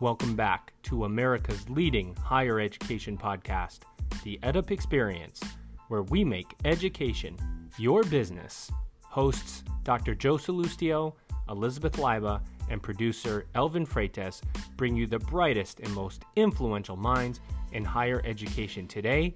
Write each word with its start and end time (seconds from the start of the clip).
Welcome 0.00 0.36
back 0.36 0.72
to 0.84 1.06
America's 1.06 1.68
leading 1.68 2.14
higher 2.22 2.60
education 2.60 3.18
podcast, 3.18 3.80
The 4.22 4.38
EdUp 4.44 4.70
Experience, 4.70 5.42
where 5.88 6.04
we 6.04 6.22
make 6.22 6.54
education 6.64 7.36
your 7.78 8.04
business. 8.04 8.70
Hosts 9.02 9.64
Dr. 9.82 10.14
Joe 10.14 10.36
Sallustio, 10.36 11.14
Elizabeth 11.48 11.94
Leiba, 11.94 12.40
and 12.70 12.80
producer 12.80 13.46
Elvin 13.56 13.84
Freytes 13.84 14.40
bring 14.76 14.94
you 14.94 15.08
the 15.08 15.18
brightest 15.18 15.80
and 15.80 15.92
most 15.92 16.22
influential 16.36 16.96
minds 16.96 17.40
in 17.72 17.84
higher 17.84 18.22
education 18.24 18.86
today. 18.86 19.34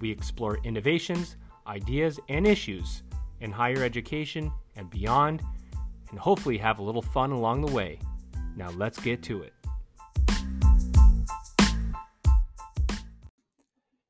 We 0.00 0.08
explore 0.12 0.58
innovations, 0.62 1.36
ideas, 1.66 2.20
and 2.28 2.46
issues 2.46 3.02
in 3.40 3.50
higher 3.50 3.82
education 3.82 4.52
and 4.76 4.88
beyond, 4.88 5.42
and 6.10 6.18
hopefully 6.20 6.58
have 6.58 6.78
a 6.78 6.82
little 6.84 7.02
fun 7.02 7.32
along 7.32 7.62
the 7.62 7.72
way. 7.72 7.98
Now 8.54 8.70
let's 8.70 9.00
get 9.00 9.20
to 9.24 9.42
it. 9.42 9.52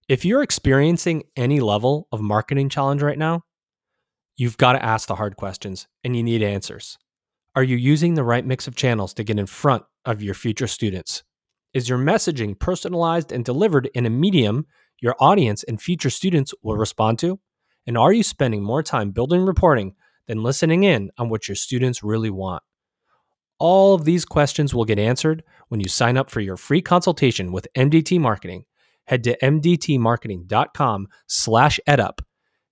If 0.09 0.24
you're 0.24 0.42
experiencing 0.42 1.24
any 1.34 1.59
level 1.59 2.06
of 2.12 2.20
marketing 2.20 2.69
challenge 2.69 3.02
right 3.02 3.19
now, 3.19 3.42
you've 4.37 4.56
got 4.56 4.74
to 4.74 4.84
ask 4.84 5.09
the 5.09 5.16
hard 5.16 5.37
questions 5.37 5.88
and 6.05 6.14
you 6.14 6.23
need 6.23 6.45
answers. 6.45 6.97
Are 7.56 7.64
you 7.64 7.77
using 7.77 8.14
the 8.14 8.23
right 8.23 8.47
mix 8.47 8.69
of 8.69 8.77
channels 8.77 9.12
to 9.14 9.24
get 9.24 9.37
in 9.37 9.47
front 9.47 9.83
of 10.05 10.23
your 10.23 10.34
future 10.34 10.69
students? 10.69 11.24
Is 11.74 11.88
your 11.88 11.98
messaging 11.98 12.56
personalized 12.56 13.33
and 13.33 13.45
delivered 13.45 13.91
in 13.95 14.06
a 14.06 14.11
medium 14.11 14.66
your 15.00 15.16
audience 15.19 15.64
and 15.64 15.83
future 15.83 16.11
students 16.11 16.55
will 16.62 16.77
respond 16.77 17.19
to? 17.19 17.41
And 17.84 17.98
are 17.98 18.12
you 18.12 18.23
spending 18.23 18.62
more 18.62 18.84
time 18.84 19.11
building 19.11 19.45
reporting 19.45 19.97
than 20.28 20.45
listening 20.45 20.84
in 20.84 21.11
on 21.19 21.30
what 21.30 21.48
your 21.48 21.56
students 21.56 22.05
really 22.05 22.30
want? 22.30 22.62
All 23.58 23.97
of 23.97 24.05
these 24.05 24.25
questions 24.25 24.73
will 24.73 24.84
get 24.84 25.00
answered 25.00 25.42
when 25.67 25.80
you 25.80 25.89
sign 25.89 26.17
up 26.17 26.30
for 26.30 26.41
your 26.41 26.56
free 26.56 26.80
consultation 26.80 27.50
with 27.50 27.67
MDT 27.77 28.20
Marketing 28.20 28.67
head 29.06 29.24
to 29.24 29.36
mdtmarketing.com 29.38 31.08
slash 31.26 31.80
edup, 31.88 32.20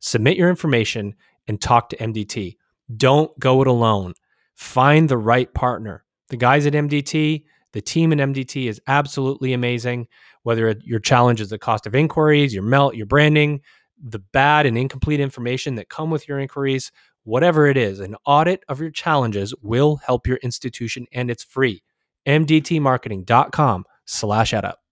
submit 0.01 0.37
your 0.37 0.51
information, 0.51 1.15
and 1.49 1.61
talk 1.61 1.89
to 1.91 1.97
MDT. 1.97 2.57
Don't 2.97 3.37
go 3.39 3.63
it 3.63 3.67
alone. 3.67 4.15
Find 4.55 5.09
the 5.09 5.19
right 5.19 5.53
partner. 5.55 6.05
The 6.29 6.37
guys 6.37 6.67
at 6.67 6.73
MDT, 6.75 7.45
the 7.73 7.81
team 7.81 8.13
at 8.13 8.19
MDT 8.19 8.69
is 8.69 8.81
absolutely 8.87 9.53
amazing. 9.53 10.07
Whether 10.43 10.77
your 10.85 11.01
challenge 11.01 11.41
is 11.41 11.51
the 11.51 11.59
cost 11.59 11.87
of 11.87 11.95
inquiries, 11.95 12.55
your 12.55 12.63
melt, 12.63 12.95
your 12.95 13.07
branding, 13.07 13.63
the 14.03 14.19
bad 14.19 14.67
and 14.67 14.77
incomplete 14.77 15.21
information 15.21 15.77
that 15.77 15.89
come 15.89 16.11
with 16.11 16.29
your 16.29 16.39
inquiries, 16.39 16.93
whatever 17.25 17.67
it 17.67 17.77
is, 17.77 18.01
an 18.01 18.17
audit 18.27 18.63
of 18.69 18.81
your 18.81 18.91
challenges 18.91 19.55
will 19.63 19.97
help 19.97 20.27
your 20.27 20.37
institution 20.39 21.07
and 21.13 21.31
it's 21.31 21.43
free. 21.43 21.83
mdtmarketing.com 22.27 23.85
slash 24.05 24.53
edup. 24.53 24.84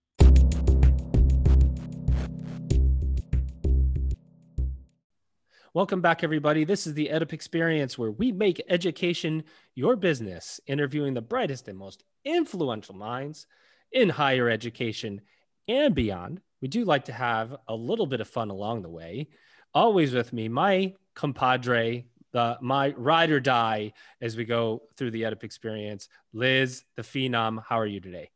Welcome 5.74 6.02
back, 6.02 6.22
everybody. 6.22 6.64
This 6.64 6.86
is 6.86 6.92
the 6.92 7.08
EdUp 7.10 7.32
Experience, 7.32 7.96
where 7.96 8.10
we 8.10 8.30
make 8.30 8.62
education 8.68 9.42
your 9.74 9.96
business, 9.96 10.60
interviewing 10.66 11.14
the 11.14 11.22
brightest 11.22 11.66
and 11.66 11.78
most 11.78 12.04
influential 12.26 12.94
minds 12.94 13.46
in 13.90 14.10
higher 14.10 14.50
education 14.50 15.22
and 15.66 15.94
beyond. 15.94 16.42
We 16.60 16.68
do 16.68 16.84
like 16.84 17.06
to 17.06 17.14
have 17.14 17.56
a 17.68 17.74
little 17.74 18.04
bit 18.04 18.20
of 18.20 18.28
fun 18.28 18.50
along 18.50 18.82
the 18.82 18.90
way. 18.90 19.28
Always 19.72 20.12
with 20.12 20.30
me, 20.34 20.46
my 20.46 20.92
compadre, 21.14 22.04
the 22.32 22.58
my 22.60 22.90
ride 22.90 23.30
or 23.30 23.40
die 23.40 23.94
as 24.20 24.36
we 24.36 24.44
go 24.44 24.82
through 24.98 25.12
the 25.12 25.22
EdUp 25.22 25.42
Experience, 25.42 26.06
Liz, 26.34 26.84
the 26.96 27.02
phenom. 27.02 27.64
How 27.66 27.80
are 27.80 27.86
you 27.86 28.00
today? 28.00 28.30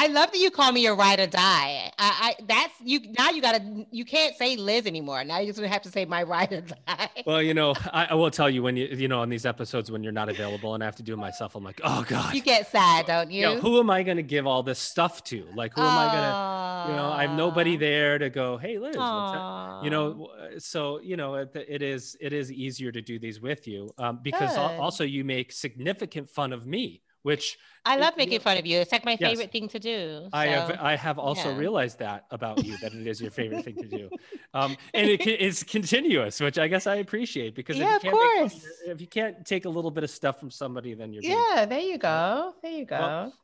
I 0.00 0.06
love 0.06 0.32
that 0.32 0.38
you 0.38 0.50
call 0.50 0.72
me 0.72 0.80
your 0.80 0.96
ride 0.96 1.20
or 1.20 1.26
die. 1.26 1.92
I, 1.98 2.34
I 2.38 2.42
that's 2.48 2.72
you 2.82 3.00
now 3.18 3.28
you 3.28 3.42
gotta 3.42 3.84
you 3.90 4.06
can't 4.06 4.34
say 4.34 4.56
Liz 4.56 4.86
anymore. 4.86 5.24
Now 5.24 5.40
you 5.40 5.46
just 5.48 5.58
gonna 5.58 5.68
have 5.68 5.82
to 5.82 5.90
say 5.90 6.06
my 6.06 6.22
ride 6.22 6.50
or 6.54 6.62
die. 6.62 7.10
Well, 7.26 7.42
you 7.42 7.52
know, 7.52 7.74
I, 7.92 8.06
I, 8.06 8.14
will 8.14 8.30
tell 8.30 8.48
you 8.48 8.62
when 8.62 8.78
you 8.78 8.86
you 8.86 9.08
know 9.08 9.20
on 9.20 9.28
these 9.28 9.44
episodes 9.44 9.90
when 9.90 10.02
you're 10.02 10.10
not 10.10 10.30
available 10.30 10.72
and 10.72 10.82
I 10.82 10.86
have 10.86 10.96
to 10.96 11.02
do 11.02 11.12
it 11.12 11.18
myself, 11.18 11.54
I'm 11.54 11.62
like, 11.62 11.82
oh 11.84 12.02
god. 12.08 12.32
You 12.32 12.40
get 12.40 12.70
sad, 12.70 13.04
don't 13.04 13.30
you? 13.30 13.40
you 13.40 13.54
know, 13.54 13.60
who 13.60 13.78
am 13.78 13.90
I 13.90 14.02
gonna 14.02 14.22
give 14.22 14.46
all 14.46 14.62
this 14.62 14.78
stuff 14.78 15.22
to? 15.24 15.46
Like 15.54 15.74
who 15.74 15.82
am 15.82 15.98
I 15.98 16.06
gonna 16.06 16.90
you 16.90 16.96
know, 16.96 17.12
I 17.12 17.26
have 17.26 17.36
nobody 17.36 17.76
there 17.76 18.16
to 18.16 18.30
go, 18.30 18.56
hey 18.56 18.78
Liz, 18.78 18.94
you 18.94 19.90
know, 19.90 20.30
so 20.56 20.98
you 21.02 21.18
know, 21.18 21.34
it, 21.34 21.54
it 21.54 21.82
is 21.82 22.16
it 22.22 22.32
is 22.32 22.50
easier 22.50 22.90
to 22.90 23.02
do 23.02 23.18
these 23.18 23.38
with 23.38 23.68
you. 23.68 23.90
Um, 23.98 24.20
because 24.22 24.56
Good. 24.56 24.80
also 24.80 25.04
you 25.04 25.24
make 25.24 25.52
significant 25.52 26.30
fun 26.30 26.54
of 26.54 26.66
me 26.66 27.02
which 27.22 27.58
I 27.84 27.96
love 27.96 28.16
making 28.16 28.34
you 28.34 28.40
fun 28.40 28.58
of 28.58 28.66
you. 28.66 28.78
It's 28.78 28.92
like 28.92 29.04
my 29.04 29.16
yes, 29.18 29.30
favorite 29.30 29.52
thing 29.52 29.68
to 29.68 29.78
do. 29.78 30.22
So, 30.24 30.28
I 30.32 30.46
have 30.46 30.78
I 30.80 30.96
have 30.96 31.18
also 31.18 31.50
yeah. 31.50 31.56
realized 31.56 31.98
that 32.00 32.26
about 32.30 32.64
you 32.64 32.76
that 32.78 32.92
it 32.92 33.06
is 33.06 33.20
your 33.20 33.30
favorite 33.30 33.64
thing 33.64 33.76
to 33.76 33.88
do, 33.88 34.10
um, 34.54 34.76
and 34.92 35.08
it 35.08 35.26
is 35.40 35.62
continuous, 35.62 36.40
which 36.40 36.58
I 36.58 36.68
guess 36.68 36.86
I 36.86 36.96
appreciate 36.96 37.54
because 37.54 37.76
yeah, 37.76 37.96
if 37.96 38.04
you, 38.04 38.10
can't 38.10 38.44
of 38.44 38.52
course. 38.52 38.66
if 38.86 39.00
you 39.00 39.06
can't 39.06 39.46
take 39.46 39.64
a 39.64 39.68
little 39.70 39.90
bit 39.90 40.04
of 40.04 40.10
stuff 40.10 40.38
from 40.38 40.50
somebody, 40.50 40.94
then 40.94 41.12
you're 41.12 41.22
yeah. 41.22 41.66
There 41.66 41.80
you 41.80 41.98
go. 41.98 42.54
There 42.62 42.72
you 42.72 42.84
go. 42.84 42.98
Well, 42.98 43.34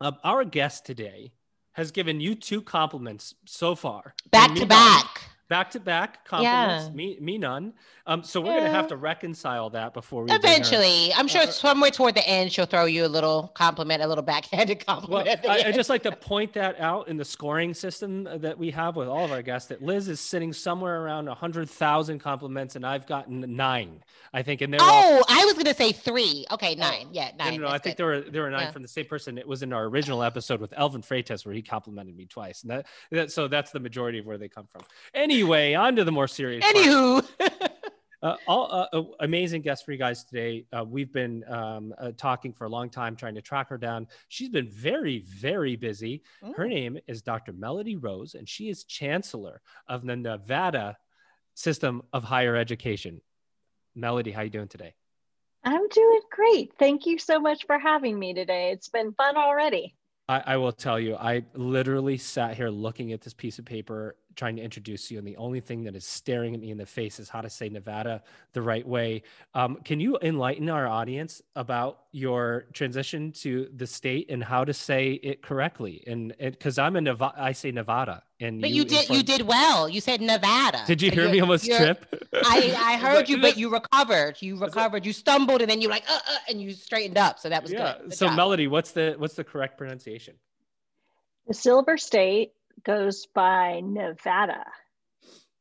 uh, 0.00 0.12
our 0.24 0.44
guest 0.44 0.86
today 0.86 1.32
has 1.72 1.90
given 1.90 2.20
you 2.20 2.34
two 2.34 2.62
compliments 2.62 3.34
so 3.46 3.74
far, 3.74 4.14
back 4.30 4.54
to 4.54 4.66
back 4.66 5.31
back 5.48 5.70
to 5.72 5.80
back 5.80 6.24
compliments. 6.24 6.86
Yeah. 6.86 6.94
Me, 6.94 7.18
me 7.20 7.38
none. 7.38 7.72
Um, 8.04 8.24
so 8.24 8.40
we're 8.40 8.54
yeah. 8.54 8.60
gonna 8.60 8.70
have 8.70 8.88
to 8.88 8.96
reconcile 8.96 9.70
that 9.70 9.94
before 9.94 10.24
we. 10.24 10.32
Eventually, 10.32 11.12
I'm 11.14 11.28
sure 11.28 11.42
uh, 11.42 11.46
somewhere 11.46 11.90
toward 11.90 12.14
the 12.14 12.26
end 12.28 12.50
she'll 12.50 12.66
throw 12.66 12.86
you 12.86 13.04
a 13.04 13.06
little 13.06 13.52
compliment, 13.54 14.02
a 14.02 14.08
little 14.08 14.24
backhanded 14.24 14.84
compliment. 14.86 15.40
Well, 15.44 15.52
I, 15.52 15.68
I, 15.68 15.72
just 15.72 15.88
like 15.88 16.02
to 16.02 16.12
point 16.12 16.54
that 16.54 16.80
out 16.80 17.06
in 17.06 17.16
the 17.16 17.24
scoring 17.24 17.74
system 17.74 18.24
that 18.24 18.58
we 18.58 18.70
have 18.72 18.96
with 18.96 19.06
all 19.06 19.24
of 19.24 19.30
our 19.30 19.42
guests. 19.42 19.68
That 19.68 19.82
Liz 19.82 20.08
is 20.08 20.18
sitting 20.18 20.52
somewhere 20.52 21.02
around 21.02 21.28
a 21.28 21.34
hundred 21.34 21.70
thousand 21.70 22.18
compliments, 22.18 22.74
and 22.74 22.84
I've 22.84 23.06
gotten 23.06 23.56
nine. 23.56 24.02
I 24.34 24.42
think, 24.42 24.62
and 24.62 24.72
they're 24.72 24.80
oh, 24.82 24.84
all, 24.84 25.22
I 25.28 25.44
was 25.44 25.54
gonna 25.54 25.74
say 25.74 25.92
three. 25.92 26.46
Okay, 26.50 26.74
nine. 26.74 27.08
Yeah, 27.12 27.30
nine. 27.38 27.60
No, 27.60 27.68
no, 27.68 27.72
I 27.72 27.78
think 27.78 27.96
there 27.96 28.06
were 28.06 28.20
there 28.20 28.42
were 28.42 28.50
nine 28.50 28.62
yeah. 28.62 28.70
from 28.72 28.82
the 28.82 28.88
same 28.88 29.04
person. 29.04 29.38
It 29.38 29.46
was 29.46 29.62
in 29.62 29.72
our 29.72 29.84
original 29.84 30.22
episode 30.24 30.60
with 30.60 30.72
Elvin 30.76 31.02
Freytes 31.02 31.44
where 31.44 31.54
he 31.54 31.62
complimented 31.62 32.16
me 32.16 32.26
twice, 32.26 32.62
and 32.62 32.70
that, 32.70 32.86
that 33.10 33.30
so 33.30 33.46
that's 33.46 33.70
the 33.70 33.80
majority 33.80 34.18
of 34.18 34.26
where 34.26 34.38
they 34.38 34.48
come 34.48 34.66
from. 34.66 34.82
Anyway, 35.14 35.31
on 35.74 35.96
to 35.96 36.04
the 36.04 36.12
more 36.12 36.28
serious. 36.28 36.64
Anywho. 36.64 37.26
Uh, 38.22 38.36
all 38.46 38.68
uh, 38.70 38.86
uh, 38.96 39.02
amazing 39.18 39.62
guest 39.62 39.84
for 39.84 39.90
you 39.90 39.98
guys 39.98 40.22
today. 40.22 40.64
Uh, 40.72 40.84
we've 40.86 41.12
been 41.12 41.42
um, 41.48 41.92
uh, 41.98 42.12
talking 42.16 42.52
for 42.52 42.66
a 42.66 42.68
long 42.68 42.88
time, 42.88 43.16
trying 43.16 43.34
to 43.34 43.42
track 43.42 43.68
her 43.68 43.76
down. 43.76 44.06
She's 44.28 44.48
been 44.48 44.68
very, 44.68 45.24
very 45.26 45.74
busy. 45.74 46.22
Mm. 46.40 46.56
Her 46.56 46.68
name 46.68 46.98
is 47.08 47.20
Dr. 47.20 47.52
Melody 47.52 47.96
Rose, 47.96 48.34
and 48.34 48.48
she 48.48 48.68
is 48.68 48.84
chancellor 48.84 49.60
of 49.88 50.06
the 50.06 50.14
Nevada 50.14 50.96
System 51.54 52.02
of 52.12 52.22
Higher 52.22 52.54
Education. 52.54 53.20
Melody, 53.96 54.30
how 54.30 54.42
you 54.42 54.50
doing 54.50 54.68
today? 54.68 54.94
I'm 55.64 55.88
doing 55.88 56.20
great. 56.30 56.72
Thank 56.78 57.06
you 57.06 57.18
so 57.18 57.40
much 57.40 57.66
for 57.66 57.76
having 57.76 58.16
me 58.16 58.34
today. 58.34 58.70
It's 58.70 58.88
been 58.88 59.14
fun 59.14 59.36
already. 59.36 59.96
I, 60.28 60.42
I 60.46 60.56
will 60.56 60.72
tell 60.72 60.98
you, 61.00 61.16
I 61.16 61.44
literally 61.54 62.18
sat 62.18 62.56
here 62.56 62.70
looking 62.70 63.12
at 63.12 63.20
this 63.20 63.34
piece 63.34 63.58
of 63.58 63.64
paper 63.64 64.16
trying 64.36 64.56
to 64.56 64.62
introduce 64.62 65.10
you, 65.10 65.18
and 65.18 65.26
the 65.26 65.36
only 65.36 65.60
thing 65.60 65.84
that 65.84 65.94
is 65.94 66.04
staring 66.04 66.54
at 66.54 66.60
me 66.60 66.70
in 66.70 66.78
the 66.78 66.86
face 66.86 67.18
is 67.18 67.28
how 67.28 67.40
to 67.40 67.50
say 67.50 67.68
Nevada 67.68 68.22
the 68.52 68.62
right 68.62 68.86
way. 68.86 69.22
Um, 69.54 69.76
can 69.84 70.00
you 70.00 70.18
enlighten 70.22 70.68
our 70.68 70.86
audience 70.86 71.42
about 71.56 72.00
your 72.12 72.66
transition 72.72 73.32
to 73.32 73.68
the 73.74 73.86
state 73.86 74.30
and 74.30 74.42
how 74.42 74.64
to 74.64 74.74
say 74.74 75.12
it 75.12 75.42
correctly? 75.42 76.02
And 76.06 76.34
because 76.38 76.78
I'm 76.78 76.96
a 76.96 77.00
Nevada, 77.00 77.34
I 77.36 77.52
say 77.52 77.70
Nevada, 77.70 78.22
and 78.40 78.60
but 78.60 78.70
you, 78.70 78.76
you 78.76 78.84
did 78.84 79.00
informed- 79.02 79.16
you 79.16 79.22
did 79.22 79.46
well. 79.46 79.88
You 79.88 80.00
said 80.00 80.20
Nevada. 80.20 80.82
Did 80.86 81.00
you 81.00 81.10
hear 81.10 81.30
me 81.30 81.40
almost 81.40 81.66
trip? 81.66 82.06
I, 82.34 82.74
I 82.76 82.96
heard 83.00 83.28
you, 83.28 83.40
but 83.40 83.56
you 83.56 83.70
recovered. 83.70 84.40
You 84.40 84.56
recovered. 84.58 85.06
You 85.06 85.12
stumbled, 85.12 85.60
and 85.60 85.70
then 85.70 85.80
you 85.80 85.88
like 85.88 86.04
uh, 86.08 86.14
uh, 86.14 86.38
and 86.48 86.60
you 86.60 86.72
straightened 86.72 87.18
up. 87.18 87.38
So 87.38 87.48
that 87.48 87.62
was 87.62 87.72
yeah. 87.72 87.94
good. 87.98 88.10
good 88.10 88.14
so 88.14 88.26
job. 88.26 88.36
Melody, 88.36 88.66
what's 88.66 88.92
the 88.92 89.14
what's 89.18 89.34
the 89.34 89.44
correct 89.44 89.78
pronunciation? 89.78 90.34
The 91.46 91.54
Silver 91.54 91.98
State 91.98 92.52
goes 92.84 93.26
by 93.34 93.80
Nevada. 93.84 94.64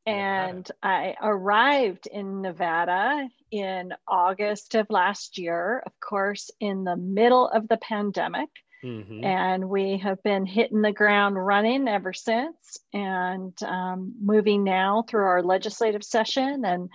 And 0.06 0.70
I 0.82 1.16
arrived 1.22 2.08
in 2.08 2.42
Nevada 2.42 3.30
in 3.52 3.94
August 4.08 4.74
of 4.76 4.88
last 4.90 5.38
year, 5.38 5.84
of 5.86 5.92
course, 6.00 6.50
in 6.60 6.84
the 6.84 6.98
middle 6.98 7.48
of 7.48 7.68
the 7.68 7.78
pandemic. 7.78 8.50
Mm-hmm. 8.84 9.24
And 9.24 9.70
we 9.70 9.98
have 9.98 10.24
been 10.24 10.48
hitting 10.48 10.82
the 10.82 10.92
ground 10.92 11.36
running 11.36 11.88
ever 11.88 12.14
since 12.14 12.80
and 12.94 13.54
um, 13.62 14.16
moving 14.20 14.64
now 14.64 15.04
through 15.08 15.26
our 15.26 15.44
legislative 15.44 16.04
session 16.04 16.66
and 16.66 16.90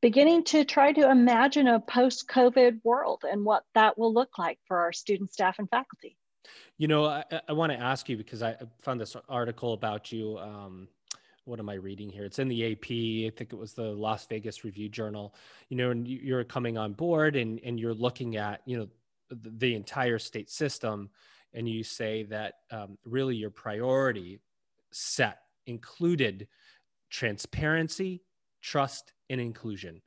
beginning 0.00 0.44
to 0.44 0.64
try 0.64 0.92
to 0.92 1.10
imagine 1.10 1.66
a 1.66 1.80
post 1.80 2.28
COVID 2.28 2.80
world 2.84 3.24
and 3.28 3.44
what 3.44 3.64
that 3.74 3.98
will 3.98 4.14
look 4.14 4.38
like 4.38 4.58
for 4.66 4.78
our 4.78 4.92
students, 4.92 5.32
staff, 5.32 5.58
and 5.58 5.68
faculty. 5.68 6.16
You 6.78 6.88
know, 6.88 7.04
I, 7.04 7.24
I 7.48 7.52
want 7.52 7.72
to 7.72 7.78
ask 7.78 8.08
you 8.08 8.16
because 8.16 8.42
I 8.42 8.56
found 8.80 9.00
this 9.00 9.16
article 9.28 9.72
about 9.72 10.10
you. 10.12 10.38
Um, 10.38 10.88
what 11.44 11.58
am 11.58 11.68
I 11.68 11.74
reading 11.74 12.10
here? 12.10 12.24
It's 12.24 12.38
in 12.38 12.48
the 12.48 12.72
AP. 12.72 12.90
I 13.32 13.36
think 13.36 13.52
it 13.52 13.58
was 13.58 13.72
the 13.72 13.92
Las 13.92 14.26
Vegas 14.26 14.64
Review 14.64 14.88
Journal. 14.88 15.34
You 15.68 15.76
know, 15.76 15.90
and 15.90 16.06
you're 16.06 16.44
coming 16.44 16.78
on 16.78 16.92
board 16.92 17.36
and 17.36 17.60
and 17.64 17.78
you're 17.78 17.94
looking 17.94 18.36
at 18.36 18.62
you 18.66 18.78
know 18.78 18.88
the, 19.30 19.50
the 19.50 19.74
entire 19.74 20.18
state 20.18 20.50
system 20.50 21.10
and 21.52 21.68
you 21.68 21.82
say 21.82 22.22
that 22.24 22.54
um, 22.70 22.96
really 23.04 23.36
your 23.36 23.50
priority 23.50 24.40
set 24.92 25.38
included 25.66 26.48
transparency, 27.10 28.22
trust, 28.62 29.12
and 29.28 29.40
inclusion. 29.40 30.00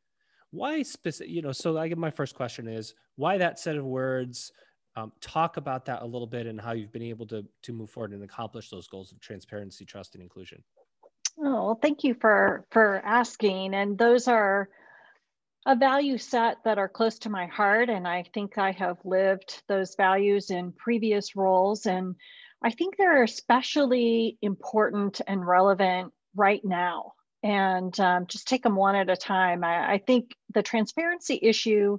Why 0.52 0.84
specific? 0.84 1.32
You 1.32 1.42
know, 1.42 1.52
so 1.52 1.78
I 1.78 1.88
get 1.88 1.98
my 1.98 2.12
first 2.12 2.36
question 2.36 2.68
is 2.68 2.94
why 3.16 3.38
that 3.38 3.60
set 3.60 3.76
of 3.76 3.86
words? 3.86 4.52
Um, 4.96 5.12
talk 5.22 5.58
about 5.58 5.86
that 5.86 6.04
a 6.04 6.06
little 6.06 6.28
bit 6.28 6.46
and 6.46 6.62
how 6.62 6.74
you've 6.74 6.92
been 6.92 7.02
able 7.02 7.26
to 7.28 7.46
to 7.64 7.74
move 7.74 7.90
forward 7.90 8.12
and 8.12 8.24
accomplish 8.24 8.70
those 8.70 8.88
goals 8.88 9.12
of 9.12 9.20
transparency, 9.20 9.86
trust, 9.86 10.14
and 10.14 10.22
inclusion. 10.22 10.64
Oh, 11.40 11.66
well, 11.66 11.80
thank 11.82 12.04
you 12.04 12.14
for 12.14 12.66
for 12.72 13.02
asking. 13.04 13.74
And 13.74 13.98
those 13.98 14.28
are 14.28 14.70
a 15.66 15.76
value 15.76 16.18
set 16.18 16.58
that 16.66 16.78
are 16.78 16.90
close 16.90 17.18
to 17.20 17.30
my 17.30 17.48
heart, 17.48 17.90
and 17.90 18.08
I 18.08 18.26
think 18.34 18.58
I 18.58 18.72
have 18.72 18.98
lived 19.04 19.64
those 19.68 19.96
values 19.96 20.52
in 20.52 20.74
previous 20.74 21.36
roles, 21.36 21.86
and 21.86 22.16
I 22.62 22.70
think 22.70 22.96
they're 22.98 23.24
especially 23.24 24.38
important 24.42 25.22
and 25.26 25.46
relevant 25.46 26.14
right 26.36 26.62
now. 26.64 27.14
And 27.44 27.98
um, 28.00 28.28
just 28.28 28.48
take 28.48 28.64
them 28.64 28.76
one 28.76 28.96
at 28.96 29.10
a 29.10 29.18
time. 29.18 29.64
I, 29.64 29.94
I 29.94 29.98
think 29.98 30.34
the 30.54 30.64
transparency 30.64 31.40
issue 31.42 31.98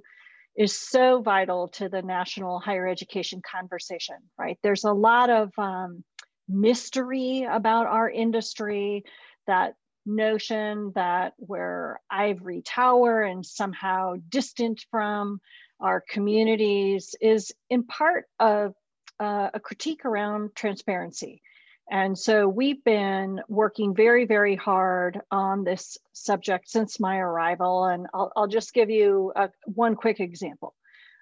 is 0.57 0.77
so 0.77 1.21
vital 1.21 1.67
to 1.67 1.89
the 1.89 2.01
national 2.01 2.59
higher 2.59 2.87
education 2.87 3.41
conversation, 3.49 4.15
right? 4.37 4.57
There's 4.63 4.85
a 4.85 4.93
lot 4.93 5.29
of 5.29 5.51
um, 5.57 6.03
mystery 6.47 7.45
about 7.49 7.87
our 7.87 8.09
industry, 8.09 9.03
that 9.47 9.73
notion 10.05 10.91
that 10.95 11.33
we're 11.37 11.97
ivory 12.09 12.61
tower 12.61 13.23
and 13.23 13.45
somehow 13.45 14.15
distant 14.29 14.85
from 14.91 15.39
our 15.79 16.03
communities 16.09 17.15
is 17.19 17.51
in 17.69 17.83
part 17.83 18.25
of 18.39 18.73
uh, 19.19 19.49
a 19.53 19.59
critique 19.59 20.05
around 20.05 20.51
transparency. 20.55 21.41
And 21.89 22.17
so 22.17 22.47
we've 22.47 22.83
been 22.83 23.41
working 23.47 23.93
very, 23.93 24.25
very 24.25 24.55
hard 24.55 25.21
on 25.29 25.63
this 25.63 25.97
subject 26.13 26.69
since 26.69 26.99
my 26.99 27.17
arrival. 27.17 27.85
And 27.85 28.07
I'll, 28.13 28.31
I'll 28.35 28.47
just 28.47 28.73
give 28.73 28.89
you 28.89 29.31
a, 29.35 29.49
one 29.65 29.95
quick 29.95 30.19
example. 30.19 30.73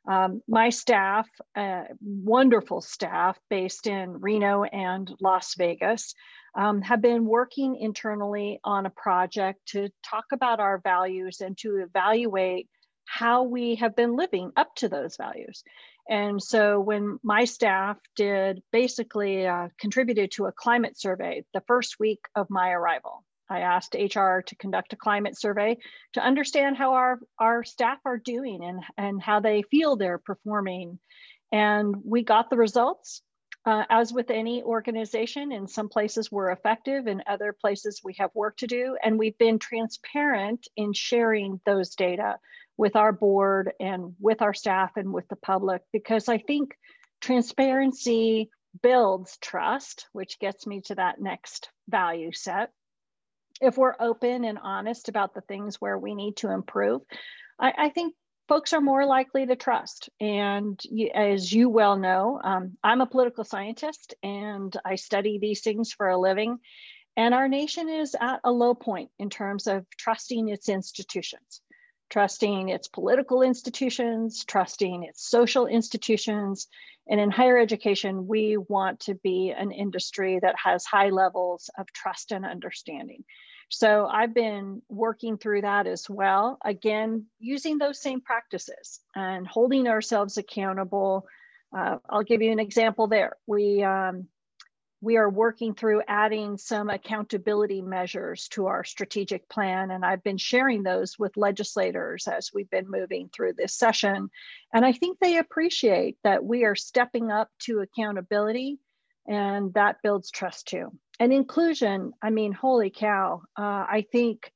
Um, 0.07 0.41
my 0.47 0.69
staff, 0.69 1.27
uh, 1.55 1.83
wonderful 2.01 2.81
staff 2.81 3.37
based 3.49 3.87
in 3.87 4.19
Reno 4.19 4.63
and 4.63 5.13
Las 5.21 5.55
Vegas, 5.55 6.13
um, 6.55 6.81
have 6.81 7.01
been 7.01 7.25
working 7.25 7.77
internally 7.77 8.59
on 8.63 8.85
a 8.85 8.89
project 8.89 9.59
to 9.67 9.89
talk 10.03 10.25
about 10.33 10.59
our 10.59 10.79
values 10.79 11.41
and 11.41 11.57
to 11.59 11.77
evaluate 11.77 12.69
how 13.05 13.43
we 13.43 13.75
have 13.75 13.95
been 13.95 14.15
living 14.15 14.51
up 14.55 14.75
to 14.75 14.89
those 14.89 15.17
values. 15.17 15.63
And 16.09 16.41
so 16.41 16.79
when 16.79 17.19
my 17.23 17.45
staff 17.45 17.97
did 18.15 18.61
basically 18.71 19.47
uh, 19.47 19.69
contributed 19.79 20.31
to 20.31 20.45
a 20.45 20.51
climate 20.51 20.99
survey 20.99 21.45
the 21.53 21.63
first 21.67 21.99
week 21.99 22.19
of 22.35 22.49
my 22.49 22.71
arrival, 22.71 23.23
I 23.49 23.59
asked 23.59 23.95
HR 23.95 24.39
to 24.41 24.55
conduct 24.57 24.93
a 24.93 24.97
climate 24.97 25.37
survey 25.37 25.77
to 26.13 26.21
understand 26.21 26.77
how 26.77 26.93
our, 26.93 27.19
our 27.39 27.63
staff 27.63 27.99
are 28.05 28.17
doing 28.17 28.63
and, 28.63 28.83
and 28.97 29.21
how 29.21 29.39
they 29.39 29.63
feel 29.63 29.95
they're 29.95 30.17
performing. 30.17 30.99
And 31.51 31.95
we 32.03 32.23
got 32.23 32.49
the 32.49 32.57
results. 32.57 33.21
Uh, 33.65 33.83
as 33.89 34.11
with 34.11 34.29
any 34.29 34.61
organization, 34.61 35.53
in 35.53 35.67
some 35.67 35.87
places 35.87 36.29
we're 36.29 36.51
effective, 36.51 37.07
in 37.07 37.23
other 37.27 37.53
places 37.53 38.01
we 38.03 38.13
have 38.19 38.29
work 38.33 38.57
to 38.57 38.67
do. 38.67 38.97
And 39.01 39.17
we've 39.17 39.37
been 39.37 39.57
transparent 39.57 40.67
in 40.75 40.91
sharing 40.91 41.61
those 41.65 41.95
data 41.95 42.39
with 42.77 42.95
our 42.95 43.11
board 43.11 43.71
and 43.79 44.15
with 44.19 44.41
our 44.41 44.53
staff 44.53 44.91
and 44.95 45.13
with 45.13 45.27
the 45.27 45.35
public 45.35 45.81
because 45.91 46.27
I 46.27 46.37
think 46.37 46.75
transparency 47.21 48.49
builds 48.81 49.37
trust, 49.37 50.07
which 50.11 50.39
gets 50.39 50.65
me 50.65 50.81
to 50.81 50.95
that 50.95 51.21
next 51.21 51.69
value 51.87 52.31
set. 52.33 52.71
If 53.61 53.77
we're 53.77 53.95
open 53.99 54.43
and 54.43 54.57
honest 54.57 55.09
about 55.09 55.33
the 55.33 55.41
things 55.41 55.79
where 55.79 55.97
we 55.97 56.15
need 56.15 56.37
to 56.37 56.51
improve, 56.51 57.01
I, 57.59 57.73
I 57.77 57.89
think 57.89 58.15
folks 58.47 58.73
are 58.73 58.81
more 58.81 59.05
likely 59.05 59.45
to 59.45 59.55
trust. 59.55 60.09
And 60.19 60.79
you, 60.83 61.11
as 61.13 61.51
you 61.51 61.69
well 61.69 61.97
know, 61.97 62.41
um, 62.43 62.77
I'm 62.83 63.01
a 63.01 63.05
political 63.05 63.43
scientist 63.43 64.15
and 64.23 64.75
I 64.83 64.95
study 64.95 65.37
these 65.39 65.61
things 65.61 65.93
for 65.93 66.09
a 66.09 66.19
living. 66.19 66.57
And 67.15 67.35
our 67.35 67.47
nation 67.47 67.89
is 67.89 68.15
at 68.19 68.39
a 68.43 68.51
low 68.51 68.73
point 68.73 69.11
in 69.19 69.29
terms 69.29 69.67
of 69.67 69.85
trusting 69.97 70.49
its 70.49 70.67
institutions 70.67 71.61
trusting 72.13 72.69
its 72.69 72.87
political 72.87 73.41
institutions, 73.41 74.45
trusting 74.45 75.03
its 75.03 75.27
social 75.27 75.65
institutions. 75.65 76.67
And 77.07 77.19
in 77.19 77.31
higher 77.31 77.57
education, 77.57 78.27
we 78.27 78.55
want 78.55 78.99
to 79.01 79.15
be 79.15 79.51
an 79.57 79.71
industry 79.71 80.37
that 80.39 80.53
has 80.63 80.85
high 80.85 81.09
levels 81.09 81.71
of 81.75 81.91
trust 81.91 82.31
and 82.31 82.45
understanding. 82.45 83.23
So 83.69 84.05
I've 84.05 84.35
been 84.35 84.83
working 84.89 85.39
through 85.39 85.61
that 85.61 85.87
as 85.87 86.07
well. 86.07 86.59
Again, 86.63 87.25
using 87.39 87.79
those 87.79 87.99
same 87.99 88.21
practices 88.21 88.99
and 89.15 89.47
holding 89.47 89.87
ourselves 89.87 90.37
accountable. 90.37 91.25
Uh, 91.75 91.97
I'll 92.07 92.21
give 92.21 92.43
you 92.43 92.51
an 92.51 92.59
example 92.59 93.07
there. 93.07 93.37
We 93.47 93.81
um, 93.81 94.27
we 95.03 95.17
are 95.17 95.29
working 95.29 95.73
through 95.73 96.01
adding 96.07 96.57
some 96.57 96.89
accountability 96.89 97.81
measures 97.81 98.47
to 98.47 98.67
our 98.67 98.85
strategic 98.85 99.49
plan. 99.49 99.91
And 99.91 100.05
I've 100.05 100.23
been 100.23 100.37
sharing 100.37 100.81
those 100.81 101.19
with 101.19 101.35
legislators 101.35 102.25
as 102.25 102.51
we've 102.53 102.69
been 102.69 102.89
moving 102.89 103.27
through 103.27 103.53
this 103.53 103.75
session. 103.75 104.29
And 104.73 104.85
I 104.85 104.93
think 104.93 105.19
they 105.19 105.37
appreciate 105.37 106.17
that 106.23 106.45
we 106.45 106.63
are 106.63 106.75
stepping 106.75 107.31
up 107.31 107.49
to 107.63 107.81
accountability 107.81 108.79
and 109.27 109.73
that 109.73 109.97
builds 110.03 110.31
trust 110.31 110.69
too. 110.69 110.97
And 111.19 111.33
inclusion, 111.33 112.13
I 112.21 112.29
mean, 112.29 112.53
holy 112.53 112.89
cow, 112.89 113.41
uh, 113.57 113.61
I 113.61 114.05
think 114.09 114.53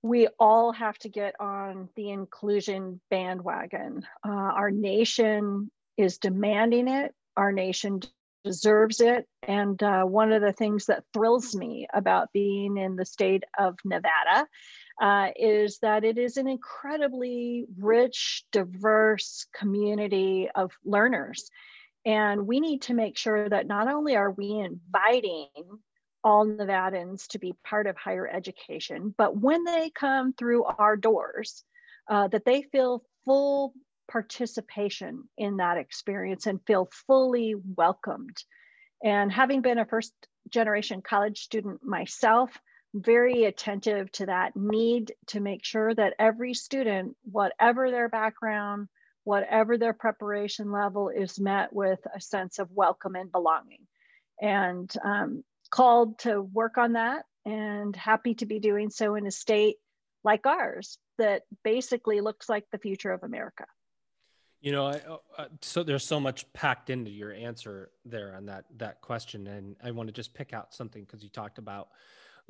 we 0.00 0.28
all 0.38 0.70
have 0.72 0.96
to 0.98 1.08
get 1.08 1.34
on 1.40 1.88
the 1.96 2.10
inclusion 2.10 3.00
bandwagon. 3.10 4.06
Uh, 4.24 4.30
our 4.30 4.70
nation 4.70 5.72
is 5.96 6.18
demanding 6.18 6.86
it. 6.86 7.12
Our 7.36 7.50
nation 7.50 8.00
deserves 8.46 9.00
it. 9.00 9.26
And 9.46 9.82
uh, 9.82 10.04
one 10.04 10.32
of 10.32 10.40
the 10.40 10.52
things 10.52 10.86
that 10.86 11.02
thrills 11.12 11.54
me 11.54 11.88
about 11.92 12.32
being 12.32 12.76
in 12.76 12.94
the 12.94 13.04
state 13.04 13.42
of 13.58 13.76
Nevada 13.84 14.46
uh, 15.02 15.28
is 15.34 15.80
that 15.80 16.04
it 16.04 16.16
is 16.16 16.36
an 16.36 16.46
incredibly 16.46 17.66
rich, 17.76 18.44
diverse 18.52 19.46
community 19.52 20.48
of 20.54 20.70
learners. 20.84 21.50
And 22.04 22.46
we 22.46 22.60
need 22.60 22.82
to 22.82 22.94
make 22.94 23.18
sure 23.18 23.48
that 23.48 23.66
not 23.66 23.88
only 23.88 24.14
are 24.14 24.30
we 24.30 24.52
inviting 24.60 25.48
all 26.22 26.46
Nevadans 26.46 27.26
to 27.28 27.40
be 27.40 27.52
part 27.64 27.88
of 27.88 27.96
higher 27.96 28.28
education, 28.28 29.12
but 29.18 29.36
when 29.36 29.64
they 29.64 29.90
come 29.90 30.32
through 30.32 30.64
our 30.64 30.96
doors, 30.96 31.64
uh, 32.08 32.28
that 32.28 32.44
they 32.44 32.62
feel 32.62 33.02
full 33.24 33.74
participation 34.08 35.24
in 35.36 35.58
that 35.58 35.78
experience 35.78 36.46
and 36.46 36.60
feel 36.66 36.88
fully 37.06 37.54
welcomed. 37.76 38.36
And 39.04 39.30
having 39.30 39.60
been 39.60 39.78
a 39.78 39.84
first 39.84 40.12
generation 40.48 41.02
college 41.02 41.40
student 41.40 41.84
myself, 41.84 42.56
very 42.94 43.44
attentive 43.44 44.10
to 44.12 44.26
that 44.26 44.56
need 44.56 45.12
to 45.26 45.40
make 45.40 45.64
sure 45.64 45.94
that 45.94 46.14
every 46.18 46.54
student, 46.54 47.16
whatever 47.24 47.90
their 47.90 48.08
background, 48.08 48.88
whatever 49.24 49.76
their 49.76 49.92
preparation 49.92 50.70
level, 50.70 51.10
is 51.10 51.38
met 51.38 51.72
with 51.72 51.98
a 52.14 52.20
sense 52.20 52.58
of 52.58 52.70
welcome 52.70 53.16
and 53.16 53.30
belonging. 53.30 53.86
And 54.40 54.90
um, 55.04 55.44
called 55.70 56.18
to 56.20 56.40
work 56.40 56.78
on 56.78 56.94
that 56.94 57.24
and 57.44 57.94
happy 57.94 58.34
to 58.34 58.46
be 58.46 58.58
doing 58.58 58.90
so 58.90 59.14
in 59.14 59.26
a 59.26 59.30
state 59.30 59.76
like 60.24 60.46
ours 60.46 60.98
that 61.18 61.42
basically 61.64 62.20
looks 62.20 62.48
like 62.48 62.64
the 62.70 62.78
future 62.78 63.12
of 63.12 63.22
America. 63.22 63.64
You 64.60 64.72
know, 64.72 64.86
I, 64.86 65.00
uh, 65.08 65.16
uh, 65.38 65.48
so 65.60 65.82
there's 65.82 66.06
so 66.06 66.18
much 66.18 66.50
packed 66.52 66.90
into 66.90 67.10
your 67.10 67.32
answer 67.32 67.90
there 68.04 68.34
on 68.34 68.46
that 68.46 68.64
that 68.78 69.00
question, 69.00 69.46
and 69.46 69.76
I 69.82 69.90
want 69.90 70.08
to 70.08 70.12
just 70.12 70.34
pick 70.34 70.52
out 70.52 70.74
something 70.74 71.04
because 71.04 71.22
you 71.22 71.28
talked 71.28 71.58
about 71.58 71.88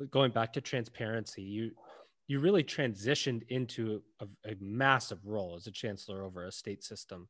going 0.09 0.31
back 0.31 0.53
to 0.53 0.61
transparency. 0.61 1.41
You 1.41 1.71
you 2.27 2.39
really 2.39 2.63
transitioned 2.63 3.43
into 3.47 4.01
a, 4.19 4.27
a, 4.45 4.55
massive 4.59 5.25
role 5.25 5.55
as 5.55 5.65
a 5.65 5.71
chancellor 5.71 6.23
over 6.23 6.45
a 6.45 6.51
state 6.51 6.83
system. 6.83 7.29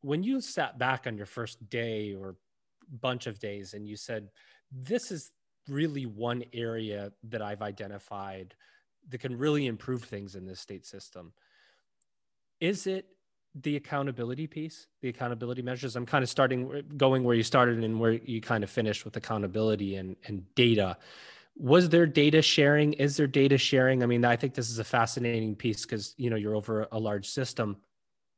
When 0.00 0.22
you 0.22 0.40
sat 0.40 0.78
back 0.78 1.06
on 1.06 1.18
your 1.18 1.26
first 1.26 1.68
day 1.68 2.14
or 2.14 2.36
bunch 3.00 3.26
of 3.26 3.38
days, 3.38 3.74
and 3.74 3.86
you 3.86 3.96
said, 3.96 4.28
"This 4.70 5.10
is 5.10 5.32
really 5.68 6.04
one 6.04 6.44
area 6.52 7.12
that 7.24 7.40
I've 7.40 7.62
identified 7.62 8.54
that 9.08 9.18
can 9.18 9.36
really 9.36 9.66
improve 9.66 10.04
things 10.04 10.34
in 10.34 10.44
this 10.44 10.60
state 10.60 10.84
system." 10.84 11.32
Is 12.60 12.86
it 12.86 13.06
the 13.54 13.76
accountability 13.76 14.46
piece, 14.46 14.86
the 15.00 15.08
accountability 15.08 15.62
measures. 15.62 15.96
I'm 15.96 16.06
kind 16.06 16.22
of 16.22 16.28
starting 16.28 16.82
going 16.96 17.24
where 17.24 17.36
you 17.36 17.42
started 17.42 17.82
and 17.82 18.00
where 18.00 18.12
you 18.12 18.40
kind 18.40 18.64
of 18.64 18.70
finished 18.70 19.04
with 19.04 19.16
accountability 19.16 19.96
and, 19.96 20.16
and 20.26 20.44
data. 20.54 20.96
Was 21.56 21.88
there 21.88 22.06
data 22.06 22.42
sharing? 22.42 22.94
Is 22.94 23.16
there 23.16 23.28
data 23.28 23.56
sharing? 23.56 24.02
I 24.02 24.06
mean, 24.06 24.24
I 24.24 24.34
think 24.36 24.54
this 24.54 24.70
is 24.70 24.80
a 24.80 24.84
fascinating 24.84 25.54
piece 25.54 25.84
because 25.86 26.14
you 26.16 26.30
know 26.30 26.36
you're 26.36 26.56
over 26.56 26.88
a 26.90 26.98
large 26.98 27.28
system. 27.28 27.76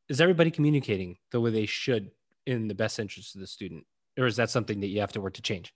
Is 0.09 0.21
everybody 0.21 0.51
communicating 0.51 1.17
the 1.31 1.41
way 1.41 1.51
they 1.51 1.67
should 1.67 2.11
in 2.47 2.69
the 2.69 2.75
best 2.75 2.99
interest 2.99 3.35
of 3.35 3.41
the 3.41 3.47
student 3.47 3.85
or 4.19 4.27
is 4.27 4.37
that 4.37 4.51
something 4.51 4.81
that 4.81 4.87
you 4.87 5.01
have 5.01 5.13
to 5.13 5.21
work 5.21 5.35
to 5.35 5.43
change 5.43 5.73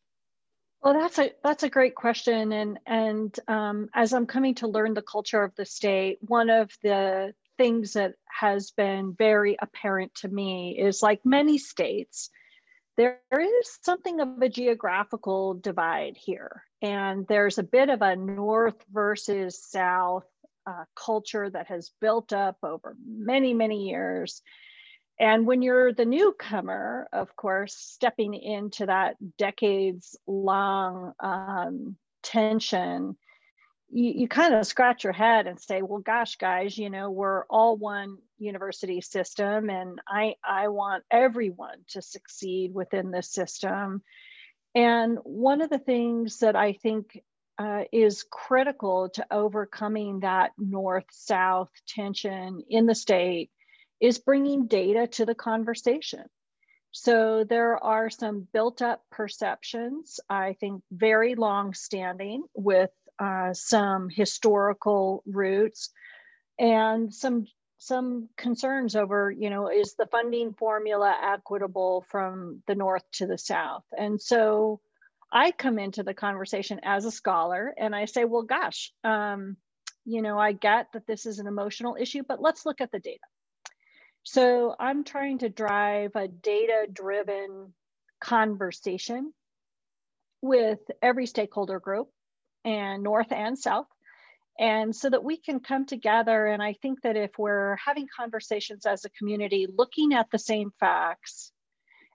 well 0.82 0.94
that's 0.94 1.18
a 1.18 1.32
that's 1.42 1.62
a 1.62 1.68
great 1.68 1.94
question 1.94 2.52
and 2.52 2.78
and 2.86 3.38
um, 3.48 3.88
as 3.94 4.12
i'm 4.12 4.26
coming 4.26 4.54
to 4.54 4.68
learn 4.68 4.94
the 4.94 5.02
culture 5.02 5.42
of 5.42 5.54
the 5.56 5.66
state 5.66 6.18
one 6.22 6.48
of 6.48 6.70
the 6.82 7.32
things 7.60 7.92
that 7.92 8.14
has 8.26 8.70
been 8.70 9.14
very 9.16 9.56
apparent 9.60 10.14
to 10.14 10.28
me 10.28 10.78
is 10.78 11.02
like 11.02 11.20
many 11.24 11.58
states 11.58 12.30
there 12.96 13.20
is 13.32 13.78
something 13.82 14.20
of 14.20 14.40
a 14.42 14.48
geographical 14.48 15.54
divide 15.54 16.16
here 16.16 16.64
and 16.82 17.26
there's 17.28 17.58
a 17.58 17.62
bit 17.62 17.90
of 17.90 18.00
a 18.02 18.16
north 18.16 18.82
versus 18.90 19.62
south 19.62 20.24
uh, 20.66 20.84
culture 20.94 21.48
that 21.50 21.66
has 21.68 21.90
built 22.00 22.32
up 22.32 22.56
over 22.62 22.96
many 23.06 23.54
many 23.54 23.88
years. 23.88 24.42
And 25.18 25.46
when 25.46 25.60
you're 25.60 25.92
the 25.92 26.06
newcomer, 26.06 27.08
of 27.12 27.34
course, 27.36 27.76
stepping 27.76 28.34
into 28.34 28.86
that 28.86 29.16
decades 29.36 30.16
long 30.26 31.12
um, 31.20 31.96
tension, 32.22 33.16
you, 33.90 34.12
you 34.22 34.28
kind 34.28 34.54
of 34.54 34.66
scratch 34.66 35.04
your 35.04 35.12
head 35.12 35.46
and 35.46 35.60
say, 35.60 35.82
well, 35.82 36.00
gosh, 36.00 36.36
guys, 36.36 36.78
you 36.78 36.90
know, 36.90 37.10
we're 37.10 37.44
all 37.46 37.76
one 37.76 38.18
university 38.38 39.00
system, 39.00 39.68
and 39.68 40.00
I, 40.08 40.34
I 40.44 40.68
want 40.68 41.04
everyone 41.10 41.78
to 41.88 42.02
succeed 42.02 42.72
within 42.74 43.10
this 43.10 43.30
system. 43.30 44.02
And 44.74 45.18
one 45.24 45.60
of 45.60 45.70
the 45.70 45.78
things 45.78 46.38
that 46.38 46.56
I 46.56 46.74
think 46.74 47.20
uh, 47.58 47.84
is 47.92 48.24
critical 48.30 49.10
to 49.10 49.26
overcoming 49.30 50.20
that 50.20 50.52
north 50.56 51.04
south 51.10 51.70
tension 51.86 52.62
in 52.70 52.86
the 52.86 52.94
state 52.94 53.50
is 54.00 54.18
bringing 54.18 54.66
data 54.66 55.06
to 55.08 55.26
the 55.26 55.34
conversation. 55.34 56.24
So 56.92 57.44
there 57.44 57.82
are 57.82 58.10
some 58.10 58.48
built 58.52 58.82
up 58.82 59.04
perceptions, 59.10 60.18
I 60.28 60.54
think 60.58 60.82
very 60.90 61.34
long 61.34 61.74
standing 61.74 62.42
with 62.54 62.90
uh, 63.20 63.52
some 63.52 64.08
historical 64.08 65.22
roots 65.26 65.90
and 66.58 67.12
some 67.12 67.46
some 67.82 68.28
concerns 68.36 68.94
over, 68.94 69.30
you 69.30 69.48
know, 69.48 69.68
is 69.68 69.94
the 69.94 70.06
funding 70.06 70.52
formula 70.52 71.16
equitable 71.22 72.04
from 72.10 72.62
the 72.66 72.74
north 72.74 73.04
to 73.12 73.26
the 73.26 73.38
south? 73.38 73.84
And 73.96 74.20
so 74.20 74.80
I 75.32 75.50
come 75.50 75.78
into 75.78 76.02
the 76.02 76.12
conversation 76.12 76.80
as 76.82 77.06
a 77.06 77.10
scholar 77.10 77.72
and 77.78 77.96
I 77.96 78.04
say, 78.04 78.26
well, 78.26 78.42
gosh, 78.42 78.92
um, 79.02 79.56
you 80.04 80.20
know, 80.20 80.38
I 80.38 80.52
get 80.52 80.88
that 80.92 81.06
this 81.06 81.24
is 81.24 81.38
an 81.38 81.46
emotional 81.46 81.96
issue, 81.98 82.22
but 82.26 82.42
let's 82.42 82.66
look 82.66 82.82
at 82.82 82.92
the 82.92 82.98
data. 82.98 83.18
So 84.24 84.74
I'm 84.78 85.02
trying 85.02 85.38
to 85.38 85.48
drive 85.48 86.10
a 86.16 86.28
data 86.28 86.86
driven 86.92 87.72
conversation 88.20 89.32
with 90.42 90.80
every 91.00 91.24
stakeholder 91.24 91.80
group 91.80 92.08
and 92.64 93.02
North 93.02 93.32
and 93.32 93.58
South. 93.58 93.86
And 94.58 94.94
so 94.94 95.08
that 95.08 95.24
we 95.24 95.38
can 95.38 95.60
come 95.60 95.86
together. 95.86 96.46
And 96.46 96.62
I 96.62 96.74
think 96.74 97.02
that 97.02 97.16
if 97.16 97.38
we're 97.38 97.76
having 97.76 98.06
conversations 98.14 98.84
as 98.84 99.04
a 99.04 99.10
community, 99.10 99.66
looking 99.66 100.12
at 100.12 100.30
the 100.30 100.38
same 100.38 100.70
facts 100.78 101.50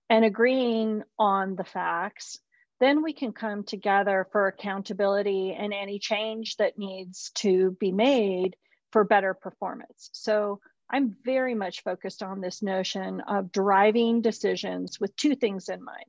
and 0.09 0.23
agreeing 0.23 1.03
on 1.17 1.55
the 1.55 1.63
facts, 1.63 2.37
then 2.79 3.01
we 3.01 3.13
can 3.13 3.31
come 3.31 3.63
together 3.63 4.27
for 4.31 4.47
accountability 4.47 5.55
and 5.57 5.73
any 5.73 5.97
change 5.97 6.57
that 6.57 6.77
needs 6.77 7.31
to 7.35 7.71
be 7.79 7.91
made 7.91 8.55
for 8.91 9.03
better 9.03 9.33
performance. 9.33 10.09
So 10.13 10.59
I'm 10.89 11.15
very 11.23 11.55
much 11.55 11.83
focused 11.83 12.21
on 12.21 12.41
this 12.41 12.61
notion 12.61 13.21
of 13.21 13.51
driving 13.51 14.21
decisions 14.21 14.99
with 14.99 15.15
two 15.15 15.35
things 15.35 15.69
in 15.69 15.83
mind. 15.83 16.05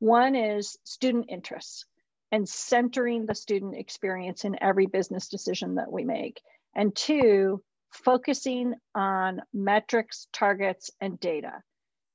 One 0.00 0.34
is 0.34 0.76
student 0.84 1.26
interests 1.28 1.86
and 2.32 2.48
centering 2.48 3.26
the 3.26 3.34
student 3.34 3.76
experience 3.76 4.44
in 4.44 4.62
every 4.62 4.86
business 4.86 5.28
decision 5.28 5.76
that 5.76 5.90
we 5.90 6.04
make. 6.04 6.40
And 6.74 6.94
two, 6.94 7.62
focusing 7.90 8.74
on 8.94 9.42
metrics, 9.54 10.26
targets, 10.32 10.90
and 11.00 11.18
data. 11.20 11.62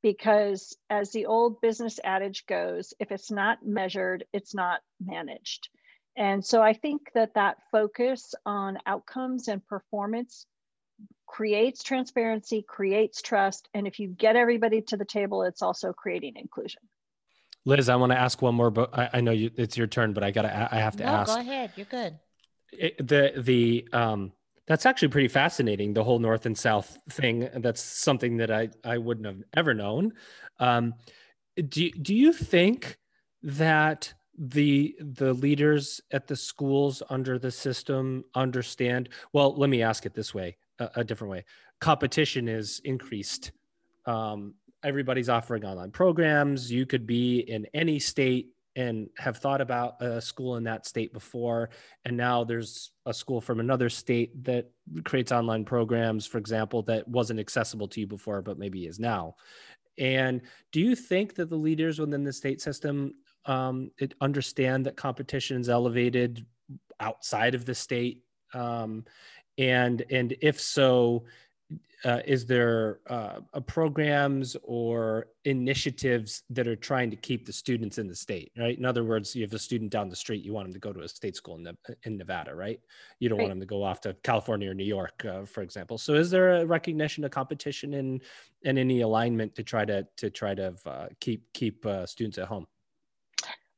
Because 0.04 0.76
as 0.90 1.12
the 1.12 1.28
old 1.28 1.62
business 1.62 2.00
adage 2.04 2.46
goes, 2.48 2.94
if 3.00 3.12
it's 3.12 3.32
not 3.32 3.66
measured, 3.66 4.26
it's 4.34 4.56
not 4.56 4.82
managed. 5.00 5.70
And 6.18 6.44
so 6.44 6.62
I 6.62 6.74
think 6.74 7.02
that 7.14 7.36
that 7.36 7.58
focus 7.72 8.34
on 8.46 8.80
outcomes 8.86 9.48
and 9.48 9.66
performance 9.66 10.46
creates 11.26 11.84
transparency, 11.84 12.64
creates 12.68 13.22
trust. 13.22 13.70
And 13.74 13.88
if 13.88 14.00
you 14.00 14.08
get 14.10 14.36
everybody 14.36 14.82
to 14.84 14.98
the 14.98 15.06
table, 15.06 15.44
it's 15.44 15.62
also 15.62 15.94
creating 15.94 16.34
inclusion. 16.36 16.82
Liz, 17.66 17.90
I 17.90 17.96
want 17.96 18.12
to 18.12 18.18
ask 18.18 18.42
one 18.42 18.56
more, 18.56 18.72
but 18.72 18.98
I, 18.98 19.10
I 19.14 19.22
know 19.22 19.32
you, 19.32 19.52
it's 19.56 19.78
your 19.78 19.88
turn, 19.88 20.14
but 20.14 20.24
I 20.24 20.32
gotta, 20.32 20.70
I 20.72 20.80
have 20.80 20.98
to 20.98 21.04
no, 21.04 21.10
ask. 21.10 21.34
Go 21.34 21.40
ahead, 21.40 21.72
you're 21.76 21.86
good. 21.86 22.18
It, 22.72 23.06
the 23.06 23.34
the 23.38 23.88
um, 23.92 24.32
that's 24.68 24.86
actually 24.86 25.10
pretty 25.10 25.28
fascinating. 25.28 25.94
The 25.94 26.04
whole 26.04 26.20
North 26.20 26.46
and 26.46 26.58
South 26.58 26.98
thing. 27.10 27.50
That's 27.56 27.82
something 27.82 28.38
that 28.38 28.50
I 28.50 28.70
I 28.84 28.98
wouldn't 28.98 29.26
have 29.28 29.44
ever 29.54 29.74
known. 29.74 30.14
Um, 30.60 30.94
do 31.68 31.92
do 31.92 32.16
you 32.16 32.34
think 32.34 32.98
that 33.44 34.14
the 34.38 34.96
the 35.00 35.34
leaders 35.34 36.02
at 36.12 36.28
the 36.28 36.36
schools 36.36 37.04
under 37.10 37.38
the 37.38 37.52
system 37.52 38.24
understand? 38.34 39.10
Well, 39.34 39.56
let 39.56 39.70
me 39.70 39.82
ask 39.82 40.06
it 40.06 40.14
this 40.14 40.34
way 40.34 40.58
a, 40.80 40.90
a 40.98 41.04
different 41.04 41.32
way. 41.32 41.46
Competition 41.80 42.48
is 42.48 42.82
increased. 42.86 43.52
Um, 44.06 44.56
everybody's 44.84 45.30
offering 45.30 45.66
online 45.66 45.92
programs. 45.92 46.72
You 46.72 46.86
could 46.86 47.06
be 47.06 47.40
in 47.40 47.68
any 47.74 48.00
state 48.00 48.50
and 48.76 49.10
have 49.18 49.38
thought 49.38 49.60
about 49.60 50.02
a 50.02 50.22
school 50.22 50.56
in 50.56 50.64
that 50.64 50.86
state 50.86 51.12
before. 51.12 51.70
And 52.06 52.16
now 52.16 52.44
there's 52.44 52.92
a 53.06 53.14
school 53.14 53.42
from 53.42 53.60
another 53.60 53.90
state 53.90 54.44
that 54.46 54.72
creates 55.04 55.32
online 55.32 55.66
programs 55.66 56.26
for 56.26 56.38
example 56.38 56.82
that 56.84 57.08
wasn't 57.08 57.40
accessible 57.40 57.88
to 57.90 58.00
you 58.00 58.08
before 58.08 58.42
but 58.42 58.58
maybe 58.58 58.86
is 58.86 59.00
now. 59.00 59.36
And 59.98 60.42
do 60.72 60.80
you 60.80 60.96
think 60.96 61.36
that 61.36 61.50
the 61.50 61.58
leaders 61.58 62.00
within 62.00 62.24
the 62.24 62.32
state 62.32 62.62
system 62.62 63.16
um, 63.46 63.92
understand 64.22 64.86
that 64.86 64.96
competition 64.96 65.60
is 65.60 65.70
elevated 65.70 66.46
outside 67.00 67.56
of 67.56 67.66
the 67.66 67.76
state? 67.76 68.24
Um, 68.54 69.06
and 69.58 70.04
and 70.10 70.36
if 70.42 70.62
so 70.62 71.26
uh, 72.04 72.20
is 72.26 72.46
there 72.46 73.00
uh, 73.10 73.40
programs 73.68 74.58
or 74.64 75.28
initiatives 75.46 76.44
that 76.50 76.68
are 76.68 76.76
trying 76.76 77.10
to 77.10 77.16
keep 77.16 77.46
the 77.46 77.54
students 77.54 77.98
in 77.98 78.08
the 78.08 78.16
state 78.16 78.52
right? 78.58 78.78
In 78.78 78.86
other 78.86 79.04
words 79.04 79.36
you 79.36 79.44
have 79.44 79.54
a 79.54 79.60
student 79.60 79.92
down 79.92 80.10
the 80.10 80.16
street 80.16 80.44
you 80.44 80.54
want 80.54 80.68
them 80.68 80.74
to 80.74 80.80
go 80.80 80.94
to 80.94 81.02
a 81.02 81.08
state 81.08 81.36
school 81.36 81.56
in, 81.56 81.78
in 82.04 82.18
nevada 82.18 82.54
right? 82.56 82.80
You 83.20 83.30
don't 83.30 83.38
right. 83.38 83.46
want 83.46 83.52
them 83.52 83.60
to 83.62 83.66
go 83.66 83.84
off 83.84 84.02
to 84.02 84.16
california 84.24 84.72
or 84.72 84.74
new 84.74 84.84
york 84.84 85.24
uh, 85.26 85.46
for 85.46 85.62
example. 85.62 85.98
So 85.98 86.16
is 86.16 86.30
there 86.30 86.58
a 86.58 86.66
recognition 86.66 87.24
of 87.24 87.32
competition 87.32 87.94
and 87.96 88.22
and 88.64 88.78
any 88.78 89.02
alignment 89.02 89.56
to 89.56 89.64
try 89.64 89.86
to 89.86 90.08
to 90.18 90.30
try 90.30 90.56
to 90.56 90.76
uh, 90.86 91.08
keep 91.20 91.52
keep 91.54 91.86
uh, 91.86 92.06
students 92.06 92.38
at 92.38 92.48
home 92.48 92.68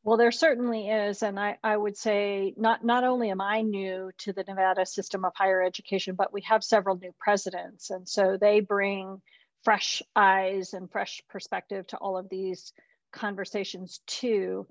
well, 0.04 0.18
there 0.18 0.32
certainly 0.32 0.90
is. 0.90 1.24
And 1.24 1.40
I, 1.40 1.58
I 1.64 1.78
would 1.78 1.98
say 1.98 2.54
not, 2.58 2.84
not 2.84 3.04
only 3.04 3.32
am 3.32 3.40
I 3.42 3.62
new 3.62 4.12
to 4.20 4.34
the 4.34 4.44
Nevada 4.44 4.86
system 4.86 5.24
of 5.24 5.34
higher 5.36 5.64
education, 5.64 6.16
but 6.16 6.34
we 6.34 6.42
have 6.42 6.64
several 6.64 6.98
new 6.98 7.14
presidents. 7.20 7.90
And 7.90 8.08
so 8.08 8.38
they 8.40 8.60
bring 8.60 9.22
fresh 9.64 10.02
eyes 10.16 10.74
and 10.74 10.92
fresh 10.92 11.22
perspective 11.30 11.88
to 11.88 11.98
all 11.98 12.18
of 12.18 12.28
these 12.30 12.74
conversations 13.14 14.02
too. 14.06 14.68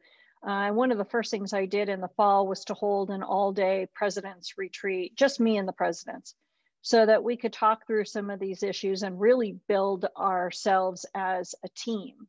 Uh, 0.46 0.70
one 0.70 0.92
of 0.92 0.98
the 0.98 1.04
first 1.04 1.30
things 1.30 1.52
I 1.54 1.66
did 1.66 1.88
in 1.88 2.00
the 2.00 2.10
fall 2.16 2.46
was 2.46 2.64
to 2.64 2.74
hold 2.74 3.10
an 3.10 3.22
all 3.22 3.52
day 3.52 3.88
president's 3.94 4.58
retreat, 4.58 5.16
just 5.16 5.40
me 5.40 5.56
and 5.56 5.66
the 5.66 5.72
presidents, 5.72 6.34
so 6.82 7.06
that 7.06 7.24
we 7.24 7.36
could 7.36 7.52
talk 7.52 7.86
through 7.86 8.04
some 8.04 8.28
of 8.28 8.40
these 8.40 8.62
issues 8.62 9.02
and 9.02 9.20
really 9.20 9.56
build 9.68 10.04
ourselves 10.16 11.06
as 11.14 11.54
a 11.64 11.68
team. 11.76 12.26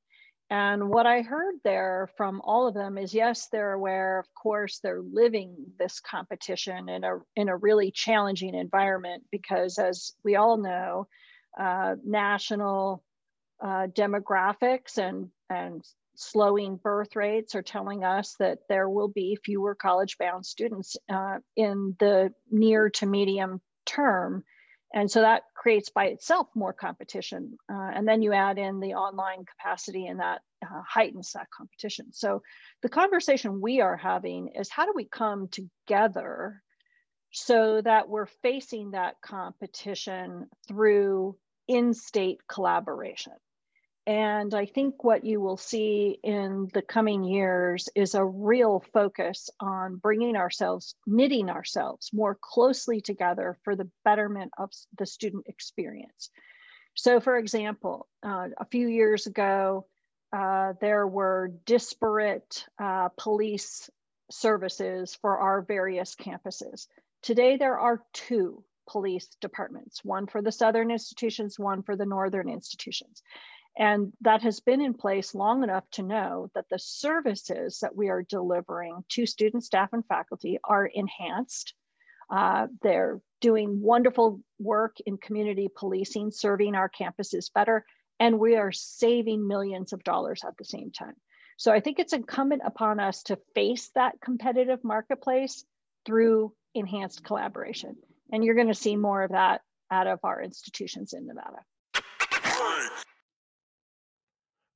And 0.50 0.90
what 0.90 1.08
I 1.08 1.22
heard 1.22 1.56
there 1.64 2.10
from 2.16 2.42
all 2.44 2.68
of 2.68 2.74
them 2.74 2.98
is 2.98 3.14
yes, 3.14 3.48
they're 3.52 3.74
aware, 3.74 4.20
of 4.20 4.28
course, 4.36 4.80
they're 4.80 5.02
living 5.02 5.56
this 5.80 6.00
competition 6.00 6.90
in 6.90 7.04
a, 7.04 7.18
in 7.36 7.50
a 7.50 7.58
really 7.58 7.92
challenging 7.92 8.54
environment 8.54 9.24
because, 9.32 9.80
as 9.80 10.14
we 10.24 10.36
all 10.36 10.58
know, 10.58 11.08
uh, 11.60 11.96
national 12.06 13.04
uh, 13.64 13.88
demographics 13.88 14.98
and, 14.98 15.30
and 15.50 15.84
slowing 16.16 16.78
birth 16.78 17.16
rates 17.16 17.56
are 17.56 17.62
telling 17.62 18.04
us 18.04 18.36
that 18.40 18.60
there 18.70 18.90
will 18.90 19.08
be 19.08 19.38
fewer 19.44 19.74
college 19.74 20.18
bound 20.18 20.46
students 20.46 20.98
uh, 21.10 21.38
in 21.56 21.96
the 22.00 22.32
near 22.52 22.90
to 22.90 23.06
medium 23.06 23.62
term. 23.86 24.44
And 24.94 25.10
so 25.10 25.22
that 25.22 25.44
creates 25.56 25.90
by 25.90 26.06
itself 26.06 26.48
more 26.56 26.72
competition. 26.72 27.58
Uh, 27.72 27.90
and 27.94 28.08
then 28.08 28.22
you 28.22 28.32
add 28.32 28.60
in 28.60 28.80
the 28.80 28.94
online 28.94 29.44
capacity 29.44 30.06
and 30.06 30.20
that 30.20 30.42
uh, 30.64 30.82
heightens 30.88 31.32
that 31.34 31.48
competition. 31.50 32.14
So 32.14 32.44
the 32.84 32.90
conversation 32.90 33.60
we 33.60 33.82
are 33.82 33.98
having 33.98 34.50
is 34.50 34.70
how 34.70 34.86
do 34.86 34.94
we 34.96 35.06
come 35.06 35.48
together 35.48 36.62
so 37.32 37.82
that 37.82 38.08
we're 38.08 38.28
facing 38.44 38.92
that 38.92 39.16
competition 39.22 40.48
through 40.68 41.38
in-state 41.68 42.42
collaboration? 42.48 43.34
And 44.06 44.54
I 44.54 44.66
think 44.66 45.04
what 45.04 45.24
you 45.24 45.40
will 45.40 45.56
see 45.56 46.20
in 46.24 46.70
the 46.74 46.82
coming 46.82 47.24
years 47.24 47.88
is 47.96 48.16
a 48.16 48.26
real 48.26 48.84
focus 48.92 49.50
on 49.62 49.96
bringing 49.96 50.36
ourselves, 50.36 50.96
knitting 51.08 51.50
ourselves 51.50 52.10
more 52.12 52.38
closely 52.40 53.00
together 53.00 53.58
for 53.64 53.78
the 53.78 53.90
betterment 54.04 54.52
of 54.58 54.72
the 54.98 55.06
student 55.06 55.46
experience. 55.48 56.30
So, 56.96 57.22
for 57.22 57.38
example, 57.38 58.08
uh, 58.22 58.50
a 58.58 58.66
few 58.66 58.88
years 58.88 59.26
ago, 59.26 59.88
uh, 60.34 60.74
there 60.82 61.08
were 61.08 61.54
disparate 61.66 62.66
uh, 62.82 63.10
police 63.18 63.90
services 64.30 65.18
for 65.22 65.38
our 65.38 65.62
various 65.62 66.16
campuses. 66.16 66.88
Today, 67.22 67.56
there 67.56 67.80
are 67.80 68.04
two 68.12 68.66
police 68.90 69.30
departments 69.40 70.04
one 70.04 70.28
for 70.28 70.42
the 70.42 70.52
southern 70.52 70.92
institutions, 70.92 71.58
one 71.58 71.84
for 71.84 71.96
the 71.96 72.06
northern 72.06 72.50
institutions. 72.50 73.24
And 73.77 74.13
that 74.22 74.44
has 74.44 74.60
been 74.60 74.82
in 74.82 74.94
place 74.94 75.34
long 75.34 75.63
enough 75.63 75.84
to 75.94 76.03
know 76.03 76.50
that 76.53 76.70
the 76.70 76.77
services 76.77 77.80
that 77.82 77.96
we 77.96 78.10
are 78.10 78.22
delivering 78.22 79.03
to 79.10 79.25
students, 79.25 79.65
staff, 79.65 79.89
and 79.94 80.06
faculty 80.06 80.60
are 80.63 80.86
enhanced. 80.86 81.74
Uh, 82.30 82.68
they're 82.82 83.20
doing 83.42 83.82
wonderful 83.82 84.42
work 84.60 84.98
in 85.06 85.18
community 85.18 85.70
policing, 85.75 86.32
serving 86.32 86.75
our 86.75 86.89
campuses 86.89 87.51
better, 87.53 87.86
and 88.20 88.39
we 88.39 88.56
are 88.56 88.72
saving 88.72 89.48
millions 89.48 89.92
of 89.92 90.03
dollars 90.03 90.44
at 90.46 90.56
the 90.58 90.65
same 90.65 90.92
time. 90.92 91.15
So 91.58 91.72
I 91.72 91.80
think 91.80 92.00
it's 92.00 92.13
incumbent 92.13 92.62
upon 92.65 93.00
us 93.00 93.24
to 93.24 93.39
face 93.56 93.89
that 93.96 94.22
competitive 94.22 94.84
marketplace 94.84 95.65
through 96.06 96.53
enhanced 96.74 97.24
collaboration. 97.24 97.96
And 98.32 98.44
you're 98.44 98.56
going 98.56 98.68
to 98.68 98.74
see 98.74 98.96
more 98.96 99.24
of 99.24 99.32
that 99.32 99.62
out 99.92 100.08
of 100.08 100.20
our 100.24 100.42
institutions 100.42 101.13
in 101.13 101.27
Nevada. 101.27 101.60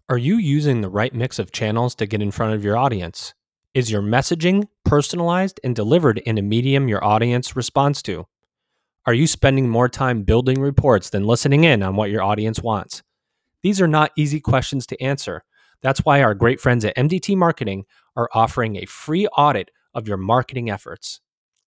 Are 0.10 0.18
you 0.18 0.38
using 0.38 0.80
the 0.80 0.90
right 0.90 1.14
mix 1.14 1.38
of 1.38 1.52
channels 1.52 1.94
to 1.96 2.06
get 2.06 2.22
in 2.22 2.32
front 2.32 2.54
of 2.54 2.64
your 2.64 2.78
audience? 2.78 3.34
Is 3.74 3.92
your 3.92 4.02
messaging 4.02 4.70
personalized 4.86 5.60
and 5.66 5.76
delivered 5.76 6.20
in 6.20 6.38
a 6.38 6.42
medium 6.42 6.88
your 6.88 7.04
audience 7.04 7.58
responds 7.58 8.02
to? 8.04 8.26
Are 9.06 9.14
you 9.14 9.28
spending 9.28 9.68
more 9.68 9.90
time 9.90 10.24
building 10.24 10.62
reports 10.62 11.10
than 11.10 11.28
listening 11.28 11.66
in 11.66 11.84
on 11.84 11.98
what 11.98 12.10
your 12.10 12.24
audience 12.24 12.62
wants? 12.62 13.04
These 13.64 13.82
are 13.82 13.88
not 13.88 14.12
easy 14.16 14.40
questions 14.40 14.88
to 14.88 15.04
answer. 15.04 15.44
That's 15.82 16.06
why 16.06 16.24
our 16.24 16.34
great 16.34 16.62
friends 16.62 16.86
at 16.86 16.96
MDT 16.96 17.36
Marketing 17.36 17.84
are 18.16 18.30
offering 18.34 18.78
a 18.78 18.86
free 18.86 19.28
audit 19.28 19.72
of 19.94 20.08
your 20.08 20.16
marketing 20.16 20.70
efforts. 20.70 21.20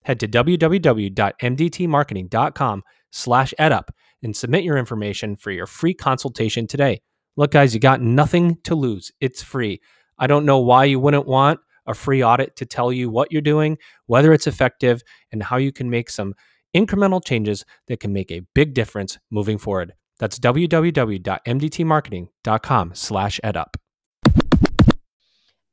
Head 0.04 0.18
to 0.18 0.26
www.mdtmarketing.com 0.26 2.82
slash 3.11 3.52
edup 3.59 3.88
and 4.23 4.35
submit 4.35 4.64
your 4.64 4.78
information 4.78 5.37
for 5.37 5.50
your 5.50 5.66
free 5.66 5.92
consultation 5.92 6.66
today. 6.66 7.02
Look, 7.40 7.50
guys, 7.52 7.73
you 7.73 7.80
got 7.80 8.02
nothing 8.02 8.59
to 8.64 8.75
lose. 8.75 9.12
It's 9.18 9.42
free. 9.42 9.80
I 10.18 10.26
don't 10.26 10.44
know 10.44 10.59
why 10.59 10.85
you 10.85 11.00
wouldn't 11.00 11.26
want 11.26 11.59
a 11.87 11.94
free 11.94 12.23
audit 12.23 12.54
to 12.56 12.66
tell 12.66 12.92
you 12.92 13.09
what 13.09 13.32
you're 13.32 13.40
doing, 13.40 13.78
whether 14.04 14.35
it's 14.35 14.47
effective, 14.47 15.02
and 15.32 15.42
how 15.42 15.56
you 15.56 15.73
can 15.73 15.88
make 15.88 16.11
some 16.11 16.35
incremental 16.76 17.25
changes 17.25 17.64
that 17.87 17.99
can 17.99 18.12
make 18.12 18.30
a 18.30 18.42
big 18.54 18.75
difference 18.75 19.16
moving 19.30 19.56
forward. 19.56 19.94
That's 20.18 20.38
www.mdtmarketing.com 20.38 22.94
slash 22.94 23.40
edup. 23.42 23.75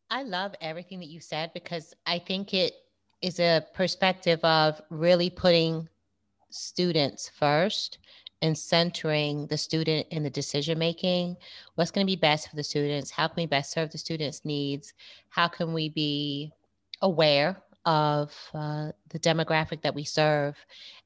I 0.10 0.24
love 0.24 0.56
everything 0.62 1.02
that 1.02 1.10
you 1.10 1.20
said 1.20 1.52
because 1.54 1.94
I 2.06 2.20
think 2.20 2.54
it 2.54 2.76
is 3.22 3.42
a 3.42 3.66
perspective 3.74 4.40
of 4.46 4.82
really 4.90 5.30
putting 5.30 5.90
students 6.50 7.28
first 7.28 7.98
and 8.42 8.58
centering 8.58 9.48
the 9.48 9.58
student 9.58 10.08
in 10.12 10.24
the 10.24 10.30
decision 10.30 10.78
making 10.78 11.36
what's 11.76 11.92
going 11.92 12.06
to 12.06 12.12
be 12.12 12.16
best 12.16 12.50
for 12.50 12.56
the 12.56 12.64
students? 12.64 13.10
How 13.10 13.28
can 13.28 13.36
we 13.38 13.46
best 13.46 13.72
serve 13.72 13.92
the 13.92 13.98
students 13.98 14.46
needs? 14.46 14.94
How 15.30 15.48
can 15.48 15.74
we 15.74 15.90
be 15.90 16.52
aware 17.02 17.62
of 17.86 18.34
uh, 18.54 18.92
the 19.10 19.20
demographic 19.20 19.82
that 19.82 19.96
we 19.96 20.04
serve? 20.04 20.56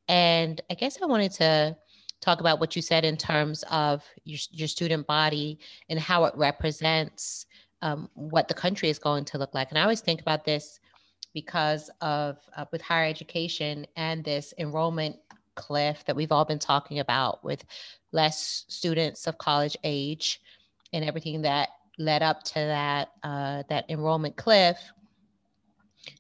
And 0.08 0.60
i 0.70 0.74
guess 0.74 1.02
i 1.02 1.06
wanted 1.06 1.32
to 1.32 1.76
talk 2.20 2.40
about 2.40 2.60
what 2.60 2.76
you 2.76 2.82
said 2.82 3.04
in 3.04 3.18
terms 3.18 3.64
of 3.72 4.04
your, 4.26 4.40
your 4.52 4.68
student 4.68 5.08
body 5.08 5.58
and 5.90 6.00
how 6.00 6.26
it 6.26 6.34
represents 6.36 7.48
um, 7.82 8.10
what 8.14 8.48
the 8.48 8.54
country 8.54 8.90
is 8.90 9.00
going 9.00 9.26
to 9.26 9.38
look 9.38 9.54
like. 9.54 9.70
And 9.70 9.78
i 9.78 9.82
always 9.82 10.02
think 10.02 10.22
about 10.22 10.46
this 10.46 10.80
because 11.34 11.90
of 12.02 12.38
uh, 12.56 12.66
with 12.72 12.82
higher 12.82 13.08
education 13.08 13.88
and 13.96 14.24
this 14.24 14.54
enrollment 14.58 15.16
cliff 15.56 16.04
that 16.06 16.16
we've 16.16 16.32
all 16.32 16.46
been 16.46 16.60
talking 16.60 17.00
about 17.00 17.44
with 17.44 17.64
less 18.12 18.66
students 18.68 19.28
of 19.28 19.38
college 19.38 19.78
age 19.84 20.42
and 20.94 21.06
everything 21.06 21.42
that 21.42 21.70
led 21.98 22.24
up 22.24 22.44
to 22.44 22.56
that 22.56 23.10
uh, 23.24 23.64
that 23.70 23.86
enrollment 23.90 24.36
cliff. 24.36 24.78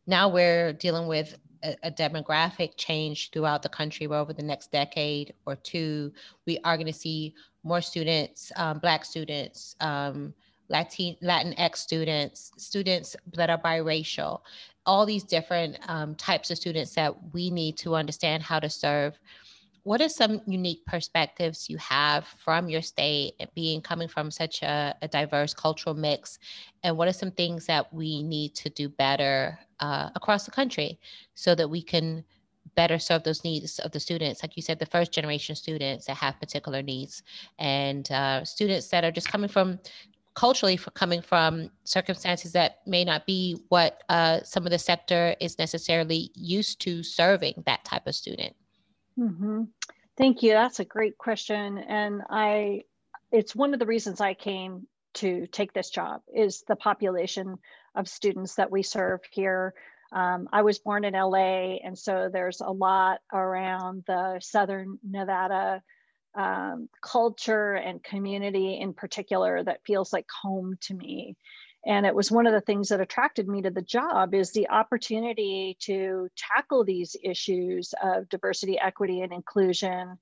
Now 0.05 0.29
we're 0.29 0.73
dealing 0.73 1.07
with 1.07 1.37
a, 1.63 1.75
a, 1.83 1.91
demographic 1.91 2.75
change 2.77 3.31
throughout 3.31 3.63
the 3.63 3.69
country 3.69 4.07
where 4.07 4.19
over 4.19 4.33
the 4.33 4.43
next 4.43 4.71
decade 4.71 5.33
or 5.45 5.55
two 5.55 6.11
we 6.45 6.59
are 6.63 6.77
going 6.77 6.87
to 6.87 6.93
see 6.93 7.33
more 7.63 7.81
students 7.81 8.51
um, 8.55 8.79
black 8.79 9.05
students 9.05 9.75
um, 9.79 10.33
Latin 10.71 11.17
Latinx 11.21 11.75
students, 11.75 12.51
students 12.57 13.15
that 13.33 13.49
are 13.49 13.57
biracial, 13.57 14.41
all 14.85 15.05
these 15.05 15.23
different 15.23 15.77
um, 15.87 16.15
types 16.15 16.51
of 16.51 16.57
students 16.57 16.95
that 16.95 17.13
we 17.33 17.49
need 17.49 17.77
to 17.77 17.95
understand 17.95 18.43
how 18.43 18.59
to 18.59 18.69
serve. 18.69 19.19
What 19.83 20.01
are 20.01 20.09
some 20.09 20.41
unique 20.45 20.85
perspectives 20.85 21.69
you 21.69 21.77
have 21.77 22.27
from 22.37 22.69
your 22.69 22.83
state, 22.83 23.33
being 23.55 23.81
coming 23.81 24.07
from 24.07 24.29
such 24.29 24.61
a, 24.61 24.95
a 25.01 25.07
diverse 25.07 25.53
cultural 25.55 25.95
mix, 25.95 26.37
and 26.83 26.97
what 26.97 27.07
are 27.07 27.13
some 27.13 27.31
things 27.31 27.65
that 27.65 27.91
we 27.91 28.21
need 28.21 28.53
to 28.55 28.69
do 28.69 28.89
better 28.89 29.57
uh, 29.79 30.09
across 30.15 30.45
the 30.45 30.51
country 30.51 30.99
so 31.33 31.55
that 31.55 31.67
we 31.67 31.81
can 31.81 32.23
better 32.75 32.99
serve 32.99 33.23
those 33.23 33.43
needs 33.43 33.79
of 33.79 33.91
the 33.91 33.99
students 33.99 34.41
like 34.41 34.55
you 34.55 34.61
said 34.61 34.79
the 34.79 34.85
first 34.85 35.11
generation 35.11 35.55
students 35.55 36.05
that 36.05 36.15
have 36.15 36.39
particular 36.39 36.81
needs 36.81 37.23
and 37.59 38.09
uh, 38.11 38.45
students 38.45 38.87
that 38.87 39.03
are 39.03 39.11
just 39.11 39.29
coming 39.29 39.49
from 39.49 39.77
culturally 40.33 40.77
for 40.77 40.91
coming 40.91 41.21
from 41.21 41.69
circumstances 41.83 42.53
that 42.53 42.79
may 42.85 43.03
not 43.03 43.25
be 43.25 43.61
what 43.69 44.03
uh, 44.09 44.39
some 44.43 44.65
of 44.65 44.71
the 44.71 44.79
sector 44.79 45.35
is 45.39 45.59
necessarily 45.59 46.31
used 46.35 46.79
to 46.81 47.03
serving 47.03 47.63
that 47.65 47.83
type 47.83 48.07
of 48.07 48.15
student. 48.15 48.55
Mm-hmm. 49.19 49.63
thank 50.17 50.41
you. 50.41 50.53
That's 50.53 50.79
a 50.79 50.85
great 50.85 51.17
question. 51.17 51.77
And 51.77 52.21
i 52.29 52.83
it's 53.31 53.55
one 53.55 53.73
of 53.73 53.79
the 53.79 53.85
reasons 53.85 54.19
i 54.19 54.33
came 54.33 54.87
to 55.13 55.47
take 55.47 55.73
this 55.73 55.89
job 55.89 56.21
is 56.33 56.63
the 56.67 56.75
population 56.75 57.57
of 57.95 58.07
students 58.07 58.55
that 58.55 58.71
we 58.71 58.83
serve 58.83 59.19
here. 59.31 59.73
Um, 60.13 60.47
i 60.51 60.61
was 60.61 60.79
born 60.79 61.03
in 61.05 61.13
la 61.13 61.35
and 61.35 61.97
so 61.97 62.29
there's 62.31 62.61
a 62.61 62.71
lot 62.71 63.19
around 63.33 64.03
the 64.07 64.39
southern 64.41 64.97
nevada 65.03 65.81
um, 66.35 66.89
culture 67.01 67.73
and 67.73 68.03
community 68.03 68.79
in 68.79 68.93
particular 68.93 69.63
that 69.63 69.85
feels 69.85 70.13
like 70.13 70.27
home 70.41 70.77
to 70.81 70.93
me. 70.93 71.35
And 71.85 72.05
it 72.05 72.13
was 72.13 72.31
one 72.31 72.45
of 72.45 72.53
the 72.53 72.61
things 72.61 72.89
that 72.89 73.01
attracted 73.01 73.47
me 73.47 73.63
to 73.63 73.71
the 73.71 73.81
job 73.81 74.35
is 74.35 74.51
the 74.51 74.69
opportunity 74.69 75.77
to 75.81 76.29
tackle 76.37 76.85
these 76.85 77.15
issues 77.23 77.93
of 78.03 78.29
diversity 78.29 78.79
equity 78.79 79.21
and 79.21 79.33
inclusion 79.33 80.17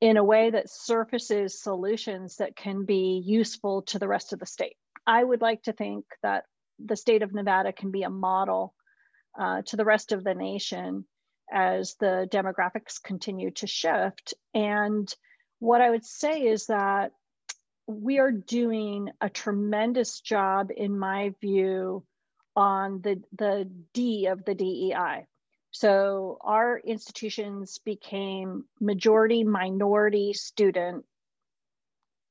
in 0.00 0.16
a 0.16 0.24
way 0.24 0.50
that 0.50 0.68
surfaces 0.68 1.62
solutions 1.62 2.36
that 2.36 2.56
can 2.56 2.84
be 2.84 3.22
useful 3.24 3.82
to 3.82 3.98
the 3.98 4.08
rest 4.08 4.32
of 4.32 4.40
the 4.40 4.46
state. 4.46 4.76
I 5.06 5.22
would 5.22 5.40
like 5.40 5.62
to 5.62 5.72
think 5.72 6.04
that 6.22 6.44
the 6.84 6.96
state 6.96 7.22
of 7.22 7.32
nevada 7.32 7.72
can 7.72 7.90
be 7.90 8.02
a 8.02 8.10
model 8.10 8.74
uh, 9.38 9.62
to 9.66 9.76
the 9.76 9.84
rest 9.84 10.12
of 10.12 10.24
the 10.24 10.34
nation 10.34 11.06
as 11.50 11.94
the 12.00 12.28
demographics 12.30 13.02
continue 13.02 13.52
to 13.52 13.66
shift. 13.66 14.34
And 14.52 15.12
what 15.58 15.80
I 15.80 15.90
would 15.90 16.04
say 16.04 16.42
is 16.42 16.66
that 16.66 17.12
we 17.86 18.18
are 18.18 18.32
doing 18.32 19.10
a 19.20 19.28
tremendous 19.28 20.20
job, 20.20 20.70
in 20.76 20.98
my 20.98 21.34
view, 21.40 22.04
on 22.54 23.00
the, 23.02 23.22
the 23.36 23.70
D 23.92 24.26
of 24.26 24.44
the 24.44 24.54
DEI. 24.54 25.26
So 25.70 26.38
our 26.40 26.78
institutions 26.78 27.78
became 27.84 28.64
majority 28.80 29.44
minority 29.44 30.32
student 30.32 31.04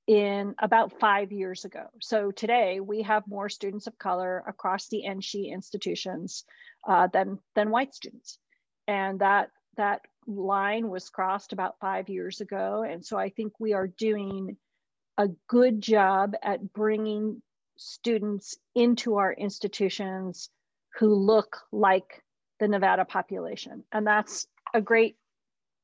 in 0.07 0.55
about 0.59 0.99
five 0.99 1.31
years 1.31 1.65
ago. 1.65 1.85
So 2.01 2.31
today 2.31 2.79
we 2.79 3.03
have 3.03 3.27
more 3.27 3.49
students 3.49 3.87
of 3.87 3.97
color 3.97 4.43
across 4.47 4.87
the 4.87 5.03
NSHE 5.07 5.51
institutions 5.51 6.43
uh, 6.87 7.07
than, 7.07 7.39
than 7.55 7.71
white 7.71 7.93
students. 7.93 8.37
And 8.87 9.19
that, 9.19 9.49
that 9.77 10.01
line 10.27 10.89
was 10.89 11.09
crossed 11.09 11.53
about 11.53 11.79
five 11.79 12.09
years 12.09 12.41
ago. 12.41 12.83
And 12.83 13.05
so 13.05 13.17
I 13.17 13.29
think 13.29 13.53
we 13.59 13.73
are 13.73 13.87
doing 13.87 14.57
a 15.17 15.29
good 15.47 15.81
job 15.81 16.33
at 16.43 16.73
bringing 16.73 17.41
students 17.77 18.57
into 18.73 19.15
our 19.17 19.33
institutions 19.33 20.49
who 20.99 21.13
look 21.13 21.57
like 21.71 22.23
the 22.59 22.67
Nevada 22.67 23.05
population. 23.05 23.83
And 23.91 24.07
that's 24.07 24.47
a 24.73 24.81
great, 24.81 25.17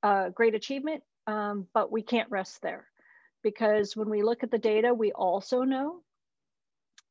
uh, 0.03 0.29
great 0.29 0.55
achievement, 0.55 1.03
um, 1.27 1.67
but 1.73 1.91
we 1.91 2.01
can't 2.01 2.31
rest 2.31 2.61
there. 2.61 2.87
because 3.43 3.95
when 3.95 4.09
we 4.09 4.23
look 4.23 4.43
at 4.43 4.51
the 4.51 4.57
data, 4.57 4.93
we 4.93 5.11
also 5.11 5.63
know 5.63 6.01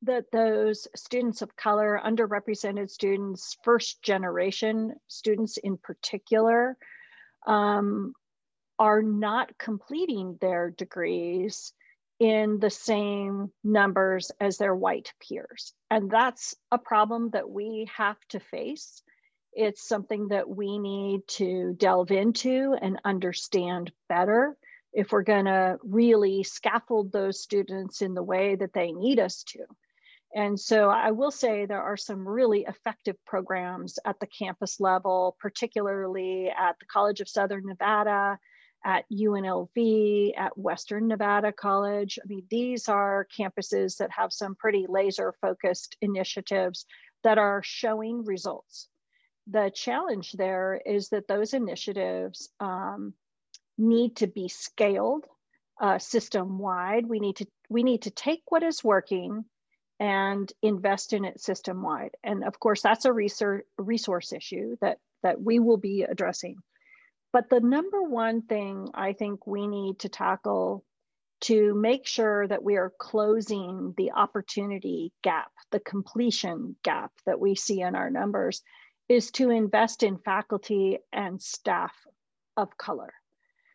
that 0.03 0.31
those 0.33 0.89
students 0.97 1.43
of 1.43 1.57
color, 1.57 2.01
underrepresented 2.03 2.91
students, 2.91 3.57
first 3.65 4.03
generation 4.03 4.95
students 5.09 5.59
in 5.59 5.77
particular, 5.77 6.77
um, 7.47 8.13
are 8.79 9.03
not 9.03 9.57
completing 9.59 10.39
their 10.41 10.71
degrees 10.71 11.73
in 12.19 12.59
the 12.59 12.71
same 12.71 13.51
numbers 13.65 14.31
as 14.41 14.59
their 14.59 14.75
white 14.75 15.13
peers. 15.27 15.73
And 15.91 16.11
that's 16.11 16.55
a 16.71 16.79
problem 16.79 17.31
that 17.31 17.49
we 17.49 17.89
have 17.97 18.19
to 18.31 18.41
face. 18.41 19.03
It's 19.53 19.87
something 19.87 20.29
that 20.29 20.49
we 20.49 20.79
need 20.79 21.27
to 21.29 21.75
delve 21.77 22.11
into 22.11 22.77
and 22.81 23.01
understand 23.05 23.91
better 24.09 24.57
if 24.93 25.13
we're 25.13 25.23
going 25.23 25.47
to 25.47 25.79
really 25.83 26.43
scaffold 26.43 27.11
those 27.11 27.41
students 27.41 28.03
in 28.03 28.15
the 28.15 28.23
way 28.23 28.55
that 28.55 28.73
they 28.73 28.93
need 28.93 29.19
us 29.19 29.43
to. 29.45 29.61
And 30.35 30.59
so 30.59 30.89
I 30.89 31.11
will 31.11 31.33
say 31.33 31.67
there 31.67 31.83
are 31.83 31.97
some 31.97 32.27
really 32.27 32.65
effective 32.69 33.17
programs 33.27 33.99
at 34.05 34.21
the 34.21 34.29
campus 34.29 34.79
level, 34.79 35.37
particularly 35.41 36.49
at 36.49 36.79
the 36.79 36.87
College 36.87 37.21
of 37.21 37.29
Southern 37.29 37.67
Nevada, 37.67 38.39
at 38.85 39.05
UNLV, 39.13 40.39
at 40.39 40.57
Western 40.57 41.09
Nevada 41.09 41.53
College. 41.53 42.19
I 42.23 42.27
mean, 42.29 42.45
these 42.49 42.89
are 42.89 43.27
campuses 43.37 43.97
that 43.99 44.13
have 44.13 44.33
some 44.33 44.55
pretty 44.55 44.87
laser 44.89 45.35
focused 45.41 45.97
initiatives 46.01 46.87
that 47.25 47.39
are 47.39 47.63
showing 47.63 48.25
results. 48.25 48.89
The 49.49 49.71
challenge 49.75 50.33
there 50.33 50.81
is 50.87 51.09
that 51.09 51.27
those 51.27 51.55
initiatives 51.55 52.49
um, 52.61 53.15
need 53.77 54.17
to 54.17 54.29
be 54.29 54.49
scaled 54.49 55.27
uh, 55.81 55.99
system 55.99 56.59
wide. 56.59 57.07
We 57.07 57.19
need 57.19 57.37
to 57.37 57.47
we 57.69 57.83
need 57.83 58.03
to 58.03 58.11
take 58.11 58.43
what 58.49 58.63
is 58.63 58.85
working 58.85 59.45
and 60.01 60.51
invest 60.63 61.13
in 61.13 61.27
it 61.27 61.41
system 61.41 61.83
wide. 61.83 62.17
And 62.25 62.43
of 62.43 62.59
course, 62.59 62.81
that's 62.81 63.05
a 63.05 63.13
research, 63.13 63.67
resource 63.77 64.33
issue 64.33 64.77
that, 64.81 64.99
that 65.23 65.41
we 65.41 65.59
will 65.59 65.77
be 65.77 66.03
addressing. 66.03 66.57
But 67.33 67.51
the 67.51 67.61
number 67.61 68.03
one 68.03 68.43
thing 68.43 68.89
I 68.95 69.13
think 69.13 69.47
we 69.47 69.67
need 69.67 70.01
to 70.01 70.09
tackle 70.09 70.85
to 71.43 71.75
make 71.75 72.07
sure 72.07 72.47
that 72.49 72.63
we 72.63 72.77
are 72.77 72.93
closing 72.99 73.95
the 73.97 74.13
opportunity 74.13 75.13
gap, 75.23 75.51
the 75.71 75.81
completion 75.81 76.77
gap 76.83 77.13
that 77.27 77.39
we 77.39 77.55
see 77.55 77.83
in 77.83 77.95
our 77.95 78.11
numbers, 78.11 78.63
is 79.09 79.31
to 79.33 79.51
invest 79.51 80.03
in 80.03 80.19
faculty 80.19 80.99
and 81.13 81.41
staff 81.41 81.93
of 82.57 82.77
color. 82.77 83.13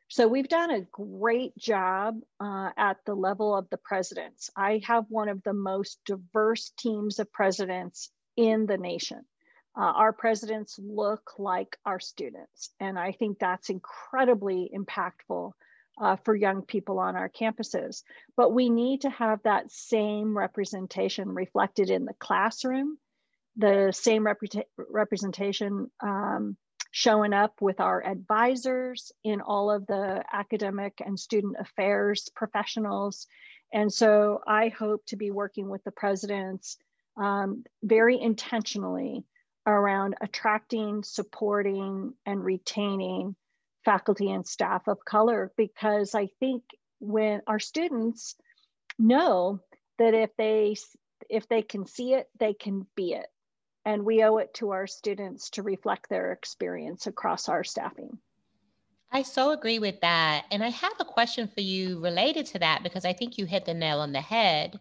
So 0.08 0.28
we've 0.28 0.48
done 0.48 0.72
a 0.72 0.82
great 0.82 1.58
job 1.58 2.20
uh, 2.40 2.70
at 2.78 2.98
the 3.06 3.16
level 3.16 3.56
of 3.56 3.70
the 3.70 3.78
presidents. 3.78 4.52
I 4.56 4.82
have 4.86 5.06
one 5.10 5.30
of 5.30 5.42
the 5.44 5.54
most 5.54 6.00
diverse 6.06 6.72
teams 6.78 7.20
of 7.20 7.32
presidents 7.32 8.12
in 8.38 8.68
the 8.68 8.78
nation. 8.78 9.26
Uh, 9.78 9.82
our 9.82 10.14
presidents 10.14 10.80
look 10.82 11.32
like 11.38 11.78
our 11.86 12.00
students. 12.00 12.70
And 12.80 12.98
I 12.98 13.12
think 13.14 13.40
that's 13.40 13.70
incredibly 13.70 14.72
impactful 14.74 15.52
uh, 16.00 16.16
for 16.18 16.36
young 16.36 16.62
people 16.62 17.00
on 17.00 17.16
our 17.16 17.30
campuses. 17.30 18.04
But 18.38 18.54
we 18.54 18.70
need 18.70 19.02
to 19.02 19.10
have 19.10 19.42
that 19.44 19.72
same 19.72 20.38
representation 20.38 21.30
reflected 21.30 21.90
in 21.90 22.06
the 22.06 22.14
classroom, 22.14 22.98
the 23.58 23.92
same 23.92 24.28
representation 24.78 25.90
um, 26.02 26.58
showing 26.96 27.34
up 27.34 27.62
with 27.62 27.82
our 27.82 28.02
advisors 28.08 29.12
in 29.26 29.42
all 29.42 29.70
of 29.70 29.86
the 29.86 30.24
academic 30.32 31.02
and 31.06 31.20
student 31.20 31.58
affairs 31.60 32.30
professionals. 32.34 33.28
And 33.74 33.92
so 33.92 34.40
I 34.48 34.70
hope 34.70 35.06
to 35.08 35.18
be 35.18 35.30
working 35.30 35.68
with 35.68 35.84
the 35.84 35.92
presidents 35.92 36.78
um, 37.18 37.66
very 37.84 38.18
intentionally 38.18 39.26
around 39.68 40.16
attracting, 40.22 41.04
supporting, 41.04 42.14
and 42.26 42.46
retaining 42.46 43.36
faculty 43.84 44.32
and 44.32 44.48
staff 44.48 44.88
of 44.88 45.04
color 45.04 45.52
because 45.58 46.16
I 46.16 46.30
think 46.40 46.64
when 47.02 47.42
our 47.46 47.60
students 47.60 48.36
know 48.98 49.60
that 50.00 50.14
if 50.14 50.30
they 50.38 50.78
if 51.30 51.50
they 51.50 51.62
can 51.62 51.88
see 51.88 52.14
it, 52.14 52.30
they 52.40 52.54
can 52.54 52.88
be 52.96 53.12
it 53.12 53.28
and 53.86 54.04
we 54.04 54.24
owe 54.24 54.38
it 54.38 54.54
to 54.56 54.72
our 54.72 54.88
students 54.88 55.52
to 55.52 55.64
reflect 55.64 56.10
their 56.10 56.32
experience 56.32 57.08
across 57.08 57.48
our 57.48 57.64
staffing. 57.64 58.18
I 59.12 59.22
so 59.22 59.52
agree 59.52 59.80
with 59.80 60.02
that. 60.02 60.46
And 60.52 60.64
I 60.64 60.70
have 60.70 60.96
a 61.00 61.06
question 61.06 61.48
for 61.48 61.62
you 61.62 62.02
related 62.02 62.48
to 62.48 62.60
that 62.60 62.84
because 62.84 63.06
I 63.06 63.14
think 63.14 63.38
you 63.38 63.46
hit 63.46 63.66
the 63.66 63.74
nail 63.74 64.00
on 64.00 64.12
the 64.12 64.22
head. 64.22 64.80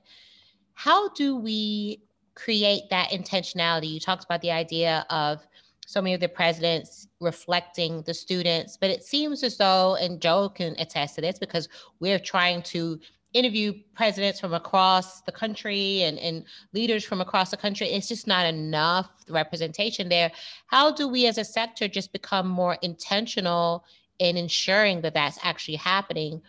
How 0.73 1.11
do 1.11 1.37
we 1.37 2.03
create 2.35 2.85
that 2.90 3.11
intentionality? 3.11 3.90
You 3.90 4.01
talked 4.01 4.25
about 4.25 4.40
the 4.40 4.51
idea 4.51 5.07
of 5.11 5.47
so 5.87 6.01
many 6.01 6.14
of 6.14 6.21
the 6.21 6.29
presidents 6.29 7.07
reflecting 7.21 8.03
the 8.03 8.14
students, 8.14 8.79
but 8.81 8.90
it 8.90 9.05
seems 9.05 9.43
as 9.45 9.59
though, 9.59 9.97
and 9.97 10.21
Joe 10.21 10.49
can 10.49 10.75
attest 10.79 11.14
to 11.17 11.21
this 11.21 11.38
because 11.38 11.69
we're 12.01 12.19
trying 12.19 12.62
to 12.62 12.99
interview 13.35 13.75
presidents 13.94 14.40
from 14.40 14.55
across 14.55 15.20
the 15.23 15.33
country 15.33 16.03
and, 16.03 16.18
and 16.20 16.44
leaders 16.73 17.05
from 17.05 17.20
across 17.20 17.51
the 17.51 17.57
country. 17.57 17.88
It's 17.88 18.09
just 18.09 18.27
not 18.27 18.47
enough 18.47 19.11
representation 19.29 20.09
there. 20.09 20.31
How 20.66 20.92
do 20.92 21.09
we 21.09 21.27
as 21.27 21.37
a 21.37 21.44
sector 21.44 21.88
just 21.88 22.12
become 22.12 22.47
more 22.47 22.79
intentional 22.81 23.85
in 24.20 24.37
ensuring 24.37 25.03
that 25.03 25.14
that's 25.14 25.38
actually 25.42 25.77
happening? 25.77 26.40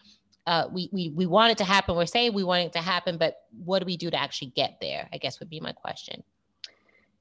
Uh, 0.45 0.67
we, 0.71 0.89
we, 0.93 1.09
we 1.09 1.25
want 1.25 1.51
it 1.51 1.57
to 1.57 1.63
happen. 1.63 1.95
We're 1.95 2.05
saying 2.05 2.33
we 2.33 2.43
want 2.43 2.63
it 2.63 2.73
to 2.73 2.81
happen, 2.81 3.17
but 3.17 3.37
what 3.65 3.79
do 3.79 3.85
we 3.87 3.97
do 3.97 4.11
to 4.11 4.21
actually 4.21 4.51
get 4.55 4.77
there? 4.79 5.09
I 5.11 5.17
guess 5.17 5.39
would 5.39 5.49
be 5.49 5.59
my 5.59 5.71
question. 5.71 6.23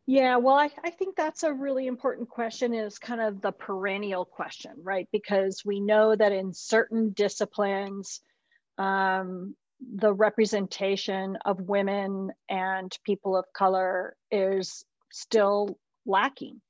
Yeah, 0.07 0.37
well, 0.37 0.57
I, 0.57 0.69
I 0.85 0.91
think 0.91 1.17
that's 1.17 1.45
a 1.45 1.53
really 1.55 1.87
important 1.87 2.29
question 2.29 2.75
is 2.75 2.99
kind 2.99 3.23
of 3.23 3.41
the 3.41 3.53
perennial 3.53 4.27
question, 4.27 4.73
right? 4.83 5.09
Because 5.11 5.65
we 5.65 5.81
know 5.81 6.15
that 6.15 6.31
in 6.31 6.53
certain 6.53 7.13
disciplines, 7.13 8.21
um, 8.79 9.55
the 9.97 10.13
representation 10.13 11.37
of 11.45 11.61
women 11.61 12.33
and 12.49 12.97
people 13.05 13.37
of 13.37 13.45
color 13.53 14.17
is 14.31 14.85
still 15.13 15.79
lacking. 16.07 16.61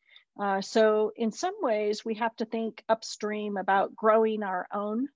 Uh, 0.40 0.60
so 0.60 1.12
in 1.16 1.30
some 1.30 1.54
ways, 1.60 2.04
we 2.04 2.14
have 2.14 2.34
to 2.36 2.44
think 2.44 2.82
upstream 2.88 3.56
about 3.56 3.94
growing 3.94 4.42
our 4.42 4.66
own. 4.72 5.08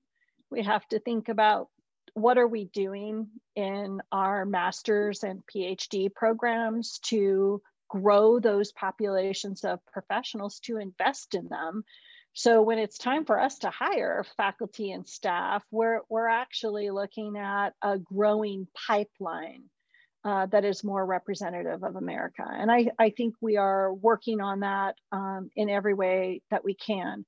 We 0.50 0.62
have 0.62 0.86
to 0.88 1.00
think 1.00 1.28
about 1.28 1.68
what 2.14 2.38
are 2.38 2.46
we 2.46 2.64
doing 2.66 3.28
in 3.54 4.00
our 4.12 4.44
master's 4.44 5.24
and 5.24 5.42
PhD 5.46 6.12
programs 6.12 6.98
to 7.00 7.60
grow 7.88 8.38
those 8.38 8.72
populations 8.72 9.64
of 9.64 9.84
professionals 9.86 10.60
to 10.60 10.76
invest 10.76 11.34
in 11.34 11.48
them 11.48 11.84
so 12.32 12.62
when 12.62 12.78
it's 12.78 12.98
time 12.98 13.24
for 13.24 13.40
us 13.40 13.58
to 13.58 13.70
hire 13.70 14.24
faculty 14.36 14.92
and 14.92 15.08
staff, 15.08 15.64
we're, 15.70 16.00
we're 16.08 16.28
actually 16.28 16.90
looking 16.90 17.36
at 17.36 17.70
a 17.82 17.98
growing 17.98 18.68
pipeline 18.86 19.64
uh, 20.24 20.46
that 20.46 20.64
is 20.64 20.84
more 20.84 21.04
representative 21.04 21.82
of 21.82 21.96
America. 21.96 22.44
And 22.46 22.70
I, 22.70 22.90
I 22.98 23.10
think 23.10 23.34
we 23.40 23.56
are 23.56 23.92
working 23.92 24.40
on 24.40 24.60
that 24.60 24.96
um, 25.10 25.50
in 25.56 25.68
every 25.70 25.94
way 25.94 26.42
that 26.50 26.64
we 26.64 26.74
can. 26.74 27.24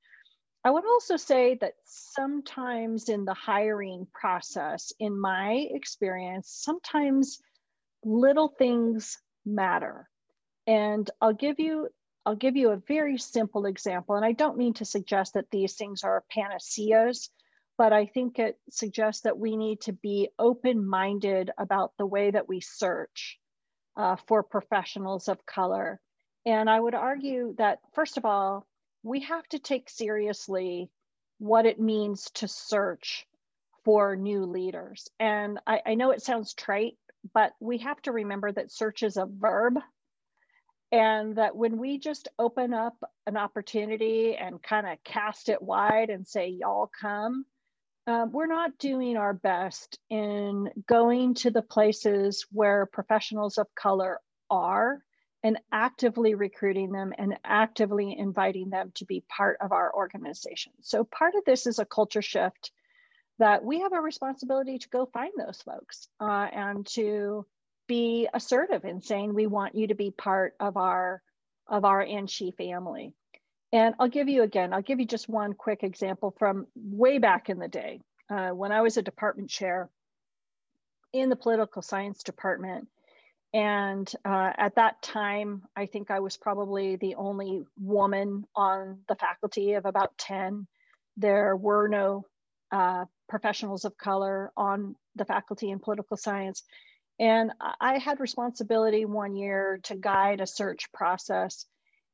I 0.65 0.71
would 0.71 0.85
also 0.85 1.17
say 1.17 1.57
that 1.61 1.75
sometimes 1.87 3.09
in 3.09 3.25
the 3.25 3.35
hiring 3.35 4.07
process, 4.13 4.93
in 4.99 5.19
my 5.19 5.67
experience, 5.71 6.51
sometimes 6.51 7.41
little 8.05 8.49
things 8.49 9.19
matter. 9.47 10.09
And 10.67 11.09
I'll 11.21 11.33
give 11.33 11.59
you 11.59 11.89
I'll 12.27 12.37
give 12.37 12.57
you 12.57 12.71
a 12.71 12.83
very 12.89 13.19
simple 13.19 13.67
example, 13.67 14.15
and 14.15 14.25
I 14.25 14.33
don't 14.33 14.59
mean 14.59 14.75
to 14.75 14.85
suggest 14.85 15.35
that 15.35 15.51
these 15.51 15.75
things 15.75 16.05
are 16.05 16.25
panaceas, 16.31 17.31
but 17.79 17.93
I 17.93 18.07
think 18.07 18.39
it 18.39 18.59
suggests 18.71 19.23
that 19.23 19.39
we 19.39 19.57
need 19.57 19.81
to 19.83 19.93
be 19.93 20.29
open 20.39 20.87
minded 20.87 21.51
about 21.57 21.93
the 21.99 22.07
way 22.07 22.31
that 22.31 22.49
we 22.49 22.61
search 22.61 23.39
uh, 23.97 24.17
for 24.27 24.43
professionals 24.43 25.29
of 25.29 25.47
color. 25.47 26.01
And 26.45 26.69
I 26.69 26.79
would 26.79 26.95
argue 26.95 27.55
that, 27.59 27.79
first 27.95 28.19
of 28.19 28.25
all, 28.25 28.67
we 29.03 29.21
have 29.21 29.47
to 29.49 29.59
take 29.59 29.89
seriously 29.89 30.91
what 31.39 31.65
it 31.65 31.81
means 31.81 32.31
to 32.35 32.49
search 32.49 33.27
for 33.85 34.15
new 34.15 34.45
leaders. 34.45 35.09
And 35.19 35.59
I, 35.67 35.81
I 35.87 35.95
know 35.95 36.11
it 36.11 36.23
sounds 36.23 36.53
trite, 36.53 36.99
but 37.33 37.53
we 37.61 37.79
have 37.79 38.01
to 38.03 38.13
remember 38.13 38.53
that 38.53 38.71
search 38.71 39.03
is 39.03 39.17
a 39.17 39.27
verb 39.27 39.79
and 40.93 41.37
that 41.37 41.57
when 41.57 41.79
we 41.79 41.99
just 41.99 42.29
open 42.39 42.75
up 42.75 42.97
an 43.27 43.37
opportunity 43.37 44.37
and 44.37 44.63
kind 44.63 44.87
of 44.87 45.03
cast 45.05 45.49
it 45.49 45.63
wide 45.63 46.11
and 46.11 46.27
say 46.27 46.49
y'all 46.49 46.91
come 47.01 47.45
um, 48.07 48.33
we're 48.33 48.47
not 48.47 48.79
doing 48.79 49.17
our 49.17 49.35
best 49.35 49.99
in 50.09 50.71
going 50.89 51.35
to 51.35 51.51
the 51.51 51.63
places 51.63 52.47
where 52.51 52.87
professionals 52.87 53.59
of 53.59 53.67
color 53.75 54.21
are 54.51 55.03
and 55.43 55.59
actively 55.73 56.35
recruiting 56.35 56.93
them 56.93 57.13
and 57.17 57.39
actively 57.45 58.17
inviting 58.19 58.71
them 58.71 58.91
to 58.97 59.05
be 59.05 59.23
part 59.29 59.59
of 59.61 59.73
our 59.73 59.95
organization. 59.95 60.73
So 60.83 61.05
part 61.05 61.35
of 61.35 61.45
this 61.45 61.67
is 61.67 61.79
a 61.79 61.85
culture 61.85 62.23
shift 62.23 62.73
that 63.39 63.65
we 63.65 63.81
have 63.81 63.93
a 63.93 64.01
responsibility 64.01 64.79
to 64.79 64.89
go 64.89 65.07
find 65.07 65.33
those 65.37 65.63
folks 65.63 66.09
uh, 66.21 66.49
and 66.53 66.87
to 66.89 67.47
be 67.91 68.29
assertive 68.33 68.85
in 68.85 69.01
saying 69.01 69.35
we 69.35 69.49
want 69.49 69.75
you 69.75 69.89
to 69.89 69.97
be 69.97 70.13
part 70.13 70.55
of 70.61 70.77
our 70.77 71.21
of 71.67 71.85
our 71.85 72.07
NSHE 72.07 72.55
family. 72.55 73.13
And 73.73 73.97
I'll 73.99 74.09
give 74.09 74.29
you 74.29 74.45
again, 74.45 74.73
I'll 74.73 74.81
give 74.81 75.01
you 75.01 75.07
just 75.07 75.29
one 75.29 75.55
quick 75.55 75.83
example 75.83 76.33
from 76.39 76.69
way 76.77 77.19
back 77.19 77.49
in 77.49 77.59
the 77.59 77.67
day 77.67 78.01
uh, 78.31 78.51
when 78.51 78.71
I 78.71 78.83
was 78.83 78.97
a 78.97 79.03
department 79.03 79.51
chair 79.51 79.91
in 81.13 81.31
the 81.31 81.37
political 81.37 81.83
science 81.83 82.23
department. 82.23 82.87
And 83.53 84.09
uh, 84.25 84.53
at 84.57 84.77
that 84.77 85.03
time, 85.03 85.63
I 85.75 85.87
think 85.87 86.13
I 86.13 86.21
was 86.21 86.37
probably 86.37 86.95
the 86.95 87.17
only 87.17 87.65
woman 87.77 88.45
on 88.55 89.01
the 89.09 89.17
faculty 89.17 89.73
of 89.73 89.85
about 89.85 90.17
10. 90.17 90.69
There 91.17 91.57
were 91.57 91.89
no 91.89 92.25
uh, 92.71 93.07
professionals 93.29 93.85
of 93.85 93.99
color 93.99 94.53
on 94.57 94.95
the 95.17 95.25
faculty 95.25 95.71
in 95.71 95.81
political 95.81 96.17
science. 96.17 96.63
And 97.21 97.53
I 97.79 97.99
had 97.99 98.19
responsibility 98.19 99.05
one 99.05 99.37
year 99.37 99.79
to 99.85 99.95
guide 99.95 100.41
a 100.41 100.47
search 100.47 100.91
process. 100.91 101.67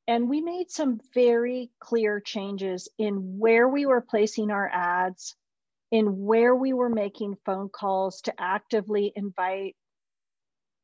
And 0.09 0.29
we 0.29 0.41
made 0.41 0.73
some 0.73 1.01
very 1.15 1.71
clear 1.79 2.19
changes 2.21 2.89
in 2.99 3.39
where 3.39 3.69
we 3.69 3.87
were 3.87 4.01
placing 4.01 4.51
our 4.51 4.69
ads, 4.69 5.37
in 5.93 6.25
where 6.25 6.57
we 6.57 6.73
were 6.73 6.89
making 6.89 7.37
phone 7.47 7.69
calls 7.69 8.23
to 8.23 8.35
actively 8.37 9.13
invite 9.15 9.77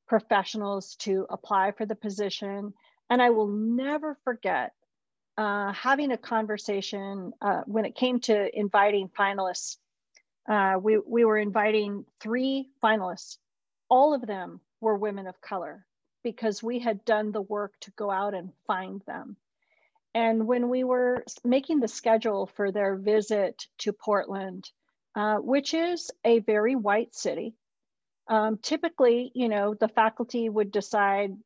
professionals 0.06 0.94
to 1.00 1.26
apply 1.28 1.72
for 1.72 1.84
the 1.84 1.96
position. 1.96 2.74
And 3.10 3.20
I 3.20 3.30
will 3.30 3.48
never 3.48 4.16
forget 4.22 4.72
uh, 5.36 5.72
having 5.72 6.12
a 6.12 6.16
conversation 6.16 7.32
uh, 7.40 7.62
when 7.66 7.86
it 7.86 7.96
came 7.96 8.20
to 8.20 8.56
inviting 8.56 9.08
finalists. 9.08 9.78
Uh, 10.48 10.76
we, 10.80 10.98
we 10.98 11.24
were 11.24 11.38
inviting 11.38 12.04
three 12.20 12.68
finalists. 12.80 13.38
All 13.92 14.14
of 14.14 14.26
them 14.26 14.62
were 14.80 14.96
women 14.96 15.26
of 15.26 15.42
color 15.42 15.84
because 16.24 16.62
we 16.62 16.78
had 16.78 17.04
done 17.04 17.30
the 17.30 17.42
work 17.42 17.74
to 17.80 17.90
go 17.90 18.10
out 18.10 18.32
and 18.32 18.50
find 18.66 19.02
them. 19.02 19.36
And 20.14 20.46
when 20.46 20.70
we 20.70 20.82
were 20.82 21.22
making 21.44 21.80
the 21.80 21.88
schedule 21.88 22.46
for 22.46 22.72
their 22.72 22.96
visit 22.96 23.66
to 23.80 23.92
Portland, 23.92 24.70
uh, 25.14 25.36
which 25.36 25.74
is 25.74 26.10
a 26.24 26.38
very 26.38 26.74
white 26.74 27.14
city. 27.14 27.54
Um, 28.28 28.56
typically, 28.62 29.30
you 29.34 29.50
know, 29.50 29.74
the 29.74 29.88
faculty 29.88 30.48
would 30.48 30.72
decide 30.72 31.36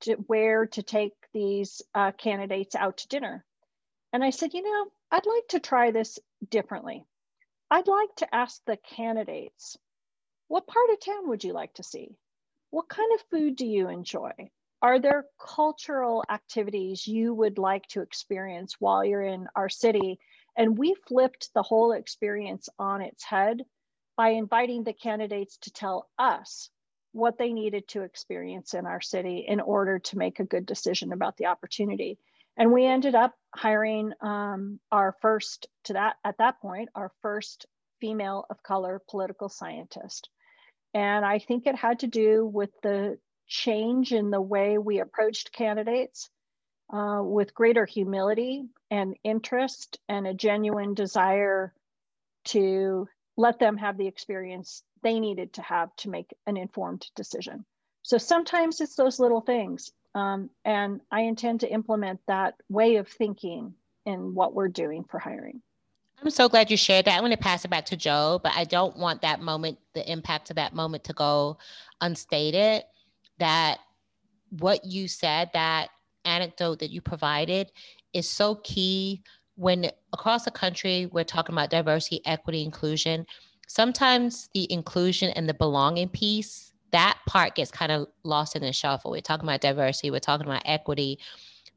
to, 0.00 0.16
where 0.26 0.66
to 0.66 0.82
take 0.82 1.14
these 1.32 1.80
uh, 1.94 2.12
candidates 2.12 2.74
out 2.74 2.98
to 2.98 3.08
dinner. 3.08 3.46
And 4.12 4.22
I 4.22 4.28
said, 4.28 4.52
you 4.52 4.62
know, 4.62 4.90
I'd 5.10 5.24
like 5.24 5.48
to 5.48 5.58
try 5.58 5.90
this 5.90 6.18
differently. 6.46 7.06
I'd 7.70 7.88
like 7.88 8.14
to 8.16 8.34
ask 8.34 8.62
the 8.66 8.76
candidates, 8.76 9.78
what 10.54 10.68
part 10.68 10.88
of 10.90 11.00
town 11.00 11.28
would 11.28 11.42
you 11.42 11.52
like 11.52 11.74
to 11.74 11.82
see? 11.82 12.16
What 12.70 12.88
kind 12.88 13.12
of 13.12 13.26
food 13.28 13.56
do 13.56 13.66
you 13.66 13.88
enjoy? 13.88 14.30
Are 14.80 15.00
there 15.00 15.26
cultural 15.36 16.22
activities 16.30 17.08
you 17.08 17.34
would 17.34 17.58
like 17.58 17.84
to 17.88 18.02
experience 18.02 18.76
while 18.78 19.04
you're 19.04 19.24
in 19.24 19.48
our 19.56 19.68
city 19.68 20.20
and 20.56 20.78
we 20.78 20.94
flipped 21.08 21.52
the 21.54 21.64
whole 21.64 21.90
experience 21.90 22.68
on 22.78 23.00
its 23.00 23.24
head 23.24 23.64
by 24.16 24.28
inviting 24.28 24.84
the 24.84 24.92
candidates 24.92 25.56
to 25.62 25.72
tell 25.72 26.08
us 26.20 26.70
what 27.10 27.36
they 27.36 27.52
needed 27.52 27.88
to 27.88 28.02
experience 28.02 28.74
in 28.74 28.86
our 28.86 29.00
city 29.00 29.44
in 29.48 29.58
order 29.58 29.98
to 29.98 30.18
make 30.18 30.38
a 30.38 30.44
good 30.44 30.66
decision 30.66 31.12
about 31.12 31.36
the 31.36 31.46
opportunity. 31.46 32.16
And 32.56 32.70
we 32.70 32.86
ended 32.86 33.16
up 33.16 33.34
hiring 33.52 34.12
um, 34.20 34.78
our 34.92 35.16
first, 35.20 35.66
to 35.86 35.94
that 35.94 36.14
at 36.24 36.38
that 36.38 36.60
point, 36.60 36.90
our 36.94 37.10
first 37.22 37.66
female 38.00 38.46
of 38.50 38.62
color 38.62 39.02
political 39.08 39.48
scientist. 39.48 40.28
And 40.94 41.24
I 41.24 41.40
think 41.40 41.66
it 41.66 41.74
had 41.74 42.00
to 42.00 42.06
do 42.06 42.46
with 42.46 42.70
the 42.82 43.18
change 43.46 44.12
in 44.12 44.30
the 44.30 44.40
way 44.40 44.78
we 44.78 45.00
approached 45.00 45.52
candidates 45.52 46.30
uh, 46.92 47.20
with 47.22 47.54
greater 47.54 47.84
humility 47.84 48.64
and 48.90 49.16
interest 49.24 49.98
and 50.08 50.26
a 50.26 50.34
genuine 50.34 50.94
desire 50.94 51.74
to 52.46 53.08
let 53.36 53.58
them 53.58 53.76
have 53.76 53.98
the 53.98 54.06
experience 54.06 54.82
they 55.02 55.18
needed 55.18 55.52
to 55.54 55.62
have 55.62 55.94
to 55.96 56.08
make 56.08 56.32
an 56.46 56.56
informed 56.56 57.06
decision. 57.16 57.64
So 58.02 58.18
sometimes 58.18 58.80
it's 58.80 58.96
those 58.96 59.18
little 59.18 59.40
things. 59.40 59.90
Um, 60.14 60.50
and 60.64 61.00
I 61.10 61.22
intend 61.22 61.60
to 61.60 61.72
implement 61.72 62.20
that 62.28 62.54
way 62.68 62.96
of 62.96 63.08
thinking 63.08 63.74
in 64.06 64.34
what 64.34 64.54
we're 64.54 64.68
doing 64.68 65.04
for 65.04 65.18
hiring. 65.18 65.62
I'm 66.24 66.30
so 66.30 66.48
glad 66.48 66.70
you 66.70 66.78
shared 66.78 67.04
that. 67.04 67.16
I'm 67.16 67.20
going 67.20 67.32
to 67.32 67.36
pass 67.36 67.66
it 67.66 67.70
back 67.70 67.84
to 67.86 67.98
Joe, 67.98 68.40
but 68.42 68.52
I 68.56 68.64
don't 68.64 68.96
want 68.96 69.20
that 69.20 69.42
moment, 69.42 69.78
the 69.92 70.10
impact 70.10 70.48
of 70.48 70.56
that 70.56 70.74
moment 70.74 71.04
to 71.04 71.12
go 71.12 71.58
unstated. 72.00 72.84
That 73.38 73.80
what 74.48 74.86
you 74.86 75.06
said, 75.06 75.50
that 75.52 75.90
anecdote 76.24 76.78
that 76.78 76.90
you 76.90 77.02
provided 77.02 77.70
is 78.14 78.28
so 78.28 78.54
key 78.64 79.22
when 79.56 79.90
across 80.14 80.46
the 80.46 80.50
country 80.50 81.10
we're 81.12 81.24
talking 81.24 81.54
about 81.54 81.68
diversity, 81.68 82.22
equity, 82.24 82.62
inclusion. 82.62 83.26
Sometimes 83.68 84.48
the 84.54 84.70
inclusion 84.72 85.28
and 85.30 85.46
the 85.46 85.54
belonging 85.54 86.08
piece, 86.08 86.72
that 86.92 87.18
part 87.26 87.54
gets 87.54 87.70
kind 87.70 87.92
of 87.92 88.06
lost 88.22 88.56
in 88.56 88.62
the 88.62 88.72
shuffle. 88.72 89.10
We're 89.10 89.20
talking 89.20 89.46
about 89.46 89.60
diversity, 89.60 90.10
we're 90.10 90.20
talking 90.20 90.46
about 90.46 90.62
equity. 90.64 91.18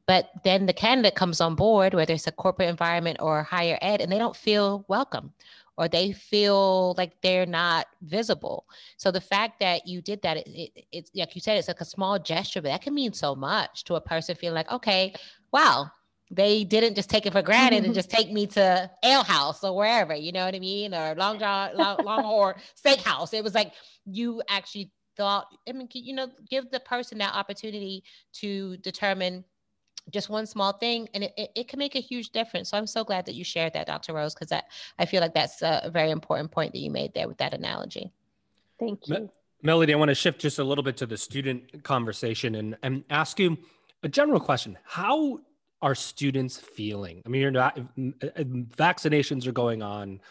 But 0.07 0.31
then 0.43 0.65
the 0.65 0.73
candidate 0.73 1.15
comes 1.15 1.41
on 1.41 1.55
board, 1.55 1.93
whether 1.93 2.13
it's 2.13 2.27
a 2.27 2.31
corporate 2.31 2.69
environment 2.69 3.17
or 3.19 3.43
higher 3.43 3.77
ed, 3.81 4.01
and 4.01 4.11
they 4.11 4.17
don't 4.17 4.35
feel 4.35 4.85
welcome 4.87 5.33
or 5.77 5.87
they 5.87 6.11
feel 6.11 6.95
like 6.97 7.21
they're 7.21 7.45
not 7.45 7.85
visible. 8.01 8.65
So 8.97 9.11
the 9.11 9.21
fact 9.21 9.59
that 9.59 9.87
you 9.87 10.01
did 10.01 10.21
that, 10.23 10.37
it, 10.37 10.47
it, 10.47 10.85
it's 10.91 11.11
like 11.15 11.35
you 11.35 11.41
said, 11.41 11.57
it's 11.57 11.67
like 11.67 11.81
a 11.81 11.85
small 11.85 12.17
gesture, 12.17 12.61
but 12.61 12.69
that 12.69 12.81
can 12.81 12.95
mean 12.95 13.13
so 13.13 13.35
much 13.35 13.83
to 13.85 13.95
a 13.95 14.01
person 14.01 14.35
feeling 14.35 14.55
like, 14.55 14.71
okay, 14.71 15.13
wow, 15.51 15.91
they 16.31 16.63
didn't 16.63 16.95
just 16.95 17.09
take 17.09 17.25
it 17.25 17.31
for 17.31 17.43
granted 17.43 17.85
and 17.85 17.93
just 17.93 18.09
take 18.09 18.31
me 18.31 18.47
to 18.47 18.89
Ale 19.03 19.23
House 19.23 19.63
or 19.63 19.75
wherever, 19.75 20.15
you 20.15 20.31
know 20.31 20.45
what 20.45 20.55
I 20.55 20.59
mean, 20.59 20.93
or 20.93 21.13
Long 21.15 21.37
John, 21.37 21.75
Long, 21.75 22.03
Longhorn 22.03 22.55
Steakhouse. 22.75 23.33
It 23.33 23.43
was 23.43 23.53
like 23.53 23.73
you 24.05 24.41
actually 24.49 24.91
thought. 25.15 25.47
I 25.69 25.71
mean, 25.73 25.87
you 25.93 26.15
know, 26.15 26.27
give 26.49 26.69
the 26.71 26.79
person 26.81 27.19
that 27.19 27.33
opportunity 27.33 28.03
to 28.33 28.77
determine 28.77 29.45
just 30.09 30.29
one 30.29 30.45
small 30.45 30.73
thing 30.73 31.07
and 31.13 31.23
it, 31.23 31.33
it, 31.37 31.51
it, 31.55 31.67
can 31.67 31.79
make 31.79 31.95
a 31.95 31.99
huge 31.99 32.29
difference. 32.29 32.69
So 32.69 32.77
i'm 32.77 32.87
so 32.87 33.03
glad 33.03 33.25
that 33.25 33.35
you 33.35 33.43
shared 33.43 33.73
that 33.73 33.87
dr 33.87 34.11
rose 34.13 34.33
because 34.33 34.51
I, 34.51 34.61
I 34.99 35.05
feel 35.05 35.21
like 35.21 35.33
that's 35.33 35.61
a 35.61 35.89
very 35.91 36.11
important 36.11 36.51
point 36.51 36.73
that 36.73 36.79
you 36.79 36.91
made 36.91 37.13
there 37.13 37.27
with 37.27 37.37
that 37.37 37.53
analogy. 37.53 38.11
Thank 38.79 39.07
you. 39.07 39.29
Melody 39.61 39.93
i 39.93 39.97
want 39.97 40.09
to 40.09 40.15
shift 40.15 40.39
just 40.39 40.59
a 40.59 40.63
little 40.63 40.83
bit 40.83 40.97
to 40.97 41.05
the 41.05 41.17
student 41.17 41.83
conversation 41.83 42.55
and, 42.55 42.77
and 42.83 43.03
ask 43.09 43.39
you 43.39 43.57
a 44.03 44.09
general 44.09 44.39
question. 44.39 44.77
How 44.83 45.39
are 45.81 45.95
students 45.95 46.57
feeling? 46.57 47.21
I 47.25 47.29
mean 47.29 47.41
you're 47.41 47.51
not 47.51 47.77
uh, 47.77 48.43
vaccinations 48.43 49.47
are 49.47 49.51
going 49.51 49.81
on. 49.81 50.21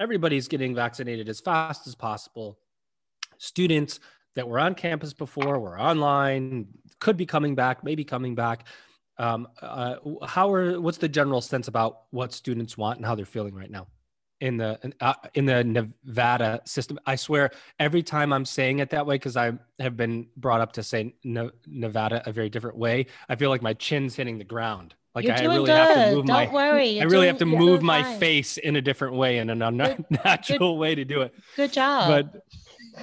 Everybody's 0.00 0.48
getting 0.48 0.74
vaccinated 0.74 1.28
as 1.28 1.40
fast 1.40 1.86
as 1.86 1.94
possible. 1.94 2.58
Students 3.38 4.00
that 4.34 4.48
were 4.48 4.58
on 4.58 4.74
campus 4.74 5.12
before 5.12 5.58
were 5.58 5.78
online 5.78 6.68
could 7.00 7.16
be 7.16 7.26
coming 7.26 7.54
back 7.54 7.82
maybe 7.82 8.04
coming 8.04 8.34
back 8.34 8.64
um, 9.20 9.48
uh, 9.60 9.96
how 10.26 10.50
are 10.50 10.80
what's 10.80 10.98
the 10.98 11.08
general 11.08 11.42
sense 11.42 11.68
about 11.68 12.02
what 12.10 12.32
students 12.32 12.78
want 12.78 12.96
and 12.96 13.06
how 13.06 13.14
they're 13.14 13.26
feeling 13.26 13.54
right 13.54 13.70
now 13.70 13.86
in 14.40 14.56
the 14.56 14.80
in, 14.82 14.94
uh, 15.00 15.12
in 15.34 15.44
the 15.44 15.62
Nevada 15.62 16.62
system? 16.64 16.98
I 17.06 17.16
swear 17.16 17.50
every 17.78 18.02
time 18.02 18.32
I'm 18.32 18.46
saying 18.46 18.78
it 18.78 18.90
that 18.90 19.04
way 19.04 19.16
because 19.16 19.36
I 19.36 19.52
have 19.78 19.96
been 19.96 20.28
brought 20.38 20.62
up 20.62 20.72
to 20.72 20.82
say 20.82 21.14
ne- 21.22 21.50
Nevada 21.66 22.22
a 22.24 22.32
very 22.32 22.48
different 22.48 22.78
way. 22.78 23.06
I 23.28 23.36
feel 23.36 23.50
like 23.50 23.60
my 23.60 23.74
chin's 23.74 24.16
hitting 24.16 24.38
the 24.38 24.44
ground. 24.44 24.94
Like 25.14 25.28
I 25.28 25.40
really 25.40 25.66
good. 25.66 25.76
have 25.76 25.94
to 25.94 26.14
move 26.14 26.26
Don't 26.26 26.36
my 26.36 26.50
worry. 26.50 26.88
You're 26.88 27.02
I 27.02 27.04
really 27.04 27.16
doing, 27.16 27.26
have 27.26 27.38
to 27.38 27.46
move 27.46 27.82
my 27.82 28.02
fine. 28.02 28.20
face 28.20 28.56
in 28.56 28.76
a 28.76 28.80
different 28.80 29.16
way 29.16 29.38
in 29.38 29.50
an 29.50 29.60
unnatural 29.60 30.78
way 30.78 30.94
to 30.94 31.04
do 31.04 31.22
it. 31.22 31.34
Good 31.56 31.72
job. 31.72 32.08
But 32.08 32.44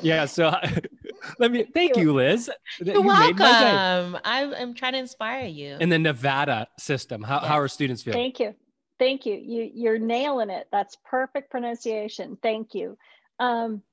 yeah, 0.02 0.26
so 0.26 0.52
let 1.40 1.52
me 1.52 1.64
thank 1.64 1.98
you, 1.98 2.14
Liz. 2.14 2.50
You're 2.80 2.96
You 2.96 3.04
made 3.04 3.08
my 3.08 3.32
day. 3.32 3.44
welcome. 3.44 4.22
I'm, 4.24 4.54
I'm 4.54 4.74
trying 4.74 4.94
to 4.94 5.00
inspire 5.00 5.46
you. 5.46 5.78
In 5.80 5.90
the 5.90 6.00
Nevada 6.00 6.68
system, 6.78 7.24
how, 7.24 7.40
how 7.40 7.60
are 7.60 7.68
students 7.68 8.04
feeling? 8.04 8.20
Thank 8.20 8.40
you. 8.40 8.56
Thank 9.00 9.26
you. 9.26 9.36
You 9.36 9.70
you're 9.74 10.00
nailing 10.00 10.50
it. 10.50 10.68
That's 10.72 10.98
perfect 11.06 11.52
pronunciation. 11.52 12.38
Thank 12.42 12.74
you. 12.74 12.98
Um, 13.40 13.84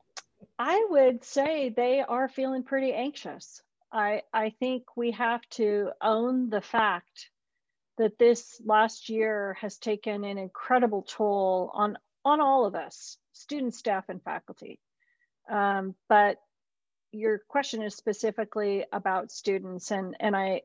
I 0.59 0.87
would 0.89 1.25
say 1.25 1.69
they 1.69 2.01
are 2.01 2.29
feeling 2.29 2.63
pretty 2.63 2.93
anxious. 2.93 3.63
I 3.93 4.23
I 4.33 4.51
think 4.61 4.85
we 4.97 5.11
have 5.13 5.43
to 5.51 5.91
own 6.01 6.49
the 6.49 6.63
fact 6.63 7.31
that 7.99 8.19
this 8.19 8.61
last 8.65 9.09
year 9.09 9.57
has 9.61 9.77
taken 9.77 10.25
an 10.25 10.39
incredible 10.39 11.03
toll 11.03 11.71
on 11.75 11.99
on 12.25 12.41
all 12.41 12.65
of 12.65 12.75
us, 12.75 13.19
students, 13.33 13.79
staff, 13.79 14.09
and 14.09 14.23
faculty. 14.23 14.81
Um, 15.51 15.95
but 16.09 16.39
your 17.15 17.39
question 17.49 17.83
is 17.83 17.95
specifically 17.95 18.85
about 18.93 19.31
students, 19.31 19.91
and 19.91 20.17
and 20.21 20.37
I 20.37 20.63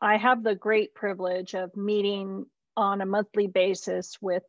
I 0.00 0.16
have 0.16 0.42
the 0.42 0.54
great 0.54 0.94
privilege 0.94 1.54
of 1.54 1.76
meeting 1.76 2.46
on 2.76 3.00
a 3.00 3.06
monthly 3.06 3.48
basis 3.48 4.16
with 4.22 4.44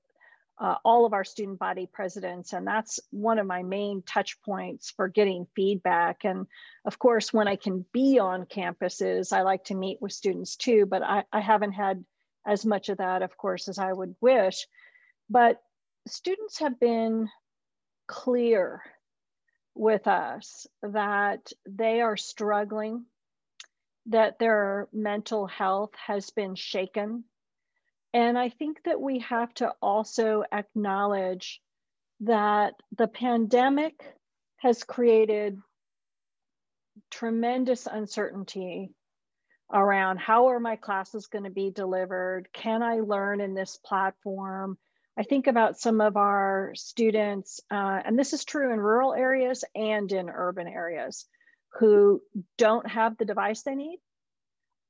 uh, 0.60 0.76
all 0.86 1.06
of 1.06 1.14
our 1.14 1.24
student 1.24 1.58
body 1.58 1.90
presidents. 1.92 2.54
And 2.54 2.68
that's 2.68 3.00
one 3.10 3.40
of 3.40 3.48
my 3.48 3.64
main 3.64 4.04
touch 4.04 4.40
points 4.44 4.92
for 4.92 5.08
getting 5.08 5.48
feedback. 5.56 6.24
And 6.24 6.46
of 6.86 7.00
course, 7.00 7.34
when 7.34 7.48
I 7.48 7.56
can 7.56 7.84
be 7.92 8.20
on 8.20 8.46
campuses, 8.46 9.34
I 9.34 9.42
like 9.42 9.66
to 9.66 9.76
meet 9.76 10.02
with 10.02 10.12
students 10.14 10.56
too, 10.56 10.86
but 10.86 11.02
I, 11.02 11.24
I 11.34 11.40
haven't 11.40 11.72
had 11.72 12.06
as 12.46 12.64
much 12.64 12.90
of 12.90 13.00
that, 13.00 13.24
of 13.24 13.36
course, 13.38 13.68
as 13.68 13.80
I 13.80 13.92
would 13.92 14.16
wish. 14.22 14.68
But 15.30 15.60
students 16.08 16.60
have 16.60 16.80
been 16.80 17.28
clear 18.08 18.84
with 19.76 20.08
us 20.08 20.68
that 20.82 21.52
they 21.68 22.02
are 22.02 22.18
struggling, 22.18 23.06
that 24.08 24.40
their 24.40 24.88
mental 24.92 25.48
health 25.48 25.92
has 26.08 26.30
been 26.32 26.56
shaken 26.56 27.24
and 28.14 28.38
I 28.38 28.50
think 28.50 28.84
that 28.84 29.00
we 29.00 29.20
have 29.20 29.54
to 29.56 29.74
also 29.82 30.44
acknowledge 30.52 31.62
that 32.22 32.74
the 32.98 33.08
pandemic 33.08 34.04
has 34.58 34.84
created 34.84 35.58
tremendous 37.10 37.88
uncertainty 37.88 38.92
around 39.74 40.18
how 40.20 40.48
are 40.48 40.60
my 40.60 40.76
classes 40.76 41.28
going 41.28 41.46
to 41.46 41.50
be 41.50 41.72
delivered? 41.72 42.50
Can 42.52 42.84
I 42.84 42.96
learn 43.00 43.40
in 43.40 43.54
this 43.54 43.78
platform? 43.78 44.78
I 45.18 45.24
think 45.24 45.48
about 45.48 45.80
some 45.80 46.02
of 46.02 46.16
our 46.16 46.72
students, 46.76 47.60
uh, 47.70 48.02
and 48.06 48.18
this 48.18 48.34
is 48.34 48.46
true 48.46 48.72
in 48.74 48.80
rural 48.80 49.14
areas 49.14 49.64
and 49.76 50.12
in 50.12 50.30
urban 50.30 50.68
areas, 50.68 51.28
who 51.80 52.22
don't 52.58 52.88
have 52.90 53.18
the 53.18 53.26
device 53.26 53.64
they 53.64 53.76
need 53.76 54.00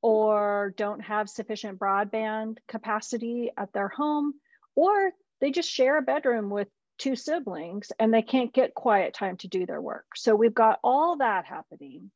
or 0.02 0.74
don't 0.78 1.02
have 1.02 1.30
sufficient 1.30 1.80
broadband 1.80 2.58
capacity 2.68 3.52
at 3.56 3.72
their 3.74 3.88
home, 3.88 4.34
or 4.76 5.12
they 5.40 5.52
just 5.52 5.70
share 5.70 5.98
a 5.98 6.02
bedroom 6.02 6.50
with 6.50 6.68
two 6.98 7.16
siblings 7.16 7.92
and 8.00 8.14
they 8.14 8.22
can't 8.22 8.54
get 8.54 8.74
quiet 8.74 9.14
time 9.14 9.38
to 9.38 9.48
do 9.48 9.66
their 9.66 9.82
work. 9.82 10.06
So 10.16 10.36
we've 10.36 10.54
got 10.54 10.80
all 10.84 11.18
that 11.18 11.46
happening. 11.46 12.12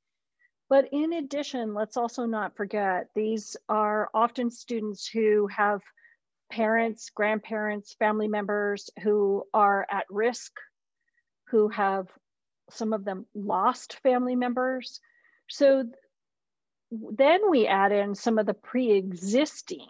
But 0.70 0.90
in 0.92 1.14
addition, 1.14 1.74
let's 1.74 1.98
also 1.98 2.26
not 2.26 2.56
forget 2.56 3.08
these 3.14 3.56
are 3.70 4.10
often 4.14 4.50
students 4.50 5.08
who 5.08 5.48
have 5.48 5.82
parents, 6.52 7.10
grandparents, 7.14 7.96
family 8.00 8.28
members 8.28 8.90
who 9.04 9.44
are 9.54 9.86
at 9.90 10.06
risk, 10.10 10.52
who 11.50 11.70
have 11.70 12.08
some 12.72 12.94
of 12.94 13.06
them 13.06 13.26
lost 13.34 14.00
family 14.02 14.36
members. 14.36 15.00
So 15.50 15.86
then 16.92 17.50
we 17.50 17.68
add 17.68 17.92
in 17.92 18.16
some 18.16 18.38
of 18.40 18.46
the 18.46 18.54
pre-existing 18.54 19.88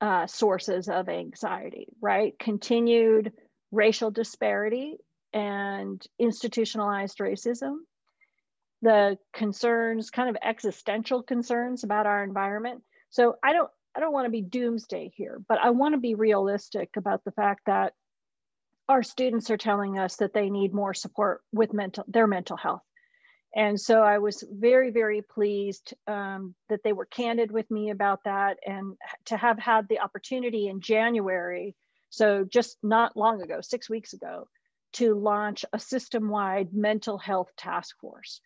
uh, 0.00 0.26
sources 0.26 0.88
of 0.88 1.08
anxiety, 1.08 1.88
right? 2.00 2.38
Continued 2.38 3.32
racial 3.72 4.10
disparity 4.10 4.96
and 5.32 6.02
institutionalized 6.18 7.18
racism, 7.18 7.78
the 8.82 9.18
concerns, 9.32 10.10
kind 10.10 10.30
of 10.30 10.36
existential 10.42 11.22
concerns 11.22 11.84
about 11.84 12.06
our 12.06 12.22
environment. 12.22 12.82
So 13.10 13.36
I 13.42 13.52
don't, 13.52 13.70
I 13.96 14.00
don't 14.00 14.12
want 14.12 14.26
to 14.26 14.30
be 14.30 14.42
doomsday 14.42 15.12
here, 15.14 15.40
but 15.48 15.58
I 15.58 15.70
want 15.70 15.94
to 15.94 16.00
be 16.00 16.14
realistic 16.14 16.90
about 16.96 17.24
the 17.24 17.32
fact 17.32 17.62
that 17.66 17.94
our 18.88 19.02
students 19.02 19.50
are 19.50 19.56
telling 19.56 19.98
us 19.98 20.16
that 20.16 20.32
they 20.32 20.50
need 20.50 20.72
more 20.72 20.94
support 20.94 21.42
with 21.52 21.72
mental, 21.72 22.04
their 22.08 22.26
mental 22.26 22.56
health. 22.56 22.82
And 23.54 23.80
so 23.80 24.02
I 24.02 24.18
was 24.18 24.44
very, 24.50 24.90
very 24.90 25.22
pleased 25.22 25.94
um, 26.06 26.54
that 26.68 26.80
they 26.84 26.92
were 26.92 27.06
candid 27.06 27.50
with 27.50 27.70
me 27.70 27.90
about 27.90 28.20
that 28.24 28.58
and 28.66 28.94
to 29.26 29.36
have 29.36 29.58
had 29.58 29.88
the 29.88 30.00
opportunity 30.00 30.68
in 30.68 30.80
January, 30.80 31.74
so 32.10 32.44
just 32.44 32.76
not 32.82 33.16
long 33.16 33.42
ago, 33.42 33.60
six 33.60 33.88
weeks 33.88 34.12
ago, 34.12 34.48
to 34.94 35.14
launch 35.14 35.64
a 35.72 35.78
system 35.78 36.28
wide 36.28 36.72
mental 36.72 37.18
health 37.18 37.50
task 37.56 37.96
force 38.00 38.40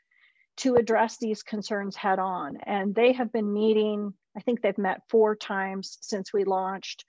to 0.59 0.77
address 0.77 1.19
these 1.19 1.43
concerns 1.43 1.97
head 1.97 2.19
on. 2.19 2.59
And 2.65 2.95
they 2.95 3.13
have 3.13 3.33
been 3.33 3.53
meeting, 3.53 4.15
I 4.37 4.41
think 4.41 4.61
they've 4.61 4.79
met 4.79 5.03
four 5.09 5.37
times 5.37 5.99
since 6.01 6.33
we 6.33 6.45
launched. 6.45 7.05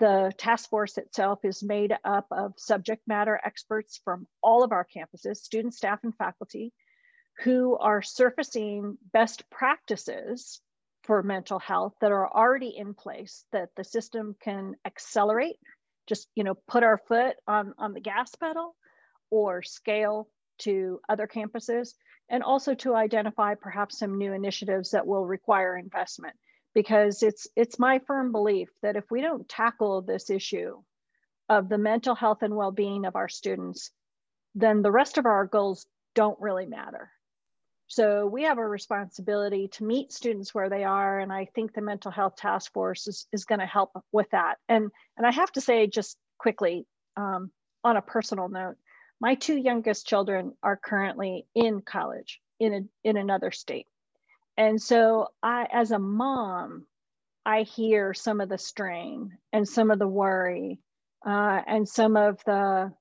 The 0.00 0.32
task 0.36 0.68
force 0.70 0.98
itself 0.98 1.44
is 1.44 1.62
made 1.62 1.96
up 2.04 2.26
of 2.30 2.54
subject 2.56 3.06
matter 3.06 3.40
experts 3.44 4.00
from 4.04 4.26
all 4.42 4.64
of 4.64 4.72
our 4.72 4.84
campuses, 4.84 5.36
students, 5.36 5.76
staff, 5.76 6.00
and 6.02 6.14
faculty 6.16 6.72
who 7.42 7.76
are 7.76 8.02
surfacing 8.02 8.98
best 9.12 9.48
practices 9.50 10.60
for 11.04 11.22
mental 11.22 11.58
health 11.58 11.94
that 12.00 12.12
are 12.12 12.28
already 12.28 12.74
in 12.76 12.94
place 12.94 13.44
that 13.52 13.70
the 13.76 13.84
system 13.84 14.36
can 14.40 14.74
accelerate 14.86 15.56
just 16.06 16.28
you 16.34 16.44
know 16.44 16.54
put 16.68 16.82
our 16.82 16.98
foot 17.08 17.36
on 17.46 17.74
on 17.78 17.92
the 17.92 18.00
gas 18.00 18.34
pedal 18.34 18.74
or 19.30 19.62
scale 19.62 20.28
to 20.58 21.00
other 21.08 21.26
campuses 21.26 21.94
and 22.30 22.42
also 22.42 22.74
to 22.74 22.94
identify 22.94 23.54
perhaps 23.54 23.98
some 23.98 24.18
new 24.18 24.32
initiatives 24.32 24.90
that 24.90 25.06
will 25.06 25.26
require 25.26 25.76
investment 25.76 26.34
because 26.74 27.22
it's 27.22 27.46
it's 27.56 27.78
my 27.78 28.00
firm 28.06 28.32
belief 28.32 28.68
that 28.82 28.96
if 28.96 29.04
we 29.10 29.20
don't 29.20 29.48
tackle 29.48 30.02
this 30.02 30.30
issue 30.30 30.76
of 31.48 31.68
the 31.68 31.78
mental 31.78 32.14
health 32.14 32.42
and 32.42 32.54
well-being 32.54 33.04
of 33.04 33.16
our 33.16 33.28
students 33.28 33.90
then 34.54 34.82
the 34.82 34.90
rest 34.90 35.18
of 35.18 35.26
our 35.26 35.46
goals 35.46 35.86
don't 36.14 36.40
really 36.40 36.66
matter 36.66 37.10
so 37.86 38.26
we 38.26 38.44
have 38.44 38.58
a 38.58 38.66
responsibility 38.66 39.68
to 39.72 39.84
meet 39.84 40.12
students 40.12 40.54
where 40.54 40.70
they 40.70 40.84
are. 40.84 41.20
And 41.20 41.32
I 41.32 41.46
think 41.54 41.74
the 41.74 41.82
mental 41.82 42.10
health 42.10 42.36
task 42.36 42.72
force 42.72 43.06
is, 43.06 43.26
is 43.32 43.44
going 43.44 43.60
to 43.60 43.66
help 43.66 43.92
with 44.12 44.30
that. 44.30 44.56
And, 44.68 44.90
and 45.16 45.26
I 45.26 45.30
have 45.30 45.52
to 45.52 45.60
say, 45.60 45.86
just 45.86 46.16
quickly, 46.38 46.86
um, 47.16 47.50
on 47.82 47.96
a 47.96 48.02
personal 48.02 48.48
note, 48.48 48.76
my 49.20 49.34
two 49.34 49.56
youngest 49.56 50.06
children 50.06 50.54
are 50.62 50.76
currently 50.82 51.46
in 51.54 51.82
college 51.82 52.40
in, 52.58 52.74
a, 52.74 53.08
in 53.08 53.16
another 53.16 53.50
state. 53.50 53.86
And 54.56 54.80
so 54.80 55.28
I, 55.42 55.66
as 55.72 55.90
a 55.90 55.98
mom, 55.98 56.86
I 57.44 57.62
hear 57.62 58.14
some 58.14 58.40
of 58.40 58.48
the 58.48 58.58
strain 58.58 59.36
and 59.52 59.68
some 59.68 59.90
of 59.90 59.98
the 59.98 60.08
worry 60.08 60.80
uh, 61.26 61.60
and 61.66 61.88
some 61.88 62.16
of 62.16 62.40
the 62.46 62.92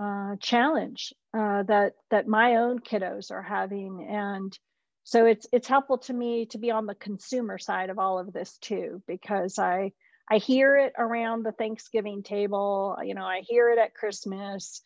uh, 0.00 0.36
challenge 0.40 1.12
uh, 1.36 1.62
that 1.64 1.92
that 2.10 2.26
my 2.26 2.56
own 2.56 2.80
kiddos 2.80 3.30
are 3.30 3.42
having, 3.42 4.06
and 4.10 4.56
so 5.04 5.26
it's 5.26 5.46
it's 5.52 5.68
helpful 5.68 5.98
to 5.98 6.12
me 6.12 6.46
to 6.46 6.58
be 6.58 6.70
on 6.70 6.86
the 6.86 6.94
consumer 6.94 7.58
side 7.58 7.90
of 7.90 7.98
all 7.98 8.18
of 8.18 8.32
this 8.32 8.58
too, 8.58 9.02
because 9.06 9.58
I 9.58 9.92
I 10.30 10.38
hear 10.38 10.76
it 10.76 10.94
around 10.98 11.44
the 11.44 11.52
Thanksgiving 11.52 12.22
table, 12.22 12.96
you 13.04 13.14
know, 13.14 13.24
I 13.24 13.42
hear 13.42 13.70
it 13.70 13.78
at 13.78 13.94
Christmas, 13.94 14.82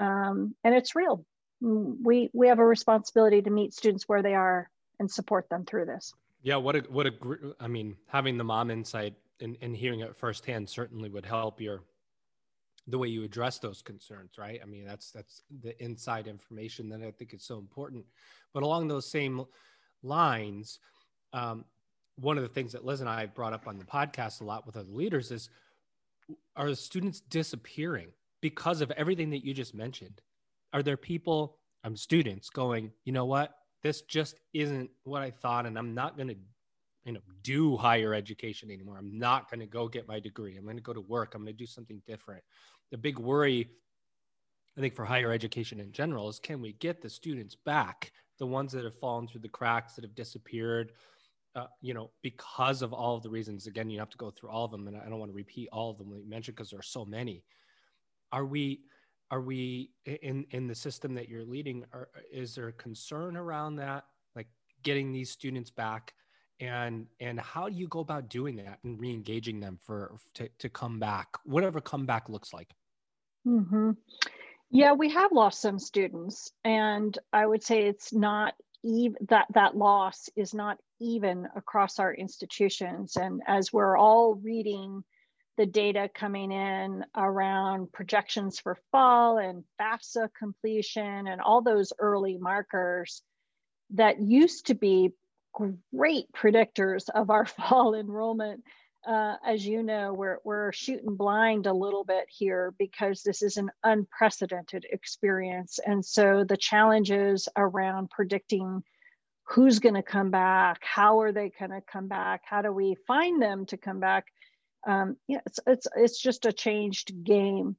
um, 0.00 0.54
and 0.64 0.74
it's 0.74 0.94
real. 0.96 1.24
Mm, 1.62 1.96
we 2.02 2.30
we 2.32 2.48
have 2.48 2.58
a 2.58 2.66
responsibility 2.66 3.42
to 3.42 3.50
meet 3.50 3.74
students 3.74 4.04
where 4.06 4.22
they 4.22 4.34
are 4.34 4.70
and 4.98 5.10
support 5.10 5.48
them 5.48 5.64
through 5.64 5.86
this. 5.86 6.14
Yeah, 6.42 6.56
what 6.56 6.76
a 6.76 6.80
what 6.80 7.06
a 7.06 7.12
I 7.60 7.68
mean, 7.68 7.96
having 8.06 8.38
the 8.38 8.44
mom 8.44 8.70
insight 8.70 9.14
and, 9.40 9.56
and 9.60 9.76
hearing 9.76 10.00
it 10.00 10.16
firsthand 10.16 10.68
certainly 10.68 11.08
would 11.08 11.26
help 11.26 11.60
your 11.60 11.82
the 12.88 12.98
way 12.98 13.08
you 13.08 13.24
address 13.24 13.58
those 13.58 13.82
concerns 13.82 14.38
right? 14.38 14.60
I 14.62 14.66
mean 14.66 14.86
that's 14.86 15.10
that's 15.10 15.42
the 15.62 15.82
inside 15.82 16.26
information 16.26 16.88
that 16.90 17.02
i 17.02 17.10
think 17.10 17.34
is 17.34 17.44
so 17.44 17.58
important. 17.58 18.04
But 18.54 18.62
along 18.62 18.88
those 18.88 19.10
same 19.10 19.44
lines 20.02 20.78
um, 21.32 21.64
one 22.16 22.36
of 22.36 22.42
the 22.42 22.48
things 22.48 22.72
that 22.72 22.84
liz 22.84 23.00
and 23.00 23.10
i 23.10 23.20
have 23.20 23.34
brought 23.34 23.52
up 23.52 23.66
on 23.66 23.78
the 23.78 23.84
podcast 23.84 24.40
a 24.40 24.44
lot 24.44 24.66
with 24.66 24.76
other 24.76 24.92
leaders 24.92 25.30
is 25.30 25.50
are 26.54 26.68
the 26.68 26.76
students 26.76 27.20
disappearing 27.20 28.08
because 28.40 28.80
of 28.80 28.90
everything 28.92 29.30
that 29.30 29.44
you 29.44 29.54
just 29.54 29.74
mentioned? 29.74 30.20
Are 30.72 30.82
there 30.82 30.96
people 30.96 31.58
i'm 31.82 31.92
um, 31.92 31.96
students 31.96 32.50
going 32.50 32.92
you 33.04 33.12
know 33.12 33.24
what 33.24 33.54
this 33.82 34.02
just 34.02 34.36
isn't 34.52 34.90
what 35.04 35.22
i 35.22 35.30
thought 35.30 35.66
and 35.66 35.78
i'm 35.78 35.94
not 35.94 36.16
going 36.16 36.28
to 36.28 36.36
you 37.04 37.12
know 37.12 37.20
do 37.42 37.76
higher 37.76 38.14
education 38.14 38.70
anymore 38.70 38.96
i'm 38.98 39.18
not 39.18 39.50
going 39.50 39.60
to 39.60 39.66
go 39.66 39.88
get 39.88 40.08
my 40.08 40.20
degree 40.20 40.56
i'm 40.56 40.64
going 40.64 40.76
to 40.76 40.82
go 40.82 40.92
to 40.92 41.00
work 41.00 41.34
i'm 41.34 41.42
going 41.42 41.54
to 41.54 41.58
do 41.58 41.66
something 41.66 42.02
different 42.06 42.42
the 42.90 42.98
big 42.98 43.18
worry 43.18 43.68
I 44.76 44.80
think 44.80 44.94
for 44.94 45.04
higher 45.04 45.32
education 45.32 45.80
in 45.80 45.92
general 45.92 46.28
is 46.28 46.38
can 46.38 46.60
we 46.60 46.72
get 46.74 47.00
the 47.00 47.08
students 47.08 47.54
back, 47.54 48.12
the 48.38 48.46
ones 48.46 48.72
that 48.72 48.84
have 48.84 48.98
fallen 48.98 49.26
through 49.26 49.40
the 49.40 49.48
cracks, 49.48 49.94
that 49.94 50.04
have 50.04 50.14
disappeared, 50.14 50.92
uh, 51.54 51.66
you 51.80 51.94
know, 51.94 52.10
because 52.22 52.82
of 52.82 52.92
all 52.92 53.16
of 53.16 53.22
the 53.22 53.30
reasons. 53.30 53.66
Again, 53.66 53.88
you 53.88 53.98
have 53.98 54.10
to 54.10 54.18
go 54.18 54.30
through 54.30 54.50
all 54.50 54.66
of 54.66 54.70
them, 54.70 54.86
and 54.86 54.96
I 54.96 55.08
don't 55.08 55.18
want 55.18 55.30
to 55.30 55.36
repeat 55.36 55.70
all 55.72 55.90
of 55.90 55.98
them 55.98 56.10
that 56.10 56.22
you 56.22 56.28
mentioned 56.28 56.56
because 56.56 56.70
there 56.70 56.78
are 56.78 56.82
so 56.82 57.06
many. 57.06 57.42
Are 58.32 58.44
we, 58.44 58.82
are 59.30 59.40
we 59.40 59.90
in 60.04 60.46
in 60.50 60.66
the 60.66 60.74
system 60.74 61.14
that 61.14 61.28
you're 61.28 61.44
leading? 61.44 61.84
Are, 61.92 62.08
is 62.32 62.54
there 62.54 62.68
a 62.68 62.72
concern 62.72 63.36
around 63.36 63.76
that, 63.76 64.04
like 64.34 64.48
getting 64.82 65.12
these 65.12 65.30
students 65.30 65.70
back? 65.70 66.12
and 66.60 67.06
and 67.20 67.38
how 67.38 67.68
do 67.68 67.74
you 67.74 67.86
go 67.88 68.00
about 68.00 68.28
doing 68.28 68.56
that 68.56 68.78
and 68.84 68.98
re-engaging 68.98 69.60
them 69.60 69.78
for 69.82 70.16
to, 70.34 70.48
to 70.58 70.68
come 70.68 70.98
back 70.98 71.28
whatever 71.44 71.80
comeback 71.80 72.28
looks 72.28 72.52
like 72.52 72.70
mm-hmm. 73.46 73.90
yeah 74.70 74.92
we 74.92 75.10
have 75.10 75.32
lost 75.32 75.60
some 75.60 75.78
students 75.78 76.52
and 76.64 77.18
i 77.32 77.44
would 77.44 77.62
say 77.62 77.82
it's 77.82 78.12
not 78.12 78.54
even 78.82 79.16
that 79.28 79.46
that 79.52 79.76
loss 79.76 80.28
is 80.36 80.54
not 80.54 80.78
even 81.00 81.46
across 81.56 81.98
our 81.98 82.14
institutions 82.14 83.16
and 83.16 83.42
as 83.46 83.72
we're 83.72 83.96
all 83.96 84.34
reading 84.36 85.04
the 85.56 85.66
data 85.66 86.10
coming 86.14 86.52
in 86.52 87.04
around 87.16 87.92
projections 87.92 88.58
for 88.58 88.78
fall 88.92 89.38
and 89.38 89.64
FAFSA 89.80 90.28
completion 90.38 91.26
and 91.26 91.40
all 91.40 91.62
those 91.62 91.92
early 91.98 92.36
markers 92.36 93.22
that 93.90 94.20
used 94.20 94.66
to 94.66 94.74
be 94.74 95.12
great 95.94 96.30
predictors 96.32 97.08
of 97.14 97.30
our 97.30 97.46
fall 97.46 97.94
enrollment. 97.94 98.62
Uh, 99.06 99.36
as 99.46 99.64
you 99.64 99.84
know, 99.84 100.12
we're, 100.12 100.38
we're 100.44 100.72
shooting 100.72 101.14
blind 101.14 101.66
a 101.66 101.72
little 101.72 102.02
bit 102.02 102.26
here 102.28 102.74
because 102.76 103.22
this 103.22 103.40
is 103.40 103.56
an 103.56 103.70
unprecedented 103.84 104.84
experience. 104.90 105.78
And 105.86 106.04
so 106.04 106.42
the 106.42 106.56
challenges 106.56 107.48
around 107.56 108.10
predicting 108.10 108.82
who's 109.44 109.78
going 109.78 109.94
to 109.94 110.02
come 110.02 110.30
back, 110.30 110.78
how 110.82 111.20
are 111.20 111.30
they 111.30 111.52
going 111.56 111.70
to 111.70 111.80
come 111.80 112.08
back, 112.08 112.42
how 112.44 112.62
do 112.62 112.72
we 112.72 112.96
find 113.06 113.40
them 113.40 113.64
to 113.66 113.76
come 113.76 114.00
back, 114.00 114.26
um, 114.86 115.16
yeah, 115.26 115.40
it's, 115.46 115.60
it's, 115.66 115.88
it's 115.96 116.20
just 116.20 116.46
a 116.46 116.52
changed 116.52 117.24
game. 117.24 117.76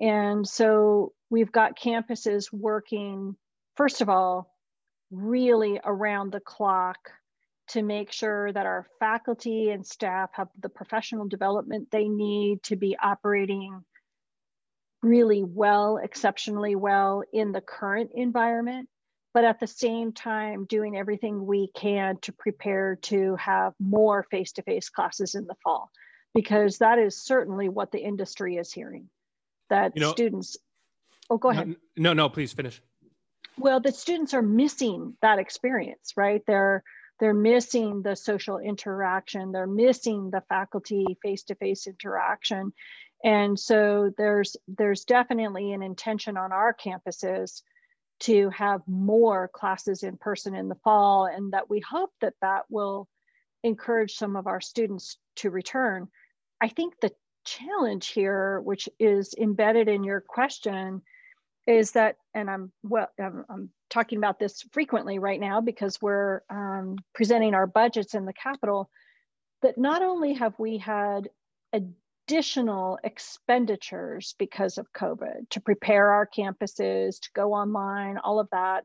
And 0.00 0.46
so 0.46 1.12
we've 1.30 1.52
got 1.52 1.78
campuses 1.78 2.52
working, 2.52 3.36
first 3.76 4.00
of 4.00 4.08
all, 4.08 4.54
really 5.10 5.80
around 5.82 6.32
the 6.32 6.40
clock 6.40 7.10
to 7.68 7.82
make 7.82 8.12
sure 8.12 8.52
that 8.52 8.66
our 8.66 8.86
faculty 8.98 9.70
and 9.70 9.86
staff 9.86 10.30
have 10.32 10.48
the 10.60 10.68
professional 10.68 11.26
development 11.26 11.88
they 11.90 12.08
need 12.08 12.62
to 12.64 12.76
be 12.76 12.96
operating 13.00 13.84
really 15.02 15.44
well, 15.44 15.98
exceptionally 15.98 16.74
well 16.74 17.22
in 17.32 17.52
the 17.52 17.60
current 17.60 18.10
environment, 18.14 18.88
but 19.32 19.44
at 19.44 19.60
the 19.60 19.66
same 19.66 20.12
time 20.12 20.64
doing 20.64 20.96
everything 20.96 21.46
we 21.46 21.70
can 21.74 22.16
to 22.22 22.32
prepare 22.32 22.96
to 22.96 23.36
have 23.36 23.74
more 23.78 24.26
face-to-face 24.30 24.88
classes 24.88 25.34
in 25.34 25.46
the 25.46 25.54
fall 25.62 25.90
because 26.38 26.78
that 26.78 27.00
is 27.00 27.20
certainly 27.20 27.68
what 27.68 27.90
the 27.90 27.98
industry 27.98 28.58
is 28.58 28.72
hearing 28.72 29.08
that 29.70 29.90
you 29.96 30.00
know, 30.00 30.12
students 30.12 30.56
oh 31.30 31.36
go 31.36 31.48
ahead. 31.48 31.74
no 31.96 32.12
no 32.12 32.28
please 32.28 32.52
finish. 32.52 32.80
Well 33.56 33.80
the 33.80 33.90
students 33.90 34.34
are 34.34 34.42
missing 34.42 35.16
that 35.20 35.40
experience 35.40 36.12
right? 36.16 36.40
They're 36.46 36.84
they're 37.18 37.34
missing 37.34 38.02
the 38.02 38.14
social 38.14 38.58
interaction. 38.58 39.50
They're 39.50 39.66
missing 39.66 40.30
the 40.30 40.44
faculty 40.48 41.18
face-to-face 41.20 41.88
interaction. 41.88 42.72
And 43.24 43.58
so 43.58 44.12
there's 44.16 44.56
there's 44.68 45.04
definitely 45.04 45.72
an 45.72 45.82
intention 45.82 46.36
on 46.36 46.52
our 46.52 46.72
campuses 46.72 47.62
to 48.20 48.48
have 48.50 48.82
more 48.86 49.50
classes 49.52 50.04
in 50.04 50.18
person 50.18 50.54
in 50.54 50.68
the 50.68 50.78
fall 50.84 51.26
and 51.26 51.52
that 51.52 51.68
we 51.68 51.80
hope 51.80 52.12
that 52.20 52.34
that 52.42 52.62
will 52.70 53.08
encourage 53.64 54.14
some 54.14 54.36
of 54.36 54.46
our 54.46 54.60
students 54.60 55.18
to 55.34 55.50
return. 55.50 56.06
I 56.60 56.68
think 56.68 56.94
the 57.00 57.12
challenge 57.44 58.08
here, 58.08 58.60
which 58.60 58.88
is 58.98 59.34
embedded 59.38 59.88
in 59.88 60.04
your 60.04 60.20
question, 60.20 61.02
is 61.66 61.92
that, 61.92 62.16
and 62.34 62.50
I'm 62.50 62.72
well, 62.82 63.08
I'm, 63.20 63.44
I'm 63.48 63.70
talking 63.90 64.18
about 64.18 64.38
this 64.38 64.62
frequently 64.72 65.18
right 65.18 65.40
now 65.40 65.60
because 65.60 66.00
we're 66.00 66.40
um, 66.50 66.96
presenting 67.14 67.54
our 67.54 67.66
budgets 67.66 68.14
in 68.14 68.24
the 68.24 68.32
capital. 68.32 68.90
that 69.62 69.78
not 69.78 70.02
only 70.02 70.34
have 70.34 70.54
we 70.58 70.78
had 70.78 71.28
additional 71.72 72.98
expenditures 73.04 74.34
because 74.38 74.78
of 74.78 74.92
COVID 74.92 75.48
to 75.50 75.60
prepare 75.60 76.12
our 76.12 76.26
campuses, 76.26 77.20
to 77.20 77.28
go 77.34 77.52
online, 77.54 78.18
all 78.18 78.40
of 78.40 78.48
that, 78.52 78.84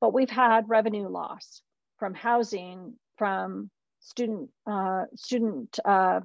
but 0.00 0.14
we've 0.14 0.30
had 0.30 0.68
revenue 0.68 1.08
loss 1.08 1.62
from 1.98 2.14
housing, 2.14 2.94
from 3.16 3.70
student 4.00 4.50
uh, 4.66 5.04
student 5.14 5.78
uh, 5.84 6.20